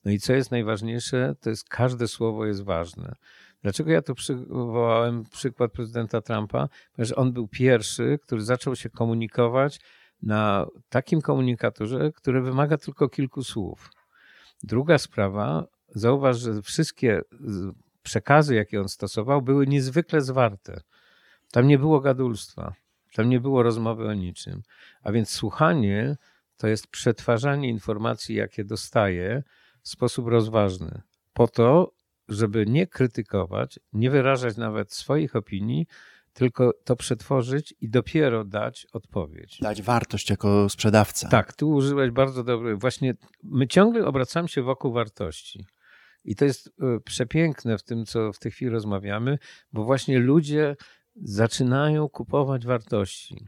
No 0.04 0.10
i 0.10 0.18
co 0.18 0.32
jest 0.32 0.50
najważniejsze, 0.50 1.34
to 1.40 1.50
jest 1.50 1.68
każde 1.68 2.08
słowo 2.08 2.46
jest 2.46 2.64
ważne. 2.64 3.14
Dlaczego 3.62 3.90
ja 3.90 4.02
tu 4.02 4.14
przywołałem 4.14 5.24
przykład 5.24 5.72
prezydenta 5.72 6.20
Trumpa? 6.20 6.68
Ponieważ 6.92 7.18
on 7.18 7.32
był 7.32 7.48
pierwszy, 7.48 8.18
który 8.22 8.42
zaczął 8.42 8.76
się 8.76 8.90
komunikować 8.90 9.80
na 10.22 10.66
takim 10.88 11.20
komunikatorze, 11.20 12.12
który 12.12 12.42
wymaga 12.42 12.78
tylko 12.78 13.08
kilku 13.08 13.44
słów. 13.44 13.90
Druga 14.62 14.98
sprawa, 14.98 15.66
zauważ, 15.88 16.38
że 16.38 16.62
wszystkie 16.62 17.20
przekazy, 18.02 18.54
jakie 18.54 18.80
on 18.80 18.88
stosował, 18.88 19.42
były 19.42 19.66
niezwykle 19.66 20.20
zwarte. 20.20 20.80
Tam 21.50 21.66
nie 21.66 21.78
było 21.78 22.00
gadulstwa, 22.00 22.74
tam 23.14 23.28
nie 23.28 23.40
było 23.40 23.62
rozmowy 23.62 24.08
o 24.08 24.14
niczym. 24.14 24.62
A 25.02 25.12
więc 25.12 25.30
słuchanie 25.30 26.16
to 26.56 26.68
jest 26.68 26.86
przetwarzanie 26.86 27.68
informacji, 27.68 28.34
jakie 28.34 28.64
dostaje 28.64 29.42
w 29.82 29.88
sposób 29.88 30.28
rozważny. 30.28 31.00
Po 31.32 31.48
to, 31.48 31.92
żeby 32.28 32.66
nie 32.66 32.86
krytykować, 32.86 33.78
nie 33.92 34.10
wyrażać 34.10 34.56
nawet 34.56 34.92
swoich 34.92 35.36
opinii, 35.36 35.86
tylko 36.40 36.72
to 36.84 36.96
przetworzyć 36.96 37.74
i 37.80 37.90
dopiero 37.90 38.44
dać 38.44 38.86
odpowiedź. 38.92 39.58
Dać 39.60 39.82
wartość 39.82 40.30
jako 40.30 40.68
sprzedawca. 40.68 41.28
Tak, 41.28 41.52
tu 41.56 41.70
użyłeś 41.70 42.10
bardzo 42.10 42.44
dobry. 42.44 42.76
Właśnie 42.76 43.14
my 43.42 43.66
ciągle 43.66 44.06
obracamy 44.06 44.48
się 44.48 44.62
wokół 44.62 44.92
wartości. 44.92 45.64
I 46.24 46.36
to 46.36 46.44
jest 46.44 46.68
e, 46.68 47.00
przepiękne 47.00 47.78
w 47.78 47.82
tym, 47.82 48.04
co 48.04 48.32
w 48.32 48.38
tej 48.38 48.52
chwili 48.52 48.70
rozmawiamy, 48.70 49.38
bo 49.72 49.84
właśnie 49.84 50.18
ludzie 50.18 50.76
zaczynają 51.14 52.08
kupować 52.08 52.66
wartości, 52.66 53.46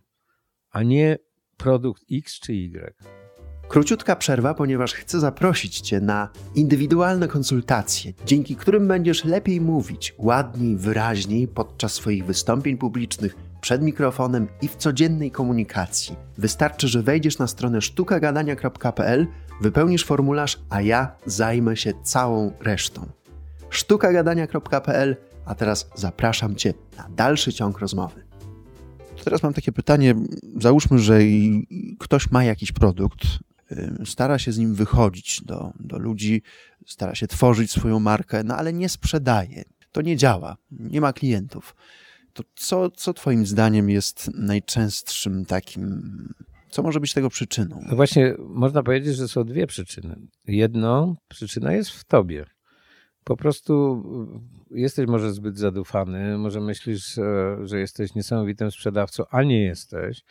a 0.70 0.82
nie 0.82 1.18
produkt 1.56 2.02
X 2.12 2.40
czy 2.40 2.52
Y. 2.52 3.21
Króciutka 3.68 4.16
przerwa, 4.16 4.54
ponieważ 4.54 4.94
chcę 4.94 5.20
zaprosić 5.20 5.80
Cię 5.80 6.00
na 6.00 6.28
indywidualne 6.54 7.28
konsultacje, 7.28 8.12
dzięki 8.26 8.56
którym 8.56 8.88
będziesz 8.88 9.24
lepiej 9.24 9.60
mówić, 9.60 10.14
ładniej, 10.18 10.76
wyraźniej 10.76 11.48
podczas 11.48 11.92
swoich 11.92 12.26
wystąpień 12.26 12.76
publicznych, 12.76 13.36
przed 13.60 13.82
mikrofonem 13.82 14.48
i 14.62 14.68
w 14.68 14.76
codziennej 14.76 15.30
komunikacji. 15.30 16.16
Wystarczy, 16.38 16.88
że 16.88 17.02
wejdziesz 17.02 17.38
na 17.38 17.46
stronę 17.46 17.80
sztukagadania.pl, 17.80 19.26
wypełnisz 19.60 20.04
formularz, 20.04 20.58
a 20.70 20.80
ja 20.80 21.16
zajmę 21.26 21.76
się 21.76 21.92
całą 22.02 22.52
resztą. 22.60 23.06
sztukagadania.pl, 23.70 25.16
a 25.44 25.54
teraz 25.54 25.90
zapraszam 25.94 26.56
Cię 26.56 26.74
na 26.96 27.08
dalszy 27.16 27.52
ciąg 27.52 27.78
rozmowy. 27.78 28.24
Teraz 29.24 29.42
mam 29.42 29.52
takie 29.52 29.72
pytanie. 29.72 30.14
Załóżmy, 30.60 30.98
że 30.98 31.18
ktoś 31.98 32.30
ma 32.30 32.44
jakiś 32.44 32.72
produkt, 32.72 33.18
stara 34.04 34.38
się 34.38 34.52
z 34.52 34.58
nim 34.58 34.74
wychodzić 34.74 35.40
do, 35.44 35.72
do 35.80 35.98
ludzi, 35.98 36.42
stara 36.86 37.14
się 37.14 37.26
tworzyć 37.26 37.70
swoją 37.70 38.00
markę, 38.00 38.44
no 38.44 38.56
ale 38.56 38.72
nie 38.72 38.88
sprzedaje. 38.88 39.64
To 39.92 40.02
nie 40.02 40.16
działa, 40.16 40.56
nie 40.70 41.00
ma 41.00 41.12
klientów. 41.12 41.76
To 42.32 42.42
co, 42.54 42.90
co 42.90 43.14
Twoim 43.14 43.46
zdaniem 43.46 43.90
jest 43.90 44.30
najczęstszym 44.34 45.44
takim, 45.44 46.12
co 46.70 46.82
może 46.82 47.00
być 47.00 47.12
tego 47.12 47.30
przyczyną? 47.30 47.82
No 47.88 47.96
właśnie, 47.96 48.34
można 48.38 48.82
powiedzieć, 48.82 49.16
że 49.16 49.28
są 49.28 49.44
dwie 49.44 49.66
przyczyny. 49.66 50.16
Jedno, 50.46 51.16
przyczyna 51.28 51.72
jest 51.72 51.90
w 51.90 52.04
Tobie. 52.04 52.46
Po 53.24 53.36
prostu 53.36 54.02
jesteś 54.70 55.06
może 55.06 55.32
zbyt 55.32 55.58
zadufany, 55.58 56.38
może 56.38 56.60
myślisz, 56.60 57.14
że 57.62 57.78
jesteś 57.78 58.14
niesamowitym 58.14 58.70
sprzedawcą, 58.70 59.24
a 59.30 59.42
nie 59.42 59.62
jesteś 59.62 60.22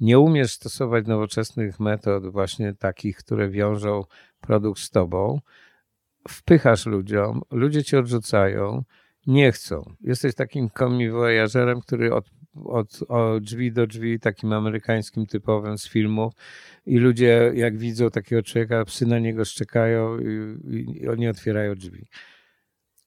nie 0.00 0.18
umiesz 0.18 0.52
stosować 0.52 1.06
nowoczesnych 1.06 1.80
metod, 1.80 2.26
właśnie 2.26 2.74
takich, 2.74 3.16
które 3.16 3.48
wiążą 3.50 4.04
produkt 4.40 4.80
z 4.80 4.90
tobą, 4.90 5.40
wpychasz 6.28 6.86
ludziom, 6.86 7.42
ludzie 7.50 7.84
cię 7.84 7.98
odrzucają, 7.98 8.82
nie 9.26 9.52
chcą. 9.52 9.94
Jesteś 10.00 10.34
takim 10.34 10.68
komiwojażerem, 10.68 11.80
który 11.80 12.14
od, 12.14 12.30
od, 12.64 13.02
od 13.08 13.42
drzwi 13.42 13.72
do 13.72 13.86
drzwi, 13.86 14.20
takim 14.20 14.52
amerykańskim 14.52 15.26
typowym 15.26 15.78
z 15.78 15.88
filmów 15.88 16.32
i 16.86 16.98
ludzie 16.98 17.52
jak 17.54 17.78
widzą 17.78 18.10
takiego 18.10 18.42
człowieka, 18.42 18.84
psy 18.84 19.06
na 19.06 19.18
niego 19.18 19.44
szczekają 19.44 20.18
i, 20.18 20.98
i 21.02 21.08
oni 21.08 21.28
otwierają 21.28 21.74
drzwi. 21.74 22.06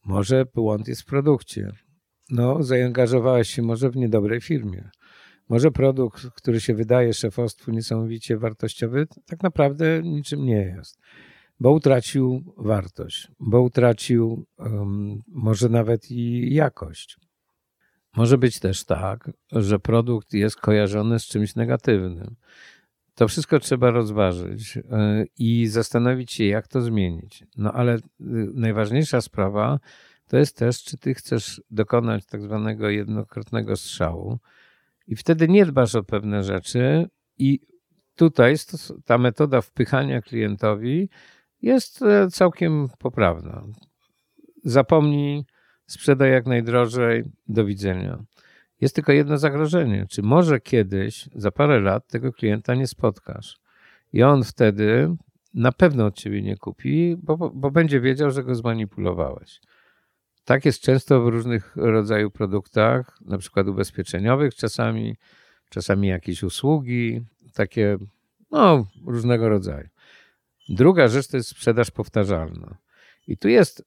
Może 0.06 0.46
błąd 0.56 0.88
jest 0.88 1.02
w 1.02 1.06
produkcie. 1.06 1.72
No, 2.30 2.64
zaangażowałeś 2.64 3.50
się 3.50 3.62
może 3.62 3.90
w 3.90 3.96
niedobrej 3.96 4.42
firmie. 4.42 4.90
Może 5.50 5.72
produkt, 5.72 6.30
który 6.36 6.62
się 6.62 6.74
wydaje 6.74 7.14
szefostwu 7.14 7.72
niesamowicie 7.72 8.38
wartościowy, 8.38 9.08
tak 9.26 9.44
naprawdę 9.44 10.02
niczym 10.04 10.46
nie 10.46 10.62
jest, 10.62 11.00
bo 11.60 11.72
utracił 11.72 12.54
wartość, 12.58 13.28
bo 13.40 13.62
utracił 13.62 14.46
um, 14.58 15.22
może 15.28 15.70
nawet 15.70 16.12
i 16.12 16.54
jakość. 16.54 17.18
Może 18.16 18.38
być 18.38 18.60
też 18.60 18.84
tak, 18.86 19.32
że 19.52 19.80
produkt 19.80 20.34
jest 20.34 20.56
kojarzony 20.56 21.20
z 21.20 21.26
czymś 21.26 21.56
negatywnym. 21.56 22.36
To 23.16 23.28
wszystko 23.28 23.60
trzeba 23.60 23.92
rozważyć 23.92 24.76
yy, 24.76 24.84
i 25.38 25.68
zastanowić 25.68 26.32
się, 26.32 26.46
jak 26.46 26.68
to 26.68 26.82
zmienić. 26.82 27.44
No 27.58 27.72
ale 27.72 27.94
yy, 28.20 28.52
najważniejsza 28.54 29.22
sprawa 29.22 29.80
to 30.28 30.38
jest 30.38 30.58
też, 30.58 30.84
czy 30.84 30.98
ty 30.98 31.14
chcesz 31.14 31.62
dokonać 31.72 32.26
tak 32.26 32.42
zwanego 32.42 32.90
jednokrotnego 32.90 33.76
strzału, 33.76 34.40
i 35.10 35.16
wtedy 35.16 35.48
nie 35.48 35.66
dbasz 35.66 35.96
o 35.96 36.04
pewne 36.04 36.44
rzeczy, 36.44 37.10
i 37.38 37.60
tutaj 38.16 38.56
ta 39.06 39.18
metoda 39.18 39.62
wpychania 39.62 40.22
klientowi 40.22 41.10
jest 41.62 42.02
e, 42.02 42.28
całkiem 42.32 42.88
poprawna. 43.00 43.64
Zapomnij, 44.64 45.44
sprzedaj 45.86 46.32
jak 46.32 46.46
najdrożej, 46.46 47.24
do 47.48 47.66
widzenia. 47.66 48.24
Jest 48.82 48.96
tylko 48.96 49.12
jedno 49.12 49.38
zagrożenie. 49.38 50.06
Czy 50.10 50.22
może 50.22 50.60
kiedyś, 50.60 51.30
za 51.36 51.52
parę 51.52 51.80
lat, 51.80 52.08
tego 52.08 52.34
klienta 52.34 52.76
nie 52.76 52.88
spotkasz? 52.88 53.58
I 54.14 54.24
on 54.24 54.44
wtedy 54.44 55.16
na 55.54 55.72
pewno 55.72 56.06
od 56.06 56.16
ciebie 56.16 56.42
nie 56.42 56.58
kupi, 56.58 57.16
bo, 57.24 57.38
bo 57.38 57.72
będzie 57.72 58.02
wiedział, 58.02 58.32
że 58.32 58.44
go 58.44 58.56
zmanipulowałeś. 58.56 59.62
Tak 60.50 60.66
jest 60.66 60.82
często 60.82 61.22
w 61.22 61.28
różnych 61.28 61.76
rodzajach 61.76 62.32
produktach, 62.32 63.18
na 63.22 63.38
przykład 63.38 63.68
ubezpieczeniowych 63.68 64.56
czasami, 64.56 65.16
czasami 65.70 66.08
jakieś 66.08 66.44
usługi, 66.44 67.22
takie 67.54 67.98
no, 68.52 68.88
różnego 69.06 69.50
rodzaju. 69.50 69.88
Druga 70.70 71.08
rzecz 71.08 71.28
to 71.28 71.38
jest 71.38 71.50
sprzedaż 71.50 71.92
powtarzalna. 71.92 72.78
I 73.28 73.38
tu 73.38 73.48
jest 73.48 73.84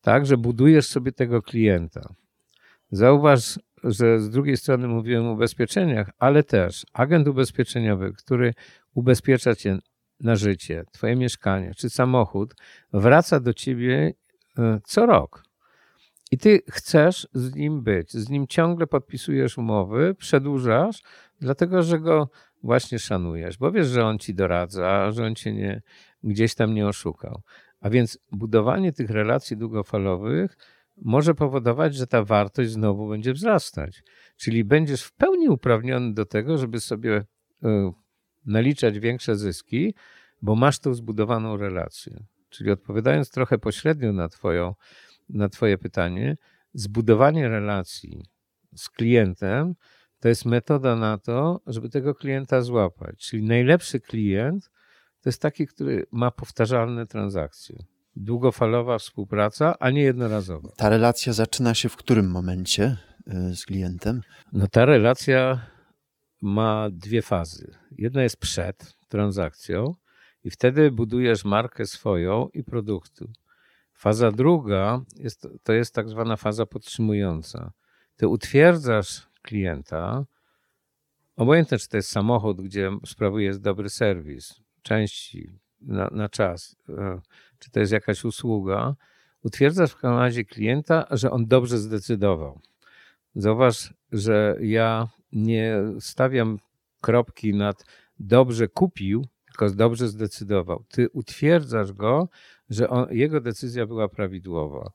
tak, 0.00 0.26
że 0.26 0.36
budujesz 0.36 0.86
sobie 0.86 1.12
tego 1.12 1.42
klienta. 1.42 2.14
Zauważ, 2.90 3.58
że 3.84 4.20
z 4.20 4.30
drugiej 4.30 4.56
strony 4.56 4.88
mówiłem 4.88 5.26
o 5.26 5.32
ubezpieczeniach, 5.32 6.10
ale 6.18 6.42
też 6.42 6.86
agent 6.92 7.28
ubezpieczeniowy, 7.28 8.12
który 8.12 8.54
ubezpiecza 8.94 9.54
cię 9.54 9.78
na 10.20 10.36
życie, 10.36 10.84
twoje 10.92 11.16
mieszkanie 11.16 11.74
czy 11.74 11.90
samochód, 11.90 12.54
wraca 12.92 13.40
do 13.40 13.54
ciebie 13.54 14.14
e, 14.58 14.80
co 14.84 15.06
rok. 15.06 15.49
I 16.30 16.38
ty 16.38 16.60
chcesz 16.70 17.28
z 17.32 17.54
nim 17.54 17.82
być, 17.82 18.12
z 18.12 18.28
nim 18.28 18.46
ciągle 18.46 18.86
podpisujesz 18.86 19.58
umowy, 19.58 20.14
przedłużasz, 20.14 21.02
dlatego 21.40 21.82
że 21.82 22.00
go 22.00 22.30
właśnie 22.62 22.98
szanujesz, 22.98 23.58
bo 23.58 23.72
wiesz, 23.72 23.86
że 23.86 24.04
on 24.04 24.18
ci 24.18 24.34
doradza, 24.34 25.10
że 25.10 25.26
on 25.26 25.34
cię 25.34 25.52
nie, 25.52 25.82
gdzieś 26.22 26.54
tam 26.54 26.74
nie 26.74 26.88
oszukał. 26.88 27.42
A 27.80 27.90
więc 27.90 28.18
budowanie 28.32 28.92
tych 28.92 29.10
relacji 29.10 29.56
długofalowych 29.56 30.56
może 31.02 31.34
powodować, 31.34 31.94
że 31.94 32.06
ta 32.06 32.24
wartość 32.24 32.70
znowu 32.70 33.08
będzie 33.08 33.32
wzrastać. 33.32 34.02
Czyli 34.36 34.64
będziesz 34.64 35.02
w 35.02 35.12
pełni 35.12 35.48
uprawniony 35.48 36.14
do 36.14 36.26
tego, 36.26 36.58
żeby 36.58 36.80
sobie 36.80 37.24
e, 37.62 37.92
naliczać 38.46 38.98
większe 38.98 39.36
zyski, 39.36 39.94
bo 40.42 40.56
masz 40.56 40.78
tą 40.78 40.94
zbudowaną 40.94 41.56
relację. 41.56 42.24
Czyli 42.48 42.70
odpowiadając 42.70 43.30
trochę 43.30 43.58
pośrednio 43.58 44.12
na 44.12 44.28
Twoją 44.28 44.74
na 45.34 45.48
Twoje 45.48 45.78
pytanie, 45.78 46.36
zbudowanie 46.74 47.48
relacji 47.48 48.24
z 48.76 48.90
klientem 48.90 49.74
to 50.20 50.28
jest 50.28 50.44
metoda 50.44 50.96
na 50.96 51.18
to, 51.18 51.60
żeby 51.66 51.88
tego 51.88 52.14
klienta 52.14 52.62
złapać. 52.62 53.16
Czyli 53.16 53.42
najlepszy 53.42 54.00
klient 54.00 54.70
to 55.20 55.28
jest 55.28 55.42
taki, 55.42 55.66
który 55.66 56.06
ma 56.12 56.30
powtarzalne 56.30 57.06
transakcje. 57.06 57.76
Długofalowa 58.16 58.98
współpraca, 58.98 59.78
a 59.78 59.90
nie 59.90 60.02
jednorazowa. 60.02 60.68
Ta 60.76 60.88
relacja 60.88 61.32
zaczyna 61.32 61.74
się 61.74 61.88
w 61.88 61.96
którym 61.96 62.30
momencie 62.30 62.96
y, 63.50 63.56
z 63.56 63.66
klientem? 63.66 64.20
No 64.52 64.66
ta 64.66 64.84
relacja 64.84 65.66
ma 66.42 66.88
dwie 66.92 67.22
fazy. 67.22 67.74
Jedna 67.98 68.22
jest 68.22 68.36
przed 68.36 68.96
transakcją 69.08 69.94
i 70.44 70.50
wtedy 70.50 70.90
budujesz 70.90 71.44
markę 71.44 71.86
swoją 71.86 72.48
i 72.48 72.64
produktu. 72.64 73.32
Faza 74.00 74.32
druga 74.32 75.00
jest, 75.16 75.48
to 75.62 75.72
jest 75.72 75.94
tak 75.94 76.08
zwana 76.08 76.36
faza 76.36 76.66
podtrzymująca. 76.66 77.72
Ty 78.16 78.28
utwierdzasz 78.28 79.28
klienta 79.42 80.24
obojętne 81.36 81.78
czy 81.78 81.88
to 81.88 81.96
jest 81.96 82.10
samochód, 82.10 82.60
gdzie 82.60 82.90
sprawuje 83.06 83.54
dobry 83.58 83.88
serwis, 83.88 84.60
części 84.82 85.58
na, 85.80 86.08
na 86.12 86.28
czas, 86.28 86.76
e, 86.88 87.20
czy 87.58 87.70
to 87.70 87.80
jest 87.80 87.92
jakaś 87.92 88.24
usługa, 88.24 88.94
utwierdzasz 89.42 89.90
w 89.90 90.02
razie 90.02 90.44
klienta, 90.44 91.06
że 91.10 91.30
on 91.30 91.46
dobrze 91.46 91.78
zdecydował. 91.78 92.60
Zauważ, 93.34 93.94
że 94.12 94.56
ja 94.60 95.08
nie 95.32 95.74
stawiam 95.98 96.58
kropki 97.00 97.54
nad 97.54 97.84
dobrze 98.18 98.68
kupił, 98.68 99.26
tylko 99.60 99.76
dobrze 99.76 100.08
zdecydował. 100.08 100.84
Ty 100.88 101.08
utwierdzasz 101.12 101.92
go, 101.92 102.28
że 102.70 102.88
on, 102.88 103.06
jego 103.10 103.40
decyzja 103.40 103.86
była 103.86 104.08
prawidłowa. 104.08 104.90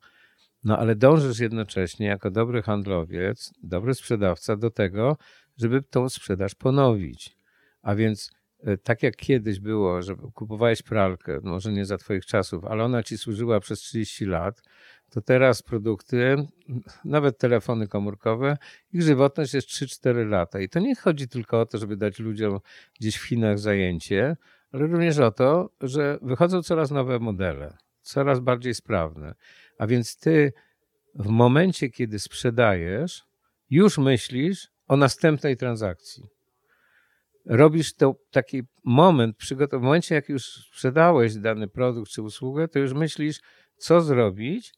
No 0.64 0.78
ale 0.78 0.96
dążysz 0.96 1.40
jednocześnie 1.40 2.08
jako 2.08 2.32
dobry 2.32 2.62
handlowiec, 2.62 3.54
dobry 3.64 3.94
sprzedawca 3.94 4.56
do 4.56 4.72
tego, 4.72 5.18
żeby 5.58 5.82
tą 5.82 6.10
sprzedaż 6.10 6.56
ponowić. 6.56 7.38
A 7.82 7.96
więc 7.96 8.32
e, 8.64 8.78
tak 8.78 9.04
jak 9.04 9.16
kiedyś 9.16 9.60
było, 9.60 10.02
że 10.02 10.16
kupowałeś 10.34 10.82
pralkę, 10.82 11.40
może 11.44 11.72
nie 11.72 11.86
za 11.86 11.98
twoich 11.98 12.26
czasów, 12.26 12.66
ale 12.66 12.84
ona 12.84 13.04
ci 13.04 13.18
służyła 13.18 13.60
przez 13.60 13.80
30 13.80 14.26
lat, 14.26 14.62
to 15.10 15.22
teraz 15.22 15.62
produkty, 15.62 16.36
nawet 17.06 17.38
telefony 17.38 17.88
komórkowe, 17.88 18.58
ich 18.94 19.02
żywotność 19.02 19.54
jest 19.54 19.68
3-4 19.68 20.30
lata. 20.30 20.60
I 20.60 20.70
to 20.70 20.80
nie 20.80 20.96
chodzi 20.96 21.28
tylko 21.28 21.62
o 21.62 21.66
to, 21.66 21.78
żeby 21.78 21.98
dać 21.98 22.20
ludziom 22.20 22.60
gdzieś 23.00 23.16
w 23.16 23.24
Chinach 23.24 23.60
zajęcie, 23.60 24.38
ale 24.76 24.88
również 24.88 25.20
o 25.20 25.32
to, 25.32 25.70
że 25.82 26.20
wychodzą 26.22 26.64
coraz 26.64 26.92
nowe 26.92 27.20
modele, 27.20 27.78
coraz 28.02 28.40
bardziej 28.40 28.76
sprawne. 28.76 29.36
A 29.78 29.88
więc 29.88 30.18
ty 30.18 30.54
w 31.16 31.28
momencie, 31.28 31.90
kiedy 31.90 32.20
sprzedajesz, 32.20 33.24
już 33.70 33.98
myślisz 33.98 34.68
o 34.88 34.98
następnej 34.98 35.58
transakcji. 35.58 36.24
Robisz 37.46 37.94
to 37.94 38.16
taki 38.32 38.64
moment, 38.84 39.38
w 39.72 39.82
momencie, 39.82 40.16
jak 40.16 40.30
już 40.30 40.46
sprzedałeś 40.46 41.36
dany 41.36 41.68
produkt 41.68 42.12
czy 42.12 42.22
usługę, 42.22 42.68
to 42.68 42.80
już 42.80 42.94
myślisz, 42.94 43.40
co 43.78 44.02
zrobić, 44.02 44.74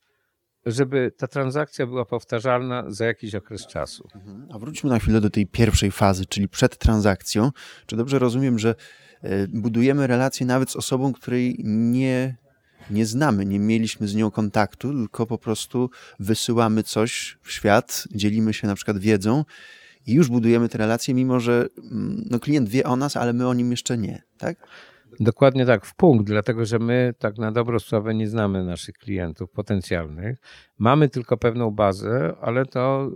żeby 0.67 1.11
ta 1.17 1.27
transakcja 1.27 1.87
była 1.87 2.05
powtarzalna 2.05 2.83
za 2.87 3.05
jakiś 3.05 3.35
okres 3.35 3.67
czasu. 3.67 4.07
Mhm. 4.15 4.47
A 4.51 4.59
wróćmy 4.59 4.89
na 4.89 4.99
chwilę 4.99 5.21
do 5.21 5.29
tej 5.29 5.47
pierwszej 5.47 5.91
fazy, 5.91 6.25
czyli 6.25 6.49
przed 6.49 6.77
transakcją. 6.77 7.51
Czy 7.85 7.95
dobrze 7.95 8.19
rozumiem, 8.19 8.59
że 8.59 8.75
e, 9.21 9.47
budujemy 9.47 10.07
relację 10.07 10.45
nawet 10.45 10.71
z 10.71 10.75
osobą, 10.75 11.13
której 11.13 11.55
nie, 11.63 12.35
nie 12.89 13.05
znamy, 13.05 13.45
nie 13.45 13.59
mieliśmy 13.59 14.07
z 14.07 14.15
nią 14.15 14.31
kontaktu, 14.31 14.93
tylko 14.93 15.25
po 15.25 15.37
prostu 15.37 15.89
wysyłamy 16.19 16.83
coś 16.83 17.37
w 17.41 17.51
świat, 17.51 18.07
dzielimy 18.11 18.53
się 18.53 18.67
na 18.67 18.75
przykład 18.75 18.97
wiedzą 18.97 19.45
i 20.07 20.13
już 20.13 20.29
budujemy 20.29 20.69
te 20.69 20.77
relacje, 20.77 21.13
mimo 21.13 21.39
że 21.39 21.67
mm, 21.77 22.27
no, 22.29 22.39
klient 22.39 22.69
wie 22.69 22.83
o 22.83 22.95
nas, 22.95 23.17
ale 23.17 23.33
my 23.33 23.47
o 23.47 23.53
nim 23.53 23.71
jeszcze 23.71 23.97
nie, 23.97 24.23
tak? 24.37 24.57
Dokładnie 25.19 25.65
tak, 25.65 25.85
w 25.85 25.95
punkt, 25.95 26.25
dlatego 26.25 26.65
że 26.65 26.79
my 26.79 27.13
tak 27.19 27.37
na 27.37 27.51
dobrą 27.51 27.79
sprawę 27.79 28.13
nie 28.13 28.27
znamy 28.27 28.63
naszych 28.63 28.95
klientów 28.95 29.51
potencjalnych. 29.51 30.37
Mamy 30.77 31.09
tylko 31.09 31.37
pewną 31.37 31.71
bazę, 31.71 32.35
ale 32.41 32.65
to 32.65 33.09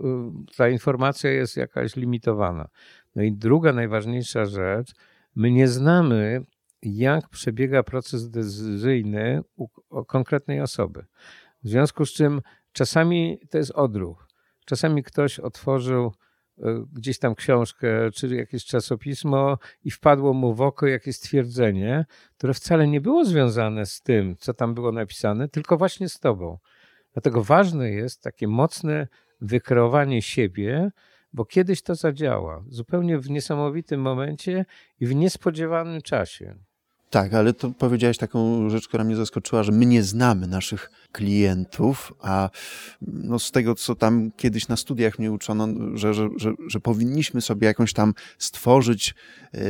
y, 0.52 0.56
ta 0.56 0.68
informacja 0.68 1.30
jest 1.30 1.56
jakaś 1.56 1.96
limitowana. 1.96 2.68
No 3.16 3.22
i 3.22 3.32
druga 3.32 3.72
najważniejsza 3.72 4.44
rzecz, 4.44 4.92
my 5.34 5.50
nie 5.50 5.68
znamy, 5.68 6.44
jak 6.82 7.28
przebiega 7.28 7.82
proces 7.82 8.30
decyzyjny 8.30 9.42
u 9.56 9.68
konkretnej 10.04 10.60
osoby. 10.60 11.04
W 11.62 11.68
związku 11.68 12.06
z 12.06 12.12
czym 12.12 12.40
czasami 12.72 13.38
to 13.50 13.58
jest 13.58 13.70
odruch. 13.70 14.28
Czasami 14.66 15.02
ktoś 15.02 15.38
otworzył 15.38 16.12
gdzieś 16.92 17.18
tam 17.18 17.34
książkę 17.34 18.10
czy 18.14 18.36
jakieś 18.36 18.64
czasopismo 18.64 19.58
i 19.84 19.90
wpadło 19.90 20.32
mu 20.32 20.54
w 20.54 20.60
oko 20.60 20.86
jakieś 20.86 21.16
stwierdzenie, 21.16 22.04
które 22.38 22.54
wcale 22.54 22.88
nie 22.88 23.00
było 23.00 23.24
związane 23.24 23.86
z 23.86 24.00
tym, 24.00 24.36
co 24.36 24.54
tam 24.54 24.74
było 24.74 24.92
napisane, 24.92 25.48
tylko 25.48 25.76
właśnie 25.76 26.08
z 26.08 26.18
tobą. 26.18 26.58
Dlatego 27.12 27.42
ważne 27.42 27.90
jest 27.90 28.22
takie 28.22 28.48
mocne 28.48 29.08
wykreowanie 29.40 30.22
siebie, 30.22 30.90
bo 31.32 31.44
kiedyś 31.44 31.82
to 31.82 31.94
zadziała, 31.94 32.64
zupełnie 32.68 33.18
w 33.18 33.30
niesamowitym 33.30 34.00
momencie 34.00 34.64
i 35.00 35.06
w 35.06 35.14
niespodziewanym 35.14 36.02
czasie. 36.02 36.54
Tak, 37.12 37.34
ale 37.34 37.52
to 37.52 37.70
powiedziałeś 37.70 38.18
taką 38.18 38.70
rzecz, 38.70 38.88
która 38.88 39.04
mnie 39.04 39.16
zaskoczyła, 39.16 39.62
że 39.62 39.72
my 39.72 39.86
nie 39.86 40.02
znamy 40.02 40.46
naszych 40.46 40.90
klientów, 41.12 42.12
a 42.20 42.50
no 43.02 43.38
z 43.38 43.50
tego, 43.50 43.74
co 43.74 43.94
tam 43.94 44.30
kiedyś 44.36 44.68
na 44.68 44.76
studiach 44.76 45.18
mnie 45.18 45.32
uczono, 45.32 45.68
że, 45.94 46.14
że, 46.14 46.28
że, 46.36 46.52
że 46.68 46.80
powinniśmy 46.80 47.40
sobie 47.40 47.66
jakąś 47.66 47.92
tam 47.92 48.14
stworzyć 48.38 49.14
yy, 49.52 49.60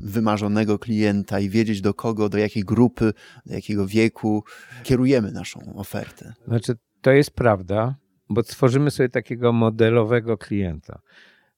wymarzonego 0.00 0.78
klienta 0.78 1.40
i 1.40 1.48
wiedzieć 1.48 1.80
do 1.80 1.94
kogo, 1.94 2.28
do 2.28 2.38
jakiej 2.38 2.64
grupy, 2.64 3.12
do 3.46 3.54
jakiego 3.54 3.86
wieku 3.86 4.44
kierujemy 4.82 5.32
naszą 5.32 5.74
ofertę. 5.76 6.32
Znaczy, 6.46 6.74
to 7.00 7.10
jest 7.10 7.30
prawda, 7.30 7.94
bo 8.28 8.42
tworzymy 8.42 8.90
sobie 8.90 9.08
takiego 9.08 9.52
modelowego 9.52 10.38
klienta. 10.38 11.00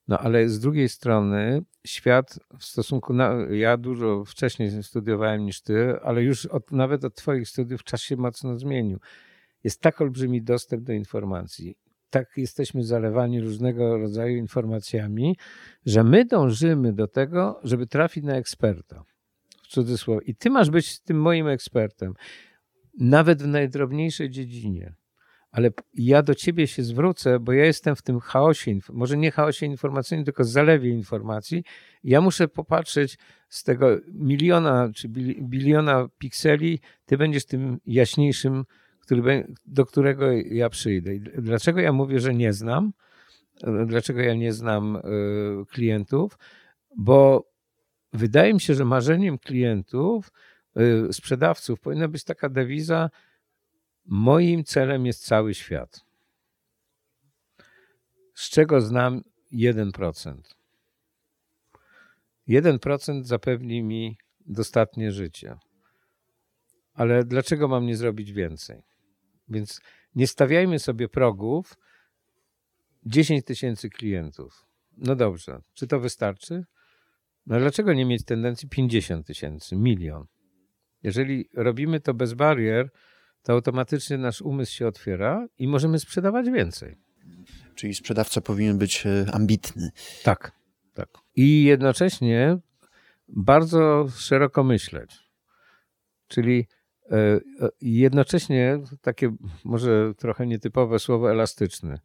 No 0.08 0.18
ale 0.18 0.48
z 0.48 0.60
drugiej 0.60 0.88
strony 0.88 1.62
świat 1.86 2.38
w 2.58 2.64
stosunku 2.64 3.12
na. 3.12 3.34
Ja 3.50 3.76
dużo 3.76 4.24
wcześniej 4.24 4.82
studiowałem 4.82 5.44
niż 5.44 5.60
ty, 5.60 6.00
ale 6.02 6.22
już 6.22 6.46
od, 6.46 6.72
nawet 6.72 7.04
od 7.04 7.14
Twoich 7.14 7.48
studiów 7.48 7.84
czas 7.84 8.00
się 8.00 8.16
mocno 8.16 8.58
zmienił. 8.58 8.98
Jest 9.64 9.80
tak 9.80 10.00
olbrzymi 10.00 10.42
dostęp 10.42 10.82
do 10.82 10.92
informacji. 10.92 11.78
Tak 12.10 12.36
jesteśmy 12.36 12.84
zalewani 12.84 13.40
różnego 13.40 13.98
rodzaju 13.98 14.36
informacjami, 14.36 15.36
że 15.86 16.04
my 16.04 16.24
dążymy 16.24 16.92
do 16.92 17.08
tego, 17.08 17.60
żeby 17.62 17.86
trafić 17.86 18.24
na 18.24 18.34
eksperta. 18.34 19.04
W 19.62 19.66
cudzysłowie. 19.66 20.26
I 20.26 20.34
ty 20.34 20.50
masz 20.50 20.70
być 20.70 21.00
tym 21.00 21.20
moim 21.20 21.48
ekspertem. 21.48 22.14
Nawet 23.00 23.42
w 23.42 23.46
najdrobniejszej 23.46 24.30
dziedzinie 24.30 24.94
ale 25.50 25.70
ja 25.94 26.22
do 26.22 26.34
ciebie 26.34 26.66
się 26.66 26.82
zwrócę, 26.82 27.40
bo 27.40 27.52
ja 27.52 27.64
jestem 27.64 27.96
w 27.96 28.02
tym 28.02 28.20
chaosie, 28.20 28.78
może 28.92 29.16
nie 29.16 29.30
chaosie 29.30 29.66
informacyjnym, 29.66 30.24
tylko 30.24 30.44
zalewie 30.44 30.90
informacji. 30.90 31.64
Ja 32.04 32.20
muszę 32.20 32.48
popatrzeć 32.48 33.18
z 33.48 33.64
tego 33.64 33.98
miliona 34.12 34.90
czy 34.94 35.08
biliona 35.40 36.08
pikseli, 36.18 36.80
ty 37.06 37.16
będziesz 37.16 37.46
tym 37.46 37.78
jaśniejszym, 37.86 38.64
który, 39.00 39.54
do 39.66 39.86
którego 39.86 40.32
ja 40.32 40.68
przyjdę. 40.68 41.10
Dlaczego 41.38 41.80
ja 41.80 41.92
mówię, 41.92 42.20
że 42.20 42.34
nie 42.34 42.52
znam? 42.52 42.92
Dlaczego 43.86 44.20
ja 44.20 44.34
nie 44.34 44.52
znam 44.52 44.96
y, 44.96 45.00
klientów? 45.70 46.38
Bo 46.96 47.48
wydaje 48.12 48.54
mi 48.54 48.60
się, 48.60 48.74
że 48.74 48.84
marzeniem 48.84 49.38
klientów, 49.38 50.32
y, 51.08 51.12
sprzedawców 51.12 51.80
powinna 51.80 52.08
być 52.08 52.24
taka 52.24 52.48
dewiza, 52.48 53.10
Moim 54.08 54.64
celem 54.64 55.06
jest 55.06 55.24
cały 55.24 55.54
świat, 55.54 56.00
z 58.34 58.50
czego 58.50 58.80
znam 58.80 59.22
1%. 59.52 60.40
1% 62.48 63.24
zapewni 63.24 63.82
mi 63.82 64.16
dostatnie 64.46 65.12
życie. 65.12 65.56
Ale 66.94 67.24
dlaczego 67.24 67.68
mam 67.68 67.86
nie 67.86 67.96
zrobić 67.96 68.32
więcej? 68.32 68.82
Więc 69.48 69.80
nie 70.14 70.26
stawiajmy 70.26 70.78
sobie 70.78 71.08
progów 71.08 71.76
10 73.06 73.44
tysięcy 73.44 73.90
klientów. 73.90 74.66
No 74.96 75.16
dobrze, 75.16 75.60
czy 75.74 75.86
to 75.86 76.00
wystarczy? 76.00 76.64
No 77.46 77.58
dlaczego 77.58 77.94
nie 77.94 78.04
mieć 78.04 78.24
tendencji 78.24 78.68
50 78.68 79.26
tysięcy, 79.26 79.76
milion? 79.76 80.26
Jeżeli 81.02 81.48
robimy 81.54 82.00
to 82.00 82.14
bez 82.14 82.34
barier, 82.34 82.90
to 83.48 83.52
automatycznie 83.52 84.18
nasz 84.18 84.42
umysł 84.42 84.72
się 84.72 84.86
otwiera 84.86 85.46
i 85.58 85.68
możemy 85.68 85.98
sprzedawać 85.98 86.50
więcej. 86.50 86.98
Czyli 87.74 87.94
sprzedawca 87.94 88.40
powinien 88.40 88.78
być 88.78 89.06
e, 89.06 89.26
ambitny. 89.32 89.90
Tak, 90.22 90.52
tak. 90.94 91.08
I 91.36 91.64
jednocześnie 91.64 92.58
bardzo 93.28 94.08
szeroko 94.16 94.64
myśleć. 94.64 95.16
Czyli 96.26 96.66
e, 97.10 97.16
e, 97.16 97.40
jednocześnie 97.80 98.78
takie 99.00 99.36
może 99.64 100.14
trochę 100.14 100.46
nietypowe 100.46 100.98
słowo 100.98 101.30
elastyczny. 101.30 101.98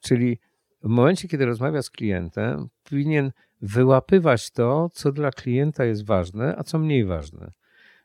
Czyli 0.00 0.38
w 0.82 0.88
momencie, 0.88 1.28
kiedy 1.28 1.46
rozmawia 1.46 1.82
z 1.82 1.90
klientem, 1.90 2.68
powinien 2.84 3.32
wyłapywać 3.60 4.50
to, 4.50 4.90
co 4.92 5.12
dla 5.12 5.30
klienta 5.30 5.84
jest 5.84 6.04
ważne, 6.04 6.54
a 6.56 6.64
co 6.64 6.78
mniej 6.78 7.04
ważne 7.04 7.52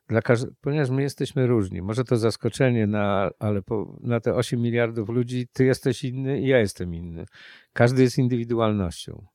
dla 0.08 0.22
ponieważ 0.62 0.90
my 0.90 1.02
jesteśmy 1.02 1.48
różni. 1.48 1.82
Może 1.82 2.04
to 2.04 2.18
zaskoczenie, 2.18 2.88
na, 2.88 3.32
ale 3.40 3.62
po, 3.62 3.98
na 4.02 4.20
te 4.20 4.36
8 4.36 4.62
miliardów 4.62 5.10
ludzi 5.10 5.48
ty 5.54 5.66
jesteś 5.66 6.04
inny 6.04 6.42
i 6.42 6.48
ja 6.48 6.60
jestem 6.60 6.96
inny. 6.96 7.26
Każdy 7.74 8.02
jest 8.02 8.18
indywidualnością. 8.18 9.26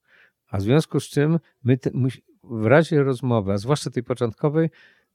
A 0.50 0.58
w 0.58 0.62
związku 0.62 1.00
z 1.00 1.08
czym 1.08 1.38
my 1.64 1.78
te, 1.78 1.90
w 2.44 2.66
razie 2.66 3.02
rozmowy, 3.02 3.52
a 3.52 3.58
zwłaszcza 3.58 3.90
tej 3.90 4.02
początkowej, 4.02 4.70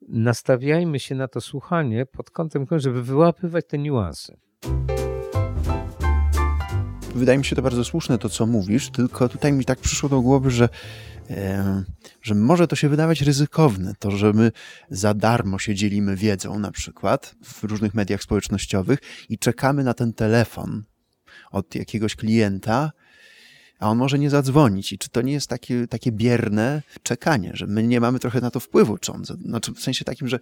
nastawiajmy 0.09 0.99
się 0.99 1.15
na 1.15 1.27
to 1.27 1.41
słuchanie 1.41 2.05
pod 2.05 2.29
kątem, 2.29 2.65
żeby 2.71 3.03
wyłapywać 3.03 3.65
te 3.67 3.77
niuanse. 3.77 4.37
Wydaje 7.15 7.37
mi 7.37 7.45
się 7.45 7.55
to 7.55 7.61
bardzo 7.61 7.83
słuszne, 7.83 8.17
to 8.17 8.29
co 8.29 8.45
mówisz, 8.45 8.89
tylko 8.89 9.29
tutaj 9.29 9.53
mi 9.53 9.65
tak 9.65 9.79
przyszło 9.79 10.09
do 10.09 10.21
głowy, 10.21 10.51
że 10.51 10.69
że 12.21 12.35
może 12.35 12.67
to 12.67 12.75
się 12.75 12.89
wydawać 12.89 13.21
ryzykowne, 13.21 13.93
to, 13.99 14.11
że 14.11 14.33
my 14.33 14.51
za 14.89 15.13
darmo 15.13 15.59
się 15.59 15.75
dzielimy 15.75 16.15
wiedzą 16.15 16.59
na 16.59 16.71
przykład 16.71 17.35
w 17.43 17.63
różnych 17.63 17.93
mediach 17.93 18.23
społecznościowych 18.23 18.99
i 19.29 19.37
czekamy 19.37 19.83
na 19.83 19.93
ten 19.93 20.13
telefon 20.13 20.83
od 21.51 21.75
jakiegoś 21.75 22.15
klienta, 22.15 22.91
a 23.79 23.89
on 23.89 23.97
może 23.97 24.19
nie 24.19 24.29
zadzwonić. 24.29 24.93
I 24.93 24.97
czy 24.97 25.09
to 25.09 25.21
nie 25.21 25.33
jest 25.33 25.47
takie, 25.47 25.87
takie 25.87 26.11
bierne 26.11 26.81
czekanie, 27.03 27.51
że 27.53 27.67
my 27.67 27.83
nie 27.83 27.99
mamy 27.99 28.19
trochę 28.19 28.41
na 28.41 28.51
to 28.51 28.59
wpływu, 28.59 28.97
czy 28.97 29.11
on, 29.11 29.25
znaczy 29.25 29.71
w 29.73 29.79
sensie 29.79 30.05
takim, 30.05 30.27
że, 30.27 30.39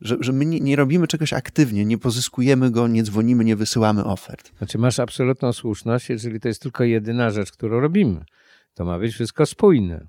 że, 0.00 0.16
że 0.20 0.32
my 0.32 0.46
nie, 0.46 0.60
nie 0.60 0.76
robimy 0.76 1.06
czegoś 1.06 1.32
aktywnie, 1.32 1.84
nie 1.84 1.98
pozyskujemy 1.98 2.70
go, 2.70 2.88
nie 2.88 3.02
dzwonimy, 3.02 3.44
nie 3.44 3.56
wysyłamy 3.56 4.04
ofert. 4.04 4.52
Znaczy 4.58 4.78
masz 4.78 4.98
absolutną 4.98 5.52
słuszność, 5.52 6.08
jeżeli 6.08 6.40
to 6.40 6.48
jest 6.48 6.62
tylko 6.62 6.84
jedyna 6.84 7.30
rzecz, 7.30 7.52
którą 7.52 7.80
robimy. 7.80 8.24
To 8.74 8.84
ma 8.84 8.98
być 8.98 9.14
wszystko 9.14 9.46
spójne. 9.46 10.06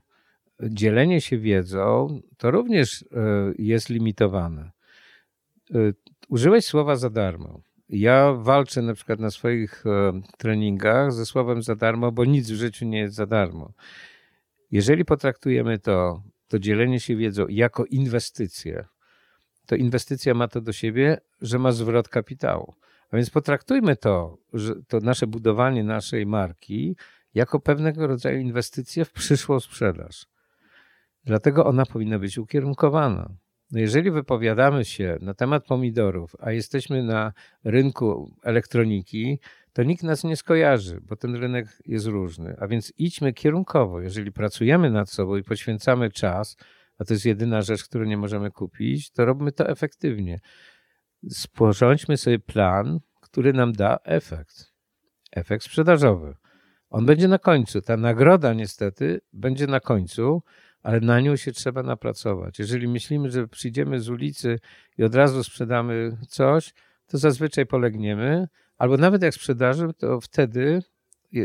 Dzielenie 0.69 1.21
się 1.21 1.37
wiedzą 1.37 2.19
to 2.37 2.51
również 2.51 3.01
e, 3.01 3.05
jest 3.57 3.89
limitowane. 3.89 4.71
E, 5.75 5.77
użyłeś 6.29 6.65
słowa 6.65 6.95
za 6.95 7.09
darmo. 7.09 7.61
Ja 7.89 8.33
walczę 8.33 8.81
na 8.81 8.93
przykład 8.93 9.19
na 9.19 9.31
swoich 9.31 9.83
e, 9.87 10.21
treningach 10.37 11.11
ze 11.11 11.25
słowem 11.25 11.61
za 11.61 11.75
darmo, 11.75 12.11
bo 12.11 12.25
nic 12.25 12.51
w 12.51 12.55
życiu 12.55 12.85
nie 12.85 12.99
jest 12.99 13.15
za 13.15 13.25
darmo. 13.25 13.73
Jeżeli 14.71 15.05
potraktujemy 15.05 15.79
to, 15.79 16.23
to 16.47 16.59
dzielenie 16.59 16.99
się 16.99 17.15
wiedzą 17.15 17.47
jako 17.47 17.85
inwestycję, 17.85 18.85
to 19.65 19.75
inwestycja 19.75 20.33
ma 20.33 20.47
to 20.47 20.61
do 20.61 20.73
siebie, 20.73 21.17
że 21.41 21.59
ma 21.59 21.71
zwrot 21.71 22.09
kapitału. 22.09 22.73
A 23.11 23.15
więc 23.15 23.29
potraktujmy 23.29 23.95
to, 23.95 24.37
to 24.87 24.99
nasze 24.99 25.27
budowanie 25.27 25.83
naszej 25.83 26.25
marki 26.25 26.95
jako 27.33 27.59
pewnego 27.59 28.07
rodzaju 28.07 28.39
inwestycję 28.39 29.05
w 29.05 29.11
przyszłą 29.11 29.59
sprzedaż. 29.59 30.25
Dlatego 31.25 31.65
ona 31.65 31.85
powinna 31.85 32.19
być 32.19 32.37
ukierunkowana. 32.37 33.29
No 33.71 33.79
jeżeli 33.79 34.11
wypowiadamy 34.11 34.85
się 34.85 35.17
na 35.21 35.33
temat 35.33 35.65
pomidorów, 35.65 36.35
a 36.39 36.51
jesteśmy 36.51 37.03
na 37.03 37.33
rynku 37.63 38.35
elektroniki, 38.43 39.39
to 39.73 39.83
nikt 39.83 40.03
nas 40.03 40.23
nie 40.23 40.35
skojarzy, 40.35 41.01
bo 41.01 41.15
ten 41.15 41.35
rynek 41.35 41.67
jest 41.85 42.05
różny. 42.05 42.55
A 42.59 42.67
więc 42.67 42.93
idźmy 42.97 43.33
kierunkowo. 43.33 44.01
Jeżeli 44.01 44.31
pracujemy 44.31 44.89
nad 44.89 45.09
sobą 45.09 45.35
i 45.35 45.43
poświęcamy 45.43 46.11
czas, 46.11 46.57
a 46.97 47.05
to 47.05 47.13
jest 47.13 47.25
jedyna 47.25 47.61
rzecz, 47.61 47.83
którą 47.83 48.05
nie 48.05 48.17
możemy 48.17 48.51
kupić, 48.51 49.11
to 49.11 49.25
robimy 49.25 49.51
to 49.51 49.69
efektywnie. 49.69 50.39
Sporządźmy 51.29 52.17
sobie 52.17 52.39
plan, 52.39 52.99
który 53.21 53.53
nam 53.53 53.73
da 53.73 53.97
efekt. 54.03 54.73
Efekt 55.31 55.65
sprzedażowy. 55.65 56.35
On 56.89 57.05
będzie 57.05 57.27
na 57.27 57.39
końcu. 57.39 57.81
Ta 57.81 57.97
nagroda 57.97 58.53
niestety 58.53 59.21
będzie 59.33 59.67
na 59.67 59.79
końcu, 59.79 60.43
ale 60.83 60.99
na 60.99 61.19
nią 61.19 61.35
się 61.35 61.51
trzeba 61.51 61.83
napracować. 61.83 62.59
Jeżeli 62.59 62.87
myślimy, 62.87 63.31
że 63.31 63.47
przyjdziemy 63.47 63.99
z 63.99 64.09
ulicy 64.09 64.59
i 64.97 65.03
od 65.03 65.15
razu 65.15 65.43
sprzedamy 65.43 66.17
coś, 66.27 66.73
to 67.07 67.17
zazwyczaj 67.17 67.65
polegniemy, 67.65 68.47
albo 68.77 68.97
nawet 68.97 69.21
jak 69.21 69.33
sprzedaży, 69.33 69.87
to 69.97 70.21
wtedy, 70.21 70.83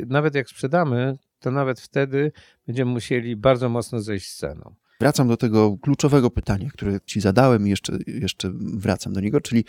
nawet 0.07 0.35
jak 0.35 0.49
sprzedamy, 0.49 1.19
to 1.41 1.51
nawet 1.51 1.81
wtedy 1.81 2.33
będziemy 2.67 2.91
musieli 2.91 3.37
bardzo 3.37 3.69
mocno 3.69 4.01
zejść 4.01 4.31
z 4.31 4.37
ceną. 4.37 4.75
Wracam 5.01 5.29
do 5.29 5.37
tego 5.37 5.77
kluczowego 5.83 6.31
pytania, 6.31 6.71
które 6.71 7.01
ci 7.01 7.21
zadałem 7.21 7.67
i 7.67 7.71
jeszcze, 7.71 7.99
jeszcze 8.07 8.53
wracam 8.55 9.13
do 9.13 9.21
niego, 9.21 9.41
czyli 9.41 9.65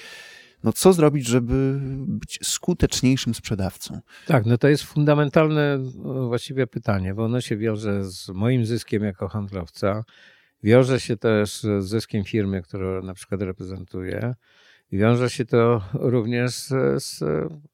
no 0.64 0.74
co 0.74 0.94
zrobić, 0.94 1.28
żeby 1.28 1.80
być 2.08 2.40
skuteczniejszym 2.44 3.34
sprzedawcą? 3.34 4.00
Tak, 4.28 4.46
no 4.46 4.58
to 4.58 4.68
jest 4.68 4.84
fundamentalne 4.84 5.80
właściwie 6.28 6.68
pytanie, 6.68 7.14
bo 7.14 7.26
ono 7.26 7.42
się 7.42 7.58
wiąże 7.58 8.04
z 8.04 8.30
moim 8.30 8.66
zyskiem 8.66 9.04
jako 9.04 9.28
handlowca, 9.28 10.04
wiąże 10.64 11.00
się 11.00 11.18
też 11.18 11.62
z 11.62 11.84
zyskiem 11.86 12.24
firmy, 12.24 12.62
którą 12.62 13.04
na 13.04 13.14
przykład 13.14 13.42
reprezentuję. 13.42 14.36
Wiąże 14.92 15.30
się 15.30 15.46
to 15.46 15.82
również 15.94 16.54
z, 16.98 17.24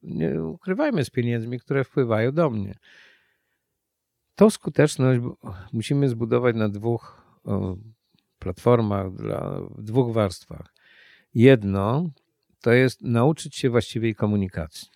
nie 0.03 0.43
ukrywajmy, 0.43 1.05
z 1.05 1.09
pieniędzmi, 1.09 1.59
które 1.59 1.83
wpływają 1.83 2.31
do 2.31 2.49
mnie. 2.49 2.75
Tą 4.35 4.49
skuteczność 4.49 5.21
musimy 5.73 6.09
zbudować 6.09 6.55
na 6.55 6.69
dwóch 6.69 7.25
platformach, 8.39 9.11
w 9.69 9.83
dwóch 9.83 10.13
warstwach. 10.13 10.73
Jedno 11.33 12.09
to 12.65 12.73
jest 12.73 13.01
nauczyć 13.01 13.55
się 13.55 13.69
właściwej 13.69 14.15
komunikacji. 14.15 14.87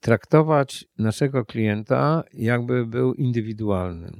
Traktować 0.00 0.84
naszego 0.98 1.44
klienta, 1.44 2.24
jakby 2.32 2.86
był 2.86 3.14
indywidualny, 3.14 4.12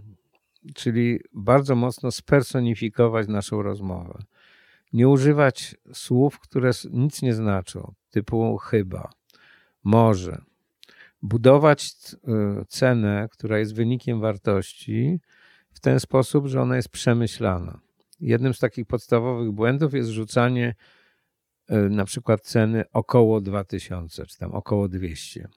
czyli 0.75 1.21
bardzo 1.33 1.75
mocno 1.75 2.11
spersonifikować 2.11 3.29
naszą 3.29 3.63
rozmowę. 3.63 4.23
Nie 4.93 5.09
używać 5.09 5.77
słów, 5.93 6.41
które 6.41 6.71
nic 6.91 7.23
nie 7.23 7.35
znaczą, 7.35 7.95
typu 8.11 8.57
chyba, 8.57 9.11
może. 9.85 10.43
Budować 11.23 11.87
e, 11.87 12.65
cenę, 12.69 13.29
która 13.31 13.59
jest 13.59 13.75
wynikiem 13.75 14.21
wartości, 14.21 15.21
w 15.73 15.81
ten 15.81 16.01
sposób, 16.01 16.47
że 16.47 16.63
ona 16.63 16.77
jest 16.77 16.89
przemyślana. 16.89 17.81
Jednym 18.21 18.55
z 18.55 18.59
takich 18.59 18.87
podstawowych 18.87 19.53
błędów 19.53 19.95
jest 19.95 20.11
rzucanie 20.11 20.75
na 21.69 22.05
przykład 22.05 22.41
ceny 22.41 22.85
około 22.93 23.41
2000 23.41 24.27
czy 24.27 24.39
tam 24.39 24.53
około 24.53 24.89
200. 24.89 25.49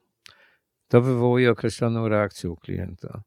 To 0.87 1.01
wywołuje 1.01 1.51
określoną 1.51 2.07
reakcję 2.07 2.49
u 2.49 2.55
klienta. 2.55 3.21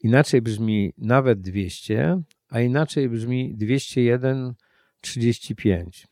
Inaczej 0.00 0.42
brzmi 0.42 0.92
nawet 0.98 1.40
200, 1.40 2.22
a 2.48 2.60
inaczej 2.60 3.08
brzmi 3.08 3.56
201,35. 3.56 6.06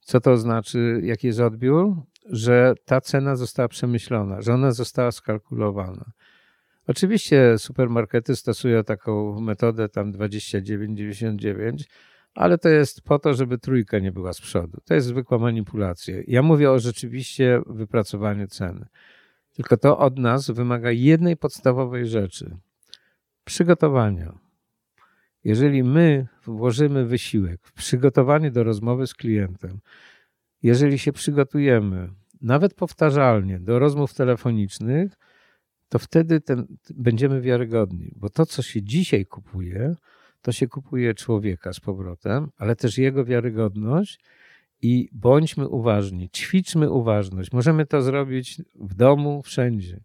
Co 0.00 0.20
to 0.20 0.36
znaczy, 0.36 1.00
jaki 1.02 1.26
jest 1.26 1.40
odbiór? 1.40 1.94
Że 2.30 2.74
ta 2.84 3.00
cena 3.00 3.36
została 3.36 3.68
przemyślona, 3.68 4.42
że 4.42 4.54
ona 4.54 4.72
została 4.72 5.12
skalkulowana. 5.12 6.12
Oczywiście 6.86 7.58
supermarkety 7.58 8.36
stosują 8.36 8.84
taką 8.84 9.40
metodę 9.40 9.88
tam 9.88 10.12
29,99, 10.12 11.84
ale 12.36 12.58
to 12.58 12.68
jest 12.68 13.02
po 13.02 13.18
to, 13.18 13.34
żeby 13.34 13.58
trójka 13.58 13.98
nie 13.98 14.12
była 14.12 14.32
z 14.32 14.40
przodu. 14.40 14.78
To 14.84 14.94
jest 14.94 15.06
zwykła 15.06 15.38
manipulacja. 15.38 16.14
Ja 16.26 16.42
mówię 16.42 16.70
o 16.70 16.78
rzeczywiście 16.78 17.60
wypracowaniu 17.66 18.46
ceny. 18.46 18.86
Tylko 19.54 19.76
to 19.76 19.98
od 19.98 20.18
nas 20.18 20.50
wymaga 20.50 20.90
jednej 20.90 21.36
podstawowej 21.36 22.06
rzeczy 22.06 22.56
przygotowania. 23.44 24.38
Jeżeli 25.44 25.84
my 25.84 26.26
włożymy 26.44 27.06
wysiłek 27.06 27.60
w 27.62 27.72
przygotowanie 27.72 28.50
do 28.50 28.64
rozmowy 28.64 29.06
z 29.06 29.14
klientem, 29.14 29.78
jeżeli 30.62 30.98
się 30.98 31.12
przygotujemy, 31.12 32.08
nawet 32.40 32.74
powtarzalnie, 32.74 33.60
do 33.60 33.78
rozmów 33.78 34.14
telefonicznych, 34.14 35.12
to 35.88 35.98
wtedy 35.98 36.40
ten, 36.40 36.66
będziemy 36.94 37.40
wiarygodni, 37.40 38.12
bo 38.16 38.30
to, 38.30 38.46
co 38.46 38.62
się 38.62 38.82
dzisiaj 38.82 39.26
kupuje, 39.26 39.94
to 40.42 40.52
się 40.52 40.68
kupuje 40.68 41.14
człowieka 41.14 41.72
z 41.72 41.80
powrotem, 41.80 42.48
ale 42.56 42.76
też 42.76 42.98
jego 42.98 43.24
wiarygodność 43.24 44.20
i 44.82 45.08
bądźmy 45.12 45.68
uważni, 45.68 46.30
ćwiczmy 46.30 46.90
uważność. 46.90 47.52
Możemy 47.52 47.86
to 47.86 48.02
zrobić 48.02 48.62
w 48.74 48.94
domu, 48.94 49.42
wszędzie. 49.42 50.00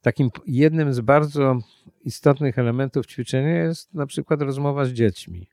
Takim 0.00 0.30
jednym 0.46 0.92
z 0.92 1.00
bardzo 1.00 1.58
istotnych 2.04 2.58
elementów 2.58 3.06
ćwiczenia 3.06 3.62
jest 3.62 3.94
na 3.94 4.06
przykład 4.06 4.42
rozmowa 4.42 4.84
z 4.84 4.92
dziećmi. 4.92 5.48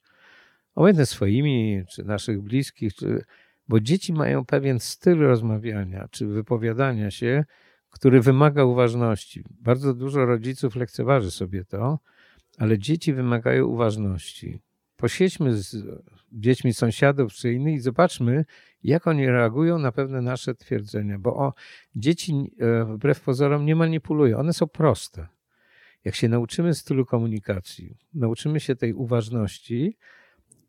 Obojętnie 0.75 1.05
swoimi, 1.05 1.83
czy 1.89 2.03
naszych 2.03 2.41
bliskich, 2.41 2.95
czy, 2.95 3.23
bo 3.67 3.79
dzieci 3.79 4.13
mają 4.13 4.45
pewien 4.45 4.79
styl 4.79 5.19
rozmawiania, 5.19 6.07
czy 6.11 6.27
wypowiadania 6.27 7.11
się, 7.11 7.45
który 7.89 8.21
wymaga 8.21 8.63
uważności. 8.63 9.43
Bardzo 9.49 9.93
dużo 9.93 10.25
rodziców 10.25 10.75
lekceważy 10.75 11.31
sobie 11.31 11.65
to, 11.65 11.99
ale 12.57 12.79
dzieci 12.79 13.13
wymagają 13.13 13.65
uważności. 13.65 14.59
Posiedźmy 14.97 15.57
z 15.57 15.77
dziećmi 16.31 16.73
sąsiadów 16.73 17.33
czy 17.33 17.53
innych 17.53 17.75
i 17.75 17.79
zobaczmy, 17.79 18.45
jak 18.83 19.07
oni 19.07 19.27
reagują 19.27 19.79
na 19.79 19.91
pewne 19.91 20.21
nasze 20.21 20.55
twierdzenia, 20.55 21.19
bo 21.19 21.35
o, 21.35 21.53
dzieci 21.95 22.33
e, 22.59 22.85
wbrew 22.85 23.21
pozorom 23.21 23.65
nie 23.65 23.75
manipulują, 23.75 24.37
one 24.37 24.53
są 24.53 24.67
proste. 24.67 25.27
Jak 26.05 26.15
się 26.15 26.29
nauczymy 26.29 26.73
stylu 26.73 27.05
komunikacji, 27.05 27.97
nauczymy 28.13 28.59
się 28.59 28.75
tej 28.75 28.93
uważności 28.93 29.97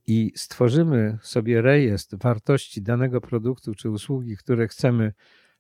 i 0.07 0.33
stworzymy 0.37 1.18
sobie 1.22 1.62
rejestr 1.62 2.16
wartości 2.18 2.83
danego 2.83 3.20
produktu 3.20 3.74
czy 3.74 3.91
usługi, 3.91 4.37
które 4.37 4.68
chcemy 4.68 5.12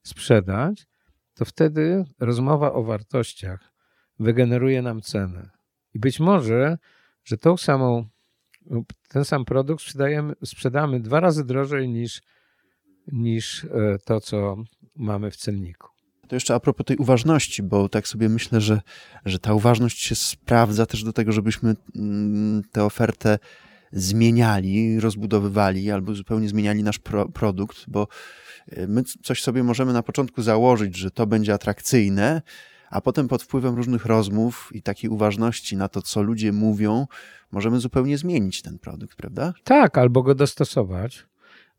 sprzedać, 0.02 0.86
to 1.34 1.44
wtedy 1.44 2.04
rozmowa 2.20 2.72
o 2.72 2.82
wartościach 2.82 3.72
wygeneruje 4.18 4.82
nam 4.82 5.00
cenę. 5.00 5.61
I 5.94 5.98
być 5.98 6.20
może, 6.20 6.78
że 7.24 7.38
tą 7.38 7.56
samą, 7.56 8.08
ten 9.08 9.24
sam 9.24 9.44
produkt 9.44 9.82
sprzedajemy, 9.82 10.34
sprzedamy 10.44 11.00
dwa 11.00 11.20
razy 11.20 11.44
drożej 11.44 11.88
niż, 11.88 12.22
niż 13.12 13.64
e, 13.64 13.98
to, 14.04 14.20
co 14.20 14.56
mamy 14.96 15.30
w 15.30 15.36
cenniku. 15.36 15.88
To 16.28 16.36
jeszcze 16.36 16.54
a 16.54 16.60
propos 16.60 16.86
tej 16.86 16.96
uważności, 16.96 17.62
bo 17.62 17.88
tak 17.88 18.08
sobie 18.08 18.28
myślę, 18.28 18.60
że, 18.60 18.80
że 19.24 19.38
ta 19.38 19.54
uważność 19.54 20.00
się 20.02 20.14
sprawdza 20.14 20.86
też 20.86 21.04
do 21.04 21.12
tego, 21.12 21.32
żebyśmy 21.32 21.74
mm, 21.96 22.62
tę 22.72 22.84
ofertę 22.84 23.38
zmieniali, 23.92 25.00
rozbudowywali 25.00 25.90
albo 25.90 26.14
zupełnie 26.14 26.48
zmieniali 26.48 26.82
nasz 26.82 26.98
pro, 26.98 27.28
produkt, 27.28 27.84
bo 27.88 28.08
y, 28.72 28.88
my 28.88 29.02
coś 29.22 29.42
sobie 29.42 29.62
możemy 29.62 29.92
na 29.92 30.02
początku 30.02 30.42
założyć, 30.42 30.96
że 30.96 31.10
to 31.10 31.26
będzie 31.26 31.54
atrakcyjne, 31.54 32.42
a 32.92 33.00
potem 33.00 33.28
pod 33.28 33.42
wpływem 33.42 33.74
różnych 33.74 34.06
rozmów 34.06 34.70
i 34.72 34.82
takiej 34.82 35.10
uważności 35.10 35.76
na 35.76 35.88
to, 35.88 36.02
co 36.02 36.22
ludzie 36.22 36.52
mówią, 36.52 37.06
możemy 37.52 37.80
zupełnie 37.80 38.18
zmienić 38.18 38.62
ten 38.62 38.78
produkt, 38.78 39.16
prawda? 39.16 39.54
Tak, 39.64 39.98
albo 39.98 40.22
go 40.22 40.34
dostosować. 40.34 41.26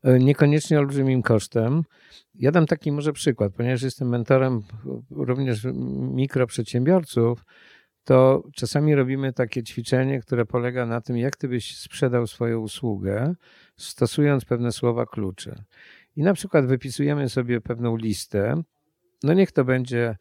E, 0.02 0.18
niekoniecznie 0.18 0.78
olbrzymim 0.78 1.22
kosztem. 1.22 1.82
Ja 2.34 2.50
dam 2.50 2.66
taki 2.66 2.92
może 2.92 3.12
przykład, 3.12 3.52
ponieważ 3.52 3.82
jestem 3.82 4.08
mentorem 4.08 4.62
również 5.10 5.66
mikroprzedsiębiorców, 6.14 7.44
to 8.04 8.42
czasami 8.54 8.94
robimy 8.94 9.32
takie 9.32 9.62
ćwiczenie, 9.62 10.20
które 10.20 10.46
polega 10.46 10.86
na 10.86 11.00
tym, 11.00 11.16
jak 11.16 11.36
ty 11.36 11.48
byś 11.48 11.78
sprzedał 11.78 12.26
swoją 12.26 12.60
usługę, 12.60 13.34
stosując 13.76 14.44
pewne 14.44 14.72
słowa 14.72 15.06
klucze. 15.06 15.64
I 16.16 16.22
na 16.22 16.34
przykład 16.34 16.66
wypisujemy 16.66 17.28
sobie 17.28 17.60
pewną 17.60 17.96
listę, 17.96 18.62
no 19.22 19.32
niech 19.34 19.52
to 19.52 19.64
będzie 19.64 20.16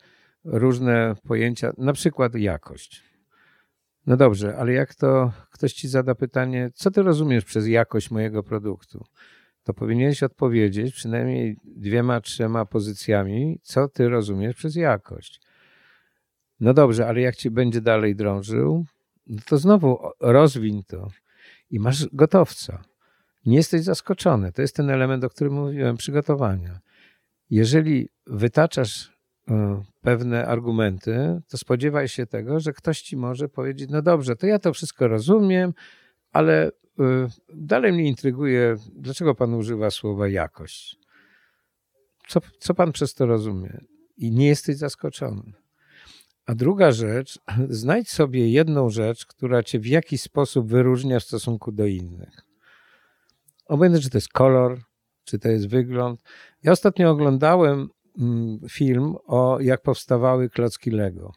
różne 0.46 1.16
pojęcia, 1.28 1.72
na 1.78 1.94
przykład 1.94 2.36
jakość. 2.36 3.04
No 4.06 4.18
dobrze, 4.18 4.58
ale 4.58 4.74
jak 4.74 4.96
to 4.96 5.32
ktoś 5.52 5.74
ci 5.74 5.88
zada 5.88 6.16
pytanie, 6.16 6.70
co 6.74 6.92
ty 6.92 7.04
rozumiesz 7.04 7.46
przez 7.46 7.68
jakość 7.68 8.12
mojego 8.12 8.44
produktu? 8.44 9.06
To 9.64 9.74
powinieneś 9.74 10.24
odpowiedzieć 10.24 10.96
przynajmniej 10.96 11.58
dwiema, 11.66 12.22
trzema 12.22 12.66
pozycjami, 12.66 13.60
co 13.62 13.88
ty 13.88 14.10
rozumiesz 14.10 14.56
przez 14.56 14.76
jakość. 14.76 15.42
No 16.60 16.74
dobrze, 16.74 17.08
ale 17.08 17.22
jak 17.22 17.36
ci 17.36 17.52
będzie 17.52 17.82
dalej 17.82 18.16
drążył, 18.16 18.86
no 19.28 19.42
to 19.46 19.58
znowu 19.58 20.10
rozwiń 20.20 20.84
to 20.88 21.08
i 21.70 21.80
masz 21.80 22.08
gotowca. 22.14 22.84
Nie 23.46 23.58
jesteś 23.58 23.82
zaskoczony. 23.82 24.52
To 24.52 24.62
jest 24.62 24.76
ten 24.76 24.90
element, 24.90 25.24
o 25.24 25.30
którym 25.30 25.54
mówiłem, 25.54 25.98
przygotowania. 25.98 26.80
Jeżeli 27.50 28.10
wytaczasz 28.28 29.13
pewne 30.02 30.46
argumenty, 30.46 31.42
to 31.48 31.58
spodziewaj 31.58 32.08
się 32.08 32.26
tego, 32.26 32.60
że 32.60 32.74
ktoś 32.74 33.02
ci 33.02 33.18
może 33.18 33.50
powiedzieć: 33.50 33.90
No 33.90 34.02
dobrze, 34.02 34.36
to 34.36 34.48
ja 34.48 34.60
to 34.60 34.74
wszystko 34.74 35.08
rozumiem, 35.08 35.74
ale 36.32 36.68
e, 36.68 36.72
dalej 37.54 37.94
mnie 37.94 38.08
intryguje, 38.08 38.76
dlaczego 38.96 39.36
pan 39.36 39.54
używa 39.54 39.92
słowa 39.92 40.28
jakość. 40.28 40.98
Co, 42.28 42.40
co 42.60 42.74
pan 42.74 42.92
przez 42.92 43.14
to 43.14 43.26
rozumie? 43.26 43.82
I 44.18 44.32
nie 44.32 44.48
jesteś 44.48 44.78
zaskoczony. 44.78 45.54
A 46.46 46.56
druga 46.56 46.92
rzecz, 46.92 47.40
znajdź 47.70 48.12
sobie 48.12 48.50
jedną 48.52 48.90
rzecz, 48.90 49.26
która 49.26 49.64
cię 49.64 49.80
w 49.80 49.86
jakiś 49.86 50.22
sposób 50.22 50.68
wyróżnia 50.68 51.20
w 51.20 51.24
stosunku 51.24 51.72
do 51.72 51.86
innych. 51.86 52.42
Obojętnie, 53.66 54.02
czy 54.02 54.10
to 54.10 54.18
jest 54.18 54.30
kolor, 54.30 54.82
czy 55.24 55.40
to 55.40 55.50
jest 55.50 55.68
wygląd. 55.68 56.22
Ja 56.64 56.72
ostatnio 56.72 57.10
oglądałem 57.10 57.90
film 58.70 59.16
o 59.26 59.58
jak 59.62 59.82
powstawały 59.82 60.50
klocki 60.50 60.92
Lego. 60.92 61.34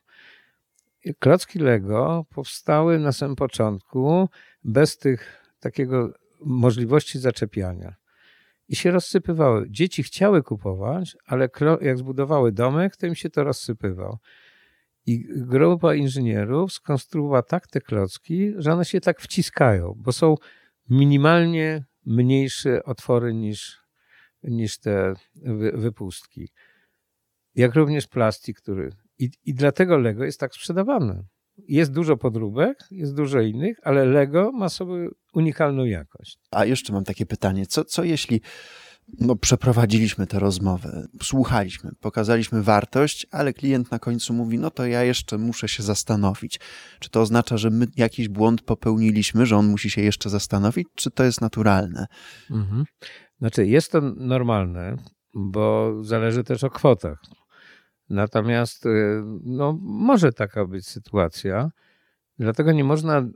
Klocki 1.18 1.59
Lego 1.59 2.27
powstały 2.35 2.99
na 2.99 3.12
samym 3.12 3.37
początku 3.37 4.29
bez 4.64 4.99
tych 4.99 5.43
takiego 5.61 6.12
możliwości 6.41 7.18
zaczepiania. 7.18 7.95
I 8.68 8.77
się 8.77 8.91
rozsypywały. 8.91 9.66
Dzieci 9.70 10.03
chciały 10.03 10.43
kupować, 10.43 11.16
ale 11.27 11.49
jak 11.81 11.99
zbudowały 11.99 12.53
domek, 12.53 12.97
to 12.97 13.07
im 13.07 13.14
się 13.14 13.31
to 13.31 13.45
rozsypywało. 13.45 14.18
I 15.07 15.24
grupa 15.29 15.95
inżynierów 15.95 16.72
skonstruowała 16.72 17.43
tak 17.43 17.66
te 17.66 17.81
klocki, 17.81 18.53
że 18.57 18.72
one 18.72 18.85
się 18.85 19.01
tak 19.01 19.20
wciskają, 19.20 19.95
bo 19.97 20.12
są 20.12 20.35
minimalnie 20.91 21.85
mniejsze 22.07 22.85
otwory 22.85 23.35
niż, 23.35 23.81
niż 24.43 24.79
te 24.79 25.14
wypustki. 25.74 26.49
Jak 27.57 27.74
również 27.74 28.07
plastik, 28.07 28.61
który. 28.61 28.90
I, 29.18 29.30
I 29.44 29.54
dlatego 29.54 29.98
Lego 29.98 30.24
jest 30.24 30.40
tak 30.40 30.54
sprzedawane. 30.54 31.22
Jest 31.68 31.92
dużo 31.92 32.16
podróbek, 32.16 32.78
jest 32.90 33.14
dużo 33.14 33.40
innych, 33.40 33.76
ale 33.82 34.04
Lego 34.04 34.52
ma 34.52 34.68
sobie 34.68 35.09
unikalną 35.34 35.84
jakość. 35.84 36.38
A 36.50 36.64
jeszcze 36.64 36.92
mam 36.92 37.04
takie 37.04 37.26
pytanie. 37.26 37.66
Co, 37.66 37.84
co 37.84 38.04
jeśli 38.04 38.40
no, 39.20 39.36
przeprowadziliśmy 39.36 40.26
tę 40.26 40.38
rozmowę, 40.38 41.07
słuchaliśmy, 41.22 41.90
pokazaliśmy 42.00 42.62
wartość, 42.62 43.26
ale 43.30 43.52
klient 43.52 43.90
na 43.90 43.98
końcu 43.98 44.34
mówi: 44.34 44.59
No 44.59 44.70
to 44.70 44.86
ja 44.86 45.02
jeszcze 45.02 45.38
muszę 45.38 45.68
się 45.68 45.82
zastanowić. 45.82 46.61
Czy 47.00 47.11
to 47.11 47.20
oznacza, 47.20 47.57
że 47.57 47.70
my 47.70 47.86
jakiś 47.96 48.28
błąd 48.28 48.62
popełniliśmy, 48.62 49.46
że 49.46 49.57
on 49.57 49.66
musi 49.66 49.90
się 49.90 50.02
jeszcze 50.02 50.30
zastanowić, 50.30 50.88
czy 50.94 51.11
to 51.11 51.24
jest 51.24 51.40
naturalne? 51.40 52.07
Mhm. 52.50 52.84
Znaczy, 53.38 53.66
jest 53.66 53.92
to 53.92 54.00
normalne, 54.00 54.96
bo 55.34 55.94
zależy 56.04 56.44
też 56.44 56.64
o 56.64 56.70
kwotach. 56.70 57.18
Natomiast 58.11 58.86
y, 58.86 59.22
no, 59.44 59.78
może 59.82 60.32
taka 60.32 60.66
być 60.66 60.86
sytuacja, 60.86 61.70
dlatego 62.38 62.72
nie 62.72 62.84
można 62.84 63.28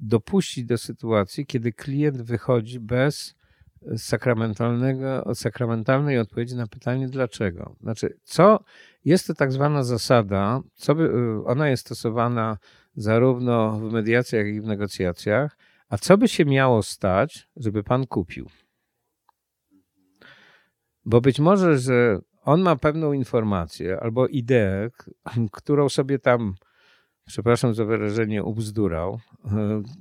dopuścić 0.00 0.64
do 0.64 0.78
sytuacji, 0.78 1.46
kiedy 1.46 1.72
klient 1.72 2.22
wychodzi 2.22 2.80
bez 2.80 3.34
sakramentalnego, 3.96 5.34
sakramentalnej 5.34 6.18
odpowiedzi 6.18 6.56
na 6.56 6.66
pytanie 6.66 7.08
dlaczego. 7.08 7.76
Znaczy, 7.80 8.18
co 8.24 8.60
jest 9.04 9.26
to 9.26 9.34
tak 9.34 9.52
zwana 9.52 9.84
zasada, 9.84 10.60
co 10.74 10.94
by, 10.94 11.02
y, 11.02 11.44
ona 11.44 11.68
jest 11.68 11.80
stosowana 11.80 12.58
zarówno 12.96 13.72
w 13.72 13.92
mediacjach, 13.92 14.46
jak 14.46 14.54
i 14.54 14.60
w 14.60 14.66
negocjacjach, 14.66 15.56
a 15.88 15.98
co 15.98 16.18
by 16.18 16.28
się 16.28 16.44
miało 16.44 16.82
stać, 16.82 17.48
żeby 17.56 17.82
pan 17.82 18.06
kupił? 18.06 18.46
Bo 21.04 21.20
być 21.20 21.40
może, 21.40 21.78
że 21.78 22.20
on 22.46 22.62
ma 22.62 22.76
pewną 22.76 23.12
informację 23.12 24.00
albo 24.00 24.26
ideę, 24.26 24.90
którą 25.52 25.88
sobie 25.88 26.18
tam, 26.18 26.54
przepraszam 27.26 27.74
za 27.74 27.84
wyrażenie, 27.84 28.44
ubzdurał, 28.44 29.20
y, 29.44 29.48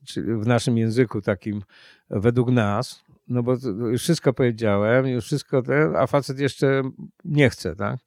czyli 0.06 0.34
w 0.34 0.48
naszym 0.48 0.78
języku 0.78 1.22
takim 1.22 1.62
według 2.10 2.52
nas, 2.52 3.04
no 3.28 3.44
bo 3.44 3.54
już 3.92 4.02
wszystko 4.02 4.34
powiedziałem, 4.34 5.08
już 5.08 5.26
wszystko, 5.26 5.62
te, 5.62 5.94
a 5.98 6.08
facet 6.08 6.40
jeszcze 6.40 6.82
nie 7.26 7.50
chce, 7.50 7.76
tak? 7.76 8.00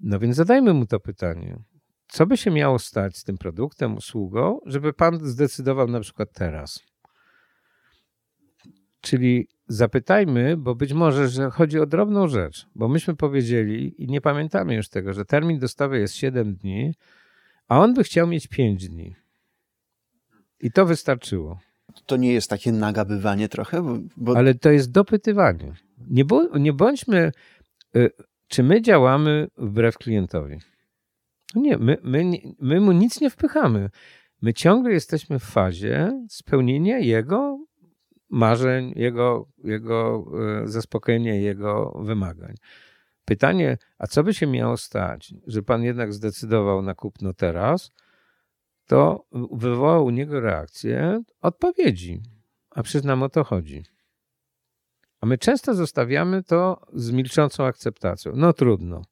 No 0.00 0.18
więc 0.18 0.36
zadajmy 0.36 0.74
mu 0.74 0.86
to 0.86 1.00
pytanie. 1.00 1.58
Co 2.08 2.26
by 2.26 2.36
się 2.36 2.50
miało 2.50 2.78
stać 2.78 3.16
z 3.16 3.24
tym 3.24 3.38
produktem, 3.38 3.96
usługą, 3.96 4.60
żeby 4.66 4.92
pan 4.92 5.18
zdecydował 5.22 5.88
na 5.88 6.00
przykład 6.00 6.32
teraz? 6.32 6.80
Czyli 9.00 9.48
zapytajmy, 9.68 10.56
bo 10.56 10.74
być 10.74 10.92
może, 10.92 11.28
że 11.28 11.50
chodzi 11.50 11.80
o 11.80 11.86
drobną 11.86 12.28
rzecz, 12.28 12.66
bo 12.74 12.88
myśmy 12.88 13.16
powiedzieli 13.16 14.02
i 14.02 14.08
nie 14.08 14.20
pamiętamy 14.20 14.74
już 14.74 14.88
tego, 14.88 15.12
że 15.12 15.24
termin 15.24 15.58
dostawy 15.58 15.98
jest 15.98 16.14
7 16.14 16.54
dni, 16.54 16.94
a 17.68 17.80
on 17.80 17.94
by 17.94 18.04
chciał 18.04 18.26
mieć 18.26 18.46
5 18.46 18.88
dni. 18.88 19.14
I 20.60 20.72
to 20.72 20.86
wystarczyło 20.86 21.58
to 22.06 22.16
nie 22.16 22.32
jest 22.32 22.50
takie 22.50 22.72
nagabywanie 22.72 23.48
trochę? 23.48 24.00
Bo. 24.16 24.36
Ale 24.36 24.54
to 24.54 24.70
jest 24.70 24.90
dopytywanie. 24.90 25.72
Nie, 26.10 26.24
bo, 26.24 26.58
nie 26.58 26.72
bądźmy, 26.72 27.32
y, 27.96 28.10
czy 28.48 28.62
my 28.62 28.82
działamy 28.82 29.48
wbrew 29.56 29.98
klientowi. 29.98 30.58
No 31.54 31.60
nie, 31.60 31.78
my, 31.78 31.96
my, 32.02 32.24
my 32.60 32.80
mu 32.80 32.92
nic 32.92 33.20
nie 33.20 33.30
wpychamy. 33.30 33.90
My 34.42 34.54
ciągle 34.54 34.92
jesteśmy 34.92 35.38
w 35.38 35.44
fazie 35.44 36.24
spełnienia 36.28 36.98
jego 36.98 37.58
marzeń, 38.30 38.92
jego, 38.96 39.48
jego 39.64 40.26
y, 40.64 40.68
zaspokojenia 40.68 41.34
jego 41.34 42.00
wymagań. 42.04 42.54
Pytanie, 43.24 43.78
a 43.98 44.06
co 44.06 44.24
by 44.24 44.34
się 44.34 44.46
miało 44.46 44.76
stać, 44.76 45.34
że 45.46 45.62
pan 45.62 45.82
jednak 45.82 46.12
zdecydował 46.12 46.82
na 46.82 46.94
kupno 46.94 47.34
teraz, 47.34 47.90
to 48.86 49.26
wywołał 49.52 50.04
u 50.04 50.10
niego 50.10 50.40
reakcję 50.40 51.22
odpowiedzi. 51.40 52.22
A 52.70 52.82
przyznam, 52.82 53.22
o 53.22 53.28
to 53.28 53.44
chodzi. 53.44 53.82
A 55.20 55.26
my 55.26 55.38
często 55.38 55.74
zostawiamy 55.74 56.42
to 56.42 56.86
z 56.92 57.10
milczącą 57.10 57.64
akceptacją. 57.64 58.32
No 58.36 58.52
trudno. 58.52 59.02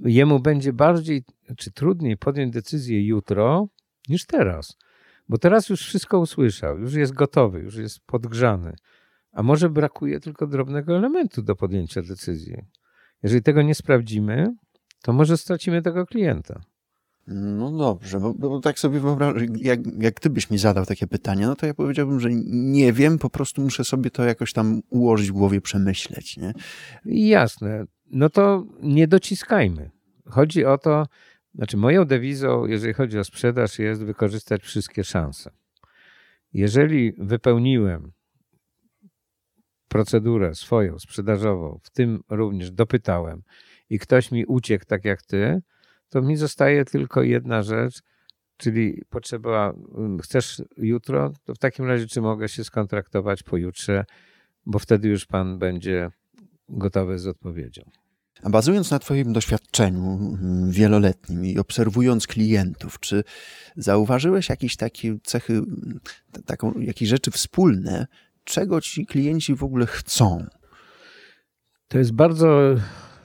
Jemu 0.00 0.40
będzie 0.40 0.72
bardziej 0.72 1.24
czy 1.56 1.72
trudniej 1.72 2.16
podjąć 2.16 2.52
decyzję 2.52 3.06
jutro 3.06 3.68
niż 4.08 4.26
teraz. 4.26 4.76
Bo 5.32 5.38
teraz 5.38 5.68
już 5.68 5.80
wszystko 5.80 6.18
usłyszał, 6.18 6.78
już 6.78 6.94
jest 6.94 7.12
gotowy, 7.12 7.60
już 7.60 7.76
jest 7.76 8.00
podgrzany. 8.06 8.76
A 9.32 9.42
może 9.42 9.70
brakuje 9.70 10.20
tylko 10.20 10.46
drobnego 10.46 10.96
elementu 10.96 11.42
do 11.42 11.56
podjęcia 11.56 12.02
decyzji. 12.02 12.56
Jeżeli 13.22 13.42
tego 13.42 13.62
nie 13.62 13.74
sprawdzimy, 13.74 14.54
to 15.02 15.12
może 15.12 15.36
stracimy 15.36 15.82
tego 15.82 16.06
klienta. 16.06 16.60
No 17.26 17.72
dobrze, 17.78 18.20
bo, 18.20 18.34
bo 18.34 18.60
tak 18.60 18.78
sobie 18.78 19.00
wyobrażam, 19.00 19.56
jak, 19.56 19.80
jak 19.98 20.20
ty 20.20 20.30
byś 20.30 20.50
mi 20.50 20.58
zadał 20.58 20.86
takie 20.86 21.06
pytanie, 21.06 21.46
no 21.46 21.56
to 21.56 21.66
ja 21.66 21.74
powiedziałbym, 21.74 22.20
że 22.20 22.28
nie 22.46 22.92
wiem, 22.92 23.18
po 23.18 23.30
prostu 23.30 23.62
muszę 23.62 23.84
sobie 23.84 24.10
to 24.10 24.24
jakoś 24.24 24.52
tam 24.52 24.80
ułożyć 24.90 25.30
w 25.30 25.32
głowie, 25.32 25.60
przemyśleć, 25.60 26.36
nie? 26.36 26.52
Jasne. 27.04 27.84
no 28.10 28.30
to 28.30 28.64
nie 28.82 29.08
dociskajmy. 29.08 29.90
Chodzi 30.26 30.64
o 30.64 30.78
to, 30.78 31.06
znaczy 31.54 31.76
moją 31.76 32.04
dewizą, 32.04 32.66
jeżeli 32.66 32.94
chodzi 32.94 33.18
o 33.18 33.24
sprzedaż, 33.24 33.78
jest 33.78 34.04
wykorzystać 34.04 34.62
wszystkie 34.62 35.04
szanse. 35.04 35.50
Jeżeli 36.52 37.12
wypełniłem 37.18 38.12
procedurę 39.88 40.54
swoją 40.54 40.98
sprzedażową, 40.98 41.80
w 41.82 41.90
tym 41.90 42.22
również 42.28 42.70
dopytałem 42.70 43.42
i 43.90 43.98
ktoś 43.98 44.30
mi 44.30 44.46
uciekł 44.46 44.84
tak 44.84 45.04
jak 45.04 45.22
ty, 45.22 45.62
to 46.08 46.22
mi 46.22 46.36
zostaje 46.36 46.84
tylko 46.84 47.22
jedna 47.22 47.62
rzecz, 47.62 48.02
czyli 48.56 49.02
potrzeba, 49.10 49.74
chcesz 50.22 50.62
jutro, 50.76 51.32
to 51.44 51.54
w 51.54 51.58
takim 51.58 51.84
razie 51.84 52.06
czy 52.06 52.20
mogę 52.20 52.48
się 52.48 52.64
skontraktować 52.64 53.42
pojutrze, 53.42 54.04
bo 54.66 54.78
wtedy 54.78 55.08
już 55.08 55.26
pan 55.26 55.58
będzie 55.58 56.10
gotowy 56.68 57.18
z 57.18 57.26
odpowiedzią. 57.26 58.01
Bazując 58.50 58.90
na 58.90 58.98
Twoim 58.98 59.32
doświadczeniu 59.32 60.00
mm, 60.02 60.70
wieloletnim 60.70 61.46
i 61.46 61.58
obserwując 61.58 62.26
klientów, 62.26 63.00
czy 63.00 63.24
zauważyłeś 63.76 64.48
jakieś 64.48 64.76
takie 64.76 65.18
cechy, 65.24 65.62
taką, 66.46 66.72
jakieś 66.80 67.08
rzeczy 67.08 67.30
wspólne, 67.30 68.06
czego 68.44 68.80
ci 68.80 69.06
klienci 69.06 69.54
w 69.54 69.64
ogóle 69.64 69.86
chcą? 69.86 70.46
To 71.88 71.98
jest 71.98 72.12
bardzo 72.12 72.74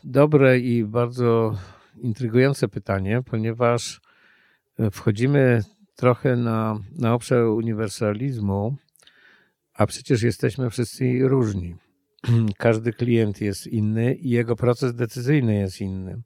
dobre 0.04 0.60
i 0.60 0.84
bardzo 0.84 1.58
intrygujące 2.02 2.68
pytanie, 2.68 3.22
ponieważ 3.26 4.02
e, 4.80 4.92
wchodzimy 4.92 5.64
trochę 5.96 6.36
na, 6.36 6.80
na 6.96 7.14
obszar 7.14 7.44
uniwersalizmu, 7.44 8.76
a 9.74 9.86
przecież 9.86 10.22
jesteśmy 10.22 10.70
wszyscy 10.70 11.20
różni. 11.22 11.76
Każdy 12.58 12.94
klient 12.94 13.42
jest 13.42 13.68
inny 13.68 14.16
i 14.16 14.30
jego 14.30 14.56
proces 14.56 14.96
decyzyjny 14.96 15.56
jest 15.56 15.82
inny. 15.82 16.22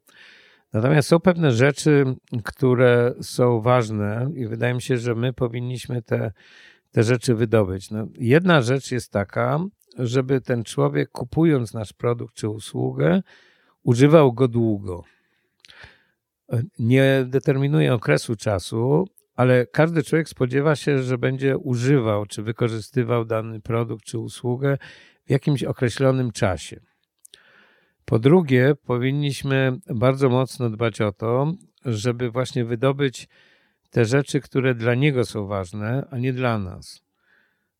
Natomiast 0.72 1.08
są 1.08 1.20
pewne 1.20 1.52
rzeczy, 1.52 2.04
które 2.44 3.14
są 3.20 3.60
ważne 3.60 4.30
i 4.34 4.46
wydaje 4.46 4.74
mi 4.74 4.82
się, 4.82 4.98
że 4.98 5.14
my 5.14 5.32
powinniśmy 5.32 6.02
te, 6.02 6.32
te 6.92 7.02
rzeczy 7.02 7.34
wydobyć. 7.34 7.90
No, 7.90 8.06
jedna 8.18 8.62
rzecz 8.62 8.92
jest 8.92 9.12
taka, 9.12 9.58
żeby 9.98 10.40
ten 10.40 10.64
człowiek 10.64 11.10
kupując 11.10 11.74
nasz 11.74 11.92
produkt 11.92 12.34
czy 12.34 12.48
usługę, 12.48 13.22
używał 13.82 14.32
go 14.32 14.48
długo. 14.48 15.04
Nie 16.78 17.24
determinuje 17.28 17.94
okresu 17.94 18.36
czasu, 18.36 19.08
ale 19.34 19.66
każdy 19.66 20.02
człowiek 20.02 20.28
spodziewa 20.28 20.76
się, 20.76 21.02
że 21.02 21.18
będzie 21.18 21.58
używał 21.58 22.26
czy 22.26 22.42
wykorzystywał 22.42 23.24
dany 23.24 23.60
produkt 23.60 24.04
czy 24.04 24.18
usługę 24.18 24.78
w 25.26 25.30
jakimś 25.30 25.64
określonym 25.64 26.32
czasie. 26.32 26.80
Po 28.04 28.18
drugie, 28.18 28.74
powinniśmy 28.86 29.78
bardzo 29.94 30.28
mocno 30.28 30.70
dbać 30.70 31.00
o 31.00 31.12
to, 31.12 31.52
żeby 31.84 32.30
właśnie 32.30 32.64
wydobyć 32.64 33.28
te 33.90 34.04
rzeczy, 34.04 34.40
które 34.40 34.74
dla 34.74 34.94
niego 34.94 35.24
są 35.24 35.46
ważne, 35.46 36.08
a 36.10 36.18
nie 36.18 36.32
dla 36.32 36.58
nas. 36.58 37.02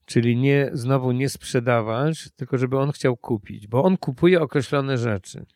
Czyli 0.07 0.37
nie 0.37 0.71
znowu 0.73 1.13
nie 1.13 1.29
sprzedawać, 1.29 2.31
tylko 2.37 2.59
żeby 2.59 2.79
on 2.79 2.93
chciał 2.93 3.17
kupić, 3.17 3.67
bo 3.67 3.85
on 3.85 3.97
kupuje 3.97 4.41
określone 4.41 4.99
rzeczy. 4.99 5.47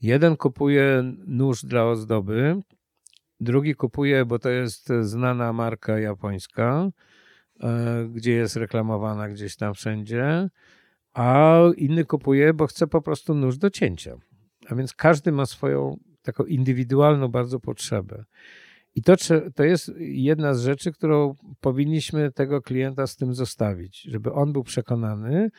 Jeden 0.00 0.36
kupuje 0.36 1.02
nóż 1.26 1.64
dla 1.64 1.84
ozdoby, 1.84 2.62
drugi 3.40 3.74
kupuje, 3.74 4.24
bo 4.24 4.38
to 4.38 4.50
jest 4.50 4.88
znana 5.00 5.52
marka 5.52 5.98
japońska, 5.98 6.88
e, 7.60 8.08
gdzie 8.10 8.32
jest 8.32 8.56
reklamowana 8.56 9.28
gdzieś 9.28 9.56
tam 9.56 9.74
wszędzie, 9.74 10.48
a 11.16 11.60
inny 11.76 12.04
kupuje, 12.04 12.54
bo 12.54 12.66
chce 12.66 12.86
po 12.86 13.02
prostu 13.02 13.34
nóż 13.34 13.58
do 13.58 13.70
cięcia. 13.70 14.16
A 14.68 14.74
więc 14.74 14.94
każdy 14.94 15.32
ma 15.32 15.46
swoją 15.46 15.96
taką 16.22 16.44
indywidualną 16.44 17.28
bardzo 17.28 17.60
potrzebę. 17.60 18.24
I 18.94 19.02
to, 19.02 19.14
to 19.54 19.64
jest 19.64 19.92
jedna 19.98 20.54
z 20.54 20.62
rzeczy, 20.62 20.92
którą 20.92 21.34
powinniśmy 21.60 22.32
tego 22.32 22.62
klienta 22.62 23.06
z 23.06 23.16
tym 23.16 23.34
zostawić, 23.34 24.02
żeby 24.02 24.32
on 24.32 24.52
był 24.52 24.64
przekonany, 24.64 25.50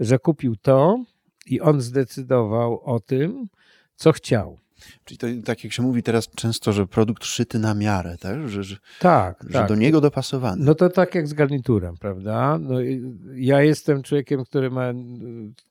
że 0.00 0.18
kupił 0.18 0.56
to 0.56 1.04
i 1.46 1.60
on 1.60 1.80
zdecydował 1.80 2.80
o 2.80 3.00
tym, 3.00 3.46
co 3.94 4.12
chciał. 4.12 4.58
Czyli 5.04 5.18
to 5.18 5.26
tak 5.44 5.64
jak 5.64 5.72
się 5.72 5.82
mówi 5.82 6.02
teraz 6.02 6.28
często, 6.28 6.72
że 6.72 6.86
produkt 6.86 7.24
szyty 7.24 7.58
na 7.58 7.74
miarę, 7.74 8.16
tak? 8.20 8.48
Że, 8.48 8.62
że, 8.62 8.76
tak, 9.00 9.44
że 9.46 9.52
tak. 9.52 9.68
do 9.68 9.74
niego 9.74 10.00
dopasowany. 10.00 10.64
No 10.64 10.74
to 10.74 10.88
tak 10.88 11.14
jak 11.14 11.28
z 11.28 11.32
garniturem, 11.32 11.96
prawda? 11.96 12.58
No, 12.58 12.74
ja 13.34 13.62
jestem 13.62 14.02
człowiekiem, 14.02 14.44
który 14.44 14.70
ma 14.70 14.92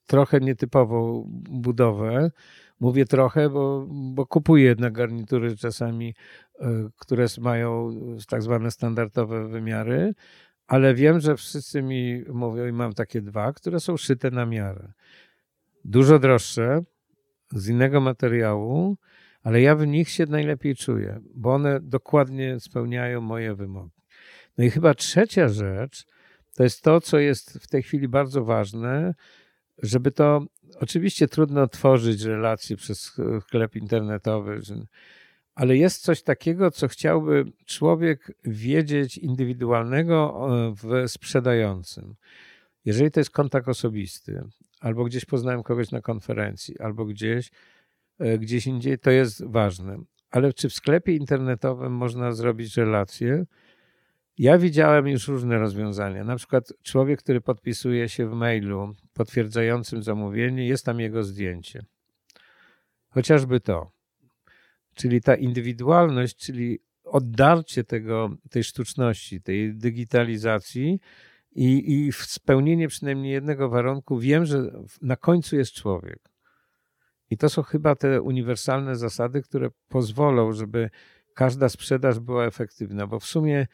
trochę 0.07 0.39
nietypową 0.39 1.25
budowę. 1.49 2.31
Mówię 2.79 3.05
trochę, 3.05 3.49
bo, 3.49 3.87
bo 3.89 4.25
kupuję 4.25 4.63
jednak 4.63 4.93
garnitury 4.93 5.57
czasami, 5.57 6.15
e, 6.59 6.89
które 6.97 7.25
mają 7.41 7.95
tak 8.27 8.41
zwane 8.41 8.71
standardowe 8.71 9.47
wymiary, 9.47 10.13
ale 10.67 10.93
wiem, 10.93 11.19
że 11.19 11.35
wszyscy 11.35 11.81
mi 11.81 12.23
mówią 12.33 12.67
i 12.67 12.71
mam 12.71 12.93
takie 12.93 13.21
dwa, 13.21 13.53
które 13.53 13.79
są 13.79 13.97
szyte 13.97 14.31
na 14.31 14.45
miarę. 14.45 14.91
Dużo 15.85 16.19
droższe, 16.19 16.81
z 17.51 17.67
innego 17.67 18.01
materiału, 18.01 18.97
ale 19.43 19.61
ja 19.61 19.75
w 19.75 19.87
nich 19.87 20.09
się 20.09 20.25
najlepiej 20.25 20.75
czuję, 20.75 21.19
bo 21.35 21.53
one 21.53 21.79
dokładnie 21.79 22.59
spełniają 22.59 23.21
moje 23.21 23.55
wymogi. 23.55 24.01
No 24.57 24.63
i 24.63 24.69
chyba 24.69 24.93
trzecia 24.93 25.47
rzecz 25.47 26.05
to 26.55 26.63
jest 26.63 26.81
to, 26.81 27.01
co 27.01 27.19
jest 27.19 27.59
w 27.61 27.67
tej 27.67 27.83
chwili 27.83 28.07
bardzo 28.07 28.43
ważne, 28.43 29.13
żeby 29.83 30.11
to 30.11 30.45
oczywiście 30.79 31.27
trudno 31.27 31.67
tworzyć 31.67 32.21
relacje 32.21 32.77
przez 32.77 33.17
sklep 33.41 33.75
internetowy, 33.75 34.61
ale 35.55 35.77
jest 35.77 36.01
coś 36.01 36.23
takiego, 36.23 36.71
co 36.71 36.87
chciałby 36.87 37.45
człowiek 37.65 38.31
wiedzieć 38.45 39.17
indywidualnego 39.17 40.47
e, 40.49 40.73
w 40.75 41.11
sprzedającym. 41.11 42.15
Jeżeli 42.85 43.11
to 43.11 43.19
jest 43.19 43.31
kontakt 43.31 43.67
osobisty, 43.67 44.43
albo 44.79 45.03
gdzieś 45.03 45.25
poznałem 45.25 45.63
kogoś 45.63 45.91
na 45.91 46.01
konferencji, 46.01 46.79
albo 46.79 47.05
gdzieś, 47.05 47.51
e, 48.19 48.37
gdzieś 48.37 48.67
indziej, 48.67 48.99
to 48.99 49.11
jest 49.11 49.45
ważne. 49.45 49.97
Ale 50.31 50.53
czy 50.53 50.69
w 50.69 50.73
sklepie 50.73 51.15
internetowym 51.15 51.93
można 51.93 52.31
zrobić 52.31 52.77
relacje? 52.77 53.45
Ja 54.37 54.57
widziałem 54.57 55.07
już 55.07 55.27
różne 55.27 55.57
rozwiązania. 55.57 56.23
Na 56.23 56.35
przykład 56.35 56.73
człowiek, 56.83 57.19
który 57.19 57.41
podpisuje 57.41 58.09
się 58.09 58.29
w 58.29 58.33
mailu 58.33 58.95
potwierdzającym 59.13 60.03
zamówienie, 60.03 60.67
jest 60.67 60.85
tam 60.85 60.99
jego 60.99 61.23
zdjęcie. 61.23 61.85
Chociażby 63.09 63.59
to. 63.59 63.91
Czyli 64.95 65.21
ta 65.21 65.35
indywidualność, 65.35 66.35
czyli 66.35 66.79
oddarcie 67.03 67.83
tego, 67.83 68.29
tej 68.49 68.63
sztuczności, 68.63 69.41
tej 69.41 69.75
digitalizacji 69.75 70.99
i, 71.51 71.93
i 71.93 72.11
spełnienie 72.11 72.87
przynajmniej 72.87 73.33
jednego 73.33 73.69
warunku, 73.69 74.19
wiem, 74.19 74.45
że 74.45 74.71
na 75.01 75.15
końcu 75.15 75.55
jest 75.55 75.71
człowiek. 75.71 76.19
I 77.29 77.37
to 77.37 77.49
są 77.49 77.63
chyba 77.63 77.95
te 77.95 78.21
uniwersalne 78.21 78.95
zasady, 78.95 79.41
które 79.41 79.69
pozwolą, 79.87 80.53
żeby 80.53 80.89
każda 81.33 81.69
sprzedaż 81.69 82.19
była 82.19 82.45
efektywna, 82.45 83.07
bo 83.07 83.19
w 83.19 83.25
sumie, 83.25 83.67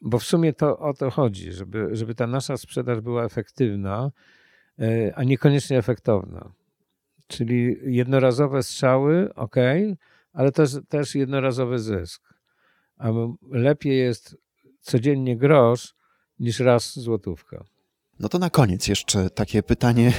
bo 0.00 0.18
w 0.18 0.24
sumie 0.24 0.52
to 0.52 0.78
o 0.78 0.94
to 0.94 1.10
chodzi, 1.10 1.52
żeby, 1.52 1.88
żeby 1.92 2.14
ta 2.14 2.26
nasza 2.26 2.56
sprzedaż 2.56 3.00
była 3.00 3.24
efektywna, 3.24 4.10
e, 4.78 5.12
a 5.16 5.24
niekoniecznie 5.24 5.78
efektowna. 5.78 6.52
Czyli 7.26 7.76
jednorazowe 7.84 8.62
strzały, 8.62 9.34
ok, 9.34 9.56
ale 10.32 10.52
też, 10.52 10.70
też 10.88 11.14
jednorazowy 11.14 11.78
zysk. 11.78 12.34
A 12.96 13.10
lepiej 13.50 13.98
jest 13.98 14.36
codziennie 14.80 15.36
grosz, 15.36 15.94
niż 16.40 16.60
raz 16.60 16.98
złotówka. 16.98 17.64
No 18.20 18.28
to 18.28 18.38
na 18.38 18.50
koniec 18.50 18.88
jeszcze 18.88 19.30
takie 19.30 19.62
pytanie, 19.62 20.12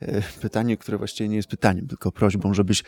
e, 0.00 0.22
pytanie, 0.40 0.76
które 0.76 0.98
właściwie 0.98 1.28
nie 1.28 1.36
jest 1.36 1.48
pytaniem, 1.48 1.86
tylko 1.86 2.12
prośbą, 2.12 2.54
żebyś 2.54 2.82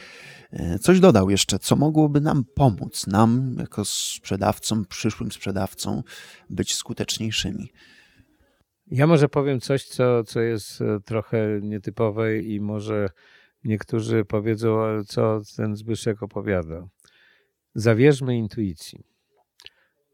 e, 0.51 0.79
coś 0.79 1.01
dodał 1.01 1.31
jeszcze, 1.31 1.59
co 1.59 1.77
mogłoby 1.77 2.21
nam 2.21 2.45
pomóc, 2.55 3.07
nam 3.07 3.57
jako 3.59 3.85
sprzedawcom, 3.85 4.85
przyszłym 4.85 5.33
sprzedawcom, 5.33 6.03
być 6.51 6.75
skuteczniejszymi. 6.75 7.69
Ja 8.87 9.07
może 9.07 9.29
powiem 9.29 9.61
coś, 9.61 9.85
co, 9.85 10.25
co 10.25 10.41
jest 10.41 10.81
e, 10.81 11.01
trochę 11.05 11.61
nietypowe 11.63 12.39
i 12.39 12.61
może 12.61 13.09
niektórzy 13.65 14.25
powiedzą, 14.25 14.79
co 15.07 15.41
ten 15.57 15.77
Zbyszek 15.77 16.23
opowiada. 16.23 16.89
Zawierzmy 17.75 18.37
intuicji. 18.37 19.05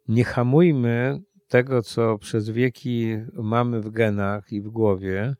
Nie 0.09 0.25
hamujmy 0.25 1.21
tego, 1.49 1.83
co 1.83 2.19
przez 2.19 2.51
wieki 2.51 3.17
mamy 3.33 3.81
w 3.81 3.91
genach 3.91 4.53
i 4.53 4.61
w 4.61 4.69
głowie, 4.69 5.35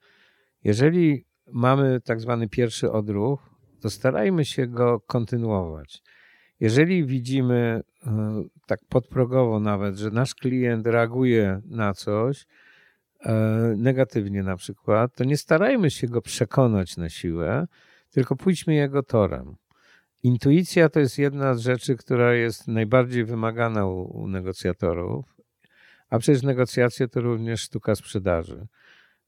jeżeli 0.65 1.25
mamy 1.53 2.01
tak 2.01 2.21
zwany 2.21 2.49
pierwszy 2.49 2.93
odruch, 2.93 3.51
to 3.81 3.91
starajmy 3.91 4.45
się 4.45 4.67
go 4.67 5.01
kontynuować. 5.01 6.03
Jeżeli 6.61 7.07
widzimy 7.07 7.81
e, 8.07 8.43
tak 8.67 8.81
podprogowo 8.89 9.61
nawet, 9.61 9.97
że 9.97 10.11
nasz 10.11 10.35
klient 10.35 10.87
reaguje 10.87 11.61
na 11.67 11.95
coś 11.95 12.47
e, 13.21 13.33
negatywnie 13.77 14.43
na 14.43 14.57
przykład, 14.57 15.15
to 15.15 15.25
nie 15.25 15.37
starajmy 15.37 15.91
się 15.91 16.07
go 16.07 16.23
przekonać 16.23 16.97
na 16.97 17.09
siłę, 17.09 17.67
tylko 18.11 18.37
pójdźmy 18.37 18.75
jego 18.75 19.03
torem. 19.03 19.55
Intuicja 20.23 20.89
to 20.89 21.01
jest 21.01 21.19
jedna 21.19 21.55
z 21.55 21.61
rzeczy, 21.61 21.97
która 21.97 22.35
jest 22.35 22.69
najbardziej 22.69 23.25
wymagana 23.25 23.87
u, 23.87 24.19
u 24.23 24.29
negocjatorów, 24.29 25.34
a 26.15 26.19
przecież 26.19 26.43
negocjacje 26.43 27.09
to 27.09 27.21
również 27.21 27.61
sztuka 27.61 27.95
sprzedaży. 27.95 28.67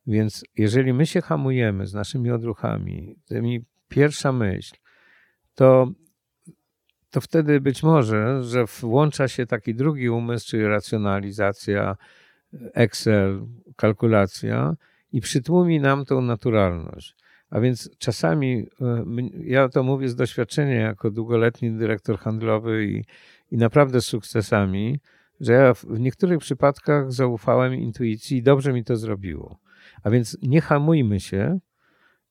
Więc 0.07 0.45
jeżeli 0.57 0.93
my 0.93 1.07
się 1.07 1.21
hamujemy 1.21 1.87
z 1.87 1.95
naszymi 1.95 2.31
odruchami, 2.31 3.17
tymi 3.25 3.65
pierwsza 3.89 4.33
myśl, 4.33 4.75
to, 5.55 5.91
to 7.11 7.21
wtedy 7.21 7.61
być 7.61 7.83
może, 7.83 8.43
że 8.43 8.65
włącza 8.81 9.29
się 9.29 9.47
taki 9.47 9.75
drugi 9.75 10.09
umysł, 10.11 10.49
czyli 10.49 10.67
racjonalizacja, 10.67 11.97
Excel, 12.75 13.47
kalkulacja 13.77 14.77
i 15.13 15.21
przytłumi 15.21 15.81
nam 15.81 16.05
tą 16.05 16.21
naturalność. 16.21 17.17
A 17.51 17.61
więc 17.61 17.91
czasami, 17.99 18.67
e, 18.81 19.05
ja 19.45 19.69
to 19.69 19.83
mówię 19.83 20.09
z 20.09 20.17
doświadczenia 20.17 20.81
jako 20.81 21.11
długoletni 21.11 21.73
dyrektor 21.73 22.19
handlowy 22.19 22.87
i, 22.87 23.05
i 23.51 23.57
naprawdę 23.57 24.01
z 24.01 24.05
sukcesami, 24.05 25.01
że 25.41 25.53
ja 25.53 25.75
w 25.75 26.01
niektórych 26.01 26.39
przypadkach 26.39 27.13
zaufałem 27.13 27.75
intuicji 27.75 28.39
i 28.39 28.43
dobrze 28.43 28.73
mi 28.73 28.85
to 28.85 28.97
zrobiło. 28.97 29.59
A 30.03 30.11
więc 30.11 30.39
nie 30.43 30.61
hamujmy 30.61 31.21
się, 31.21 31.59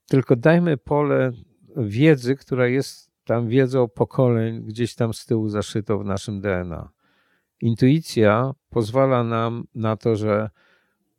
tylko 0.08 0.36
dajmy 0.36 0.78
pole 0.78 1.32
wiedzy, 1.78 2.36
która 2.36 2.68
jest 2.68 3.12
tam 3.24 3.48
wiedzą 3.48 3.88
pokoleń, 3.88 4.62
gdzieś 4.62 4.96
tam 4.96 5.14
z 5.14 5.26
tyłu 5.26 5.50
zaszytą 5.50 6.00
w 6.00 6.06
naszym 6.06 6.42
DNA. 6.42 6.90
Intuicja 7.62 8.52
pozwala 8.70 9.24
nam 9.24 9.64
na 9.76 9.98
to, 9.98 10.16
że 10.16 10.50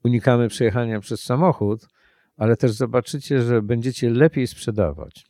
unikamy 0.05 0.49
przejechania 0.49 1.01
przez 1.01 1.23
samochód, 1.23 1.89
ale 2.37 2.57
też 2.57 2.73
zobaczycie, 2.73 3.43
że 3.43 3.63
będziecie 3.63 4.11
lepiej 4.11 4.47
sprzedawać. 4.47 5.27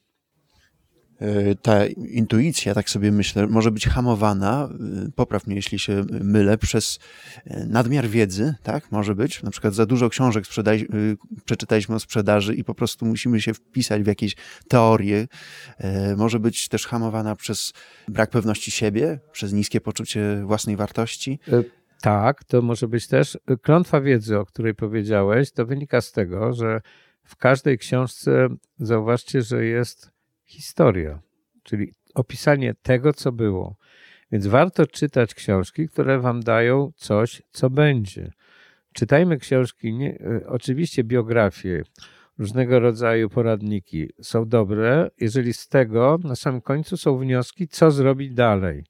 E, 1.20 1.54
ta 1.54 1.86
intuicja, 1.86 2.74
tak 2.74 2.90
sobie 2.90 3.12
myślę, 3.12 3.46
może 3.46 3.70
być 3.70 3.86
hamowana, 3.86 4.68
e, 5.06 5.10
popraw 5.14 5.46
mnie, 5.46 5.56
jeśli 5.56 5.78
się 5.78 6.04
mylę, 6.10 6.58
przez 6.58 6.98
e, 7.44 7.66
nadmiar 7.66 8.08
wiedzy, 8.08 8.54
tak? 8.62 8.92
Może 8.92 9.14
być. 9.14 9.42
Na 9.42 9.50
przykład 9.50 9.74
za 9.74 9.86
dużo 9.86 10.08
książek 10.08 10.44
przeczytaliśmy 11.44 11.94
o 11.94 12.00
sprzedaży 12.00 12.54
i 12.54 12.64
po 12.64 12.74
prostu 12.74 13.06
musimy 13.06 13.40
się 13.40 13.54
wpisać 13.54 14.02
w 14.02 14.06
jakieś 14.06 14.36
teorie. 14.68 15.28
Może 16.16 16.40
być 16.40 16.68
też 16.68 16.86
hamowana 16.86 17.36
przez 17.36 17.72
brak 18.08 18.30
pewności 18.30 18.70
siebie, 18.70 19.18
przez 19.32 19.52
niskie 19.52 19.80
poczucie 19.80 20.42
własnej 20.44 20.76
wartości. 20.76 21.38
Tak, 22.02 22.44
to 22.44 22.62
może 22.62 22.88
być 22.88 23.06
też 23.06 23.38
klątwa 23.62 24.00
wiedzy, 24.00 24.38
o 24.38 24.46
której 24.46 24.74
powiedziałeś, 24.74 25.52
to 25.52 25.66
wynika 25.66 26.00
z 26.00 26.12
tego, 26.12 26.52
że 26.52 26.80
w 27.24 27.36
każdej 27.36 27.78
książce 27.78 28.48
zauważcie, 28.78 29.42
że 29.42 29.64
jest 29.64 30.15
historia, 30.46 31.20
czyli 31.62 31.92
opisanie 32.14 32.74
tego, 32.82 33.12
co 33.12 33.32
było. 33.32 33.76
Więc 34.32 34.46
warto 34.46 34.86
czytać 34.86 35.34
książki, 35.34 35.88
które 35.88 36.20
wam 36.20 36.40
dają 36.40 36.92
coś, 36.96 37.42
co 37.50 37.70
będzie. 37.70 38.32
Czytajmy 38.92 39.38
książki, 39.38 39.94
nie, 39.94 40.18
e, 40.20 40.46
oczywiście 40.46 41.04
biografie, 41.04 41.82
różnego 42.38 42.80
rodzaju 42.80 43.30
poradniki 43.30 44.08
są 44.22 44.48
dobre, 44.48 45.10
jeżeli 45.20 45.52
z 45.52 45.68
tego 45.68 46.18
na 46.24 46.36
samym 46.36 46.60
końcu 46.60 46.96
są 46.96 47.18
wnioski, 47.18 47.68
co 47.68 47.90
zrobić 47.90 48.34
dalej. 48.34 48.84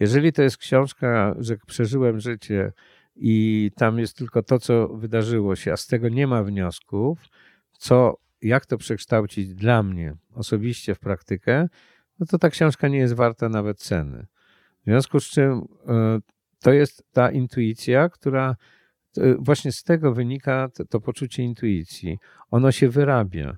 Jeżeli 0.00 0.32
to 0.32 0.42
jest 0.42 0.56
książka, 0.56 1.34
że 1.38 1.56
przeżyłem 1.66 2.20
życie 2.20 2.72
i 3.16 3.70
tam 3.76 3.98
jest 3.98 4.16
tylko 4.16 4.42
to, 4.42 4.58
co 4.58 4.88
wydarzyło 4.88 5.56
się, 5.56 5.72
a 5.72 5.76
z 5.76 5.86
tego 5.86 6.08
nie 6.08 6.26
ma 6.26 6.42
wniosków, 6.42 7.18
co 7.78 8.16
jak 8.42 8.66
to 8.66 8.78
przekształcić 8.78 9.54
dla 9.54 9.82
mnie 9.82 10.14
osobiście 10.34 10.94
w 10.94 10.98
praktykę, 10.98 11.68
no 12.18 12.26
to 12.26 12.38
ta 12.38 12.50
książka 12.50 12.88
nie 12.88 12.98
jest 12.98 13.14
warta 13.14 13.48
nawet 13.48 13.78
ceny. 13.78 14.26
W 14.80 14.84
związku 14.84 15.20
z 15.20 15.24
czym 15.24 15.64
e, 15.88 16.18
to 16.60 16.72
jest 16.72 17.04
ta 17.12 17.30
intuicja, 17.30 18.08
która 18.08 18.56
e, 19.16 19.34
właśnie 19.38 19.72
z 19.72 19.82
tego 19.82 20.14
wynika 20.14 20.68
to, 20.74 20.84
to 20.84 21.00
poczucie 21.00 21.42
intuicji. 21.42 22.18
Ono 22.50 22.72
się 22.72 22.88
wyrabia. 22.88 23.56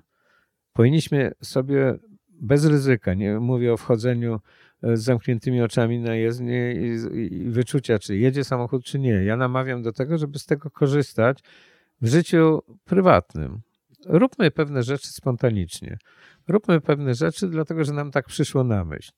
Powinniśmy 0.73 1.31
sobie 1.41 1.95
bez 2.29 2.65
ryzyka, 2.65 3.13
nie 3.13 3.39
mówię 3.39 3.73
o 3.73 3.77
wchodzeniu 3.77 4.39
e, 4.83 4.97
z 4.97 5.03
zamkniętymi 5.03 5.61
oczami 5.61 5.99
na 5.99 6.15
jezdnię 6.15 6.73
i, 6.73 7.33
i 7.33 7.49
wyczucia, 7.49 7.99
czy 7.99 8.17
jedzie 8.17 8.43
samochód, 8.43 8.85
czy 8.85 8.99
nie. 8.99 9.23
Ja 9.23 9.37
namawiam 9.37 9.81
do 9.81 9.93
tego, 9.93 10.17
żeby 10.17 10.39
z 10.39 10.45
tego 10.45 10.69
korzystać 10.71 11.39
w 12.01 12.07
życiu 12.07 12.61
prywatnym 12.85 13.61
róbmy 14.05 14.51
pewne 14.51 14.83
rzeczy 14.83 15.07
spontanicznie. 15.07 15.97
Róbmy 16.47 16.81
pewne 16.81 17.15
rzeczy, 17.15 17.47
dlatego 17.47 17.83
że 17.83 17.93
nam 17.93 18.11
tak 18.11 18.25
przyszło 18.25 18.63
na 18.63 18.85
myśl. 18.85 19.11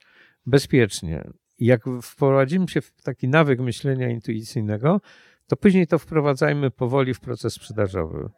Bezpiecznie. 0.45 1.29
Jak 1.59 1.81
wprowadzimy 2.03 2.67
się 2.67 2.81
w 2.81 2.91
taki 3.03 3.27
nawyk 3.27 3.59
myślenia 3.59 4.09
intuicyjnego, 4.09 5.01
to 5.47 5.55
później 5.55 5.87
to 5.87 5.99
wprowadzajmy 5.99 6.71
powoli 6.71 7.13
w 7.13 7.19
proces 7.19 7.53
sprzedażowy. 7.53 8.29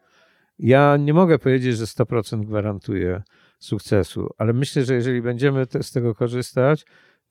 Ja 0.60 0.98
nie 0.98 1.14
mogę 1.14 1.40
powiedzieć, 1.40 1.78
że 1.78 1.86
100% 1.86 2.46
gwarantuje 2.46 3.24
sukcesu, 3.60 4.30
ale 4.38 4.54
myślę, 4.54 4.86
że 4.86 4.94
jeżeli 4.94 5.22
będziemy 5.22 5.66
z 5.82 5.92
tego 5.92 6.16
korzystać, 6.16 6.86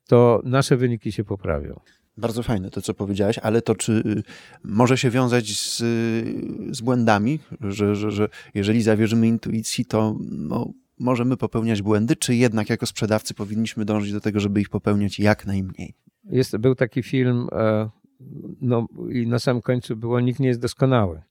to 0.07 0.41
nasze 0.43 0.77
wyniki 0.77 1.11
się 1.11 1.23
poprawią. 1.23 1.79
Bardzo 2.17 2.43
fajne 2.43 2.69
to, 2.69 2.81
co 2.81 2.93
powiedziałeś, 2.93 3.39
ale 3.39 3.61
to 3.61 3.75
czy 3.75 3.93
y, 3.93 4.23
może 4.63 4.97
się 4.97 5.09
wiązać 5.09 5.59
z, 5.59 5.77
z 6.71 6.81
błędami, 6.81 7.39
że, 7.61 7.95
że, 7.95 8.11
że 8.11 8.29
jeżeli 8.53 8.81
zawierzymy 8.81 9.27
intuicji, 9.27 9.85
to 9.85 10.15
no, 10.31 10.73
możemy 10.99 11.37
popełniać 11.37 11.81
błędy, 11.81 12.15
czy 12.15 12.35
jednak 12.35 12.69
jako 12.69 12.85
sprzedawcy 12.85 13.33
powinniśmy 13.33 13.85
dążyć 13.85 14.13
do 14.13 14.21
tego, 14.21 14.39
żeby 14.39 14.61
ich 14.61 14.69
popełniać 14.69 15.19
jak 15.19 15.45
najmniej? 15.45 15.93
Jest, 16.23 16.57
był 16.57 16.75
taki 16.75 17.03
film, 17.03 17.47
e, 17.51 17.89
no 18.61 18.87
i 19.09 19.27
na 19.27 19.39
samym 19.39 19.61
końcu 19.61 19.95
było 19.95 20.19
Nikt 20.19 20.39
nie 20.39 20.47
jest 20.47 20.59
doskonały. 20.59 21.21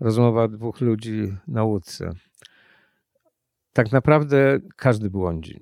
Rozmowa 0.00 0.48
dwóch 0.48 0.80
ludzi 0.80 1.36
na 1.48 1.64
łódce. 1.64 2.10
Tak 3.72 3.92
naprawdę 3.92 4.60
każdy 4.76 5.10
błądzi. 5.10 5.60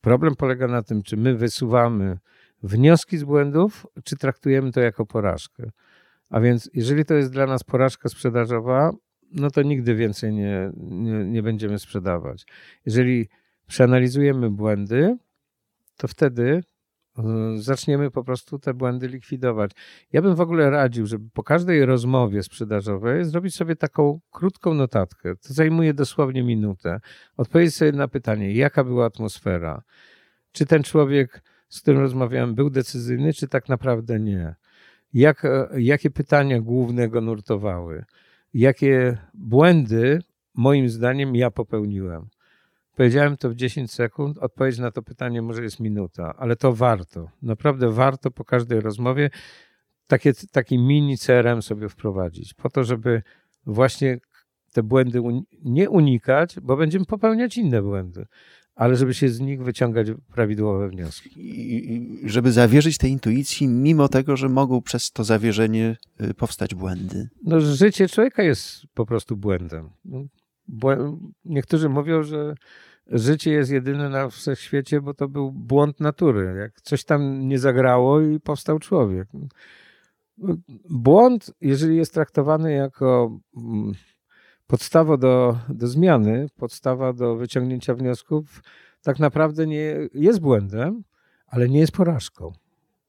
Problem 0.00 0.36
polega 0.36 0.68
na 0.68 0.82
tym, 0.82 1.02
czy 1.02 1.16
my 1.16 1.34
wysuwamy 1.34 2.18
wnioski 2.62 3.18
z 3.18 3.24
błędów, 3.24 3.86
czy 4.04 4.16
traktujemy 4.16 4.72
to 4.72 4.80
jako 4.80 5.06
porażkę. 5.06 5.70
A 6.30 6.40
więc, 6.40 6.70
jeżeli 6.74 7.04
to 7.04 7.14
jest 7.14 7.32
dla 7.32 7.46
nas 7.46 7.64
porażka 7.64 8.08
sprzedażowa, 8.08 8.90
no 9.32 9.50
to 9.50 9.62
nigdy 9.62 9.94
więcej 9.94 10.32
nie, 10.32 10.70
nie, 10.76 11.24
nie 11.24 11.42
będziemy 11.42 11.78
sprzedawać. 11.78 12.46
Jeżeli 12.86 13.28
przeanalizujemy 13.66 14.50
błędy, 14.50 15.16
to 15.96 16.08
wtedy 16.08 16.62
e, 17.18 17.22
zaczniemy 17.56 18.10
po 18.10 18.24
prostu 18.24 18.58
te 18.58 18.74
błędy 18.74 19.08
likwidować. 19.08 19.70
Ja 20.12 20.22
bym 20.22 20.34
w 20.34 20.40
ogóle 20.40 20.70
radził, 20.70 21.06
żeby 21.06 21.28
po 21.32 21.42
każdej 21.42 21.86
rozmowie 21.86 22.42
sprzedażowej 22.42 23.24
zrobić 23.24 23.54
sobie 23.54 23.76
taką 23.76 24.20
krótką 24.30 24.74
notatkę. 24.74 25.36
To 25.36 25.54
zajmuje 25.54 25.94
dosłownie 25.94 26.42
minutę. 26.42 27.00
Odpowiedzieć 27.36 27.74
sobie 27.74 27.92
na 27.92 28.08
pytanie, 28.08 28.52
jaka 28.52 28.84
była 28.84 29.06
atmosfera. 29.06 29.82
Czy 30.52 30.66
ten 30.66 30.82
człowiek 30.82 31.42
z 31.72 31.80
którym 31.80 32.00
rozmawiałem, 32.00 32.54
był 32.54 32.70
decyzyjny, 32.70 33.32
czy 33.32 33.48
tak 33.48 33.68
naprawdę 33.68 34.20
nie? 34.20 34.54
Jak, 35.14 35.44
e, 35.44 35.68
jakie 35.76 36.10
pytania 36.10 36.60
główne 36.60 37.08
go 37.08 37.20
nurtowały? 37.20 38.04
Jakie 38.54 39.18
błędy, 39.34 40.22
moim 40.54 40.88
zdaniem, 40.88 41.36
ja 41.36 41.50
popełniłem? 41.50 42.26
Powiedziałem 42.96 43.36
to 43.36 43.50
w 43.50 43.54
10 43.54 43.92
sekund, 43.92 44.38
odpowiedź 44.38 44.78
na 44.78 44.90
to 44.90 45.02
pytanie 45.02 45.42
może 45.42 45.62
jest 45.62 45.80
minuta, 45.80 46.34
ale 46.38 46.56
to 46.56 46.72
warto. 46.72 47.30
Naprawdę 47.42 47.90
warto 47.90 48.30
po 48.30 48.44
każdej 48.44 48.80
rozmowie 48.80 49.30
takie, 50.06 50.32
taki 50.52 50.78
mini 50.78 51.18
CRM 51.18 51.62
sobie 51.62 51.88
wprowadzić, 51.88 52.54
po 52.54 52.70
to, 52.70 52.84
żeby 52.84 53.22
właśnie 53.66 54.18
te 54.72 54.82
błędy 54.82 55.22
nie 55.64 55.90
unikać, 55.90 56.60
bo 56.60 56.76
będziemy 56.76 57.04
popełniać 57.04 57.56
inne 57.56 57.82
błędy 57.82 58.26
ale 58.74 58.96
żeby 58.96 59.14
się 59.14 59.28
z 59.28 59.40
nich 59.40 59.62
wyciągać 59.62 60.06
prawidłowe 60.34 60.88
wnioski. 60.88 61.30
I 61.36 62.20
żeby 62.24 62.52
zawierzyć 62.52 62.98
tej 62.98 63.10
intuicji, 63.10 63.68
mimo 63.68 64.08
tego, 64.08 64.36
że 64.36 64.48
mogą 64.48 64.82
przez 64.82 65.10
to 65.10 65.24
zawierzenie 65.24 65.96
y, 66.20 66.34
powstać 66.34 66.74
błędy. 66.74 67.28
No, 67.44 67.60
życie 67.60 68.08
człowieka 68.08 68.42
jest 68.42 68.86
po 68.94 69.06
prostu 69.06 69.36
błędem. 69.36 69.90
No, 70.04 70.24
niektórzy 71.44 71.88
mówią, 71.88 72.22
że 72.22 72.54
życie 73.06 73.50
jest 73.50 73.70
jedyne 73.70 74.08
na 74.08 74.28
wszechświecie, 74.28 75.00
bo 75.00 75.14
to 75.14 75.28
był 75.28 75.52
błąd 75.52 76.00
natury. 76.00 76.54
Jak 76.58 76.80
coś 76.80 77.04
tam 77.04 77.48
nie 77.48 77.58
zagrało 77.58 78.20
i 78.20 78.40
powstał 78.40 78.78
człowiek. 78.78 79.28
Błąd, 80.90 81.54
jeżeli 81.60 81.96
jest 81.96 82.14
traktowany 82.14 82.72
jako 82.72 83.38
mm, 83.56 83.92
podstawa 84.72 85.16
do, 85.16 85.58
do 85.68 85.88
zmiany, 85.88 86.46
podstawa 86.56 87.12
do 87.12 87.36
wyciągnięcia 87.36 87.94
wniosków 87.94 88.62
tak 89.02 89.18
naprawdę 89.18 89.66
nie 89.66 89.96
jest 90.14 90.40
błędem, 90.40 91.02
ale 91.46 91.68
nie 91.68 91.78
jest 91.78 91.92
porażką. 91.92 92.52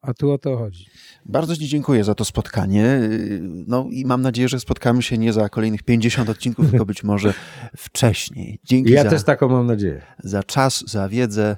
A 0.02 0.14
tu 0.14 0.32
o 0.32 0.38
to 0.38 0.58
chodzi. 0.58 0.86
Bardzo 1.26 1.56
Ci 1.56 1.68
dziękuję 1.68 2.04
za 2.04 2.16
to 2.16 2.26
spotkanie. 2.26 3.00
No 3.42 3.88
i 3.92 4.06
mam 4.06 4.22
nadzieję, 4.22 4.50
że 4.50 4.60
spotkamy 4.60 5.02
się 5.04 5.18
nie 5.18 5.34
za 5.34 5.50
kolejnych 5.50 5.84
50 5.84 6.30
odcinków, 6.30 6.70
tylko 6.70 6.86
być 6.86 7.04
może 7.04 7.34
wcześniej. 7.78 8.60
Dzięki 8.64 8.92
ja 8.92 9.04
za, 9.04 9.10
też 9.10 9.24
taką 9.24 9.50
mam 9.50 9.68
nadzieję. 9.68 10.02
Za 10.20 10.44
czas, 10.44 10.84
za 10.88 11.10
wiedzę. 11.10 11.58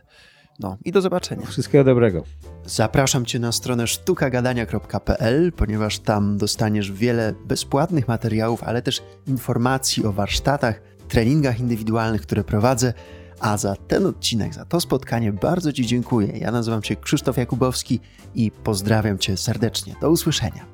No 0.60 0.78
i 0.86 0.92
do 0.92 1.02
zobaczenia. 1.02 1.46
Wszystkiego 1.46 1.84
dobrego. 1.84 2.24
Zapraszam 2.66 3.26
Cię 3.26 3.40
na 3.40 3.52
stronę 3.52 3.88
sztukagadania.pl, 3.88 5.52
ponieważ 5.52 6.00
tam 6.00 6.38
dostaniesz 6.38 6.92
wiele 6.92 7.34
bezpłatnych 7.46 8.08
materiałów, 8.08 8.64
ale 8.64 8.82
też 8.82 9.04
informacji 9.28 10.06
o 10.06 10.12
warsztatach, 10.12 10.82
treningach 11.08 11.60
indywidualnych, 11.60 12.22
które 12.22 12.44
prowadzę. 12.44 12.94
A 13.40 13.58
za 13.58 13.76
ten 13.76 14.06
odcinek, 14.06 14.54
za 14.54 14.66
to 14.66 14.82
spotkanie 14.82 15.34
bardzo 15.34 15.74
Ci 15.74 15.86
dziękuję. 15.86 16.28
Ja 16.38 16.52
nazywam 16.52 16.84
się 16.84 16.96
Krzysztof 16.96 17.38
Jakubowski 17.38 18.00
i 18.36 18.52
pozdrawiam 18.52 19.18
Cię 19.18 19.38
serdecznie. 19.38 19.96
Do 20.02 20.10
usłyszenia. 20.10 20.66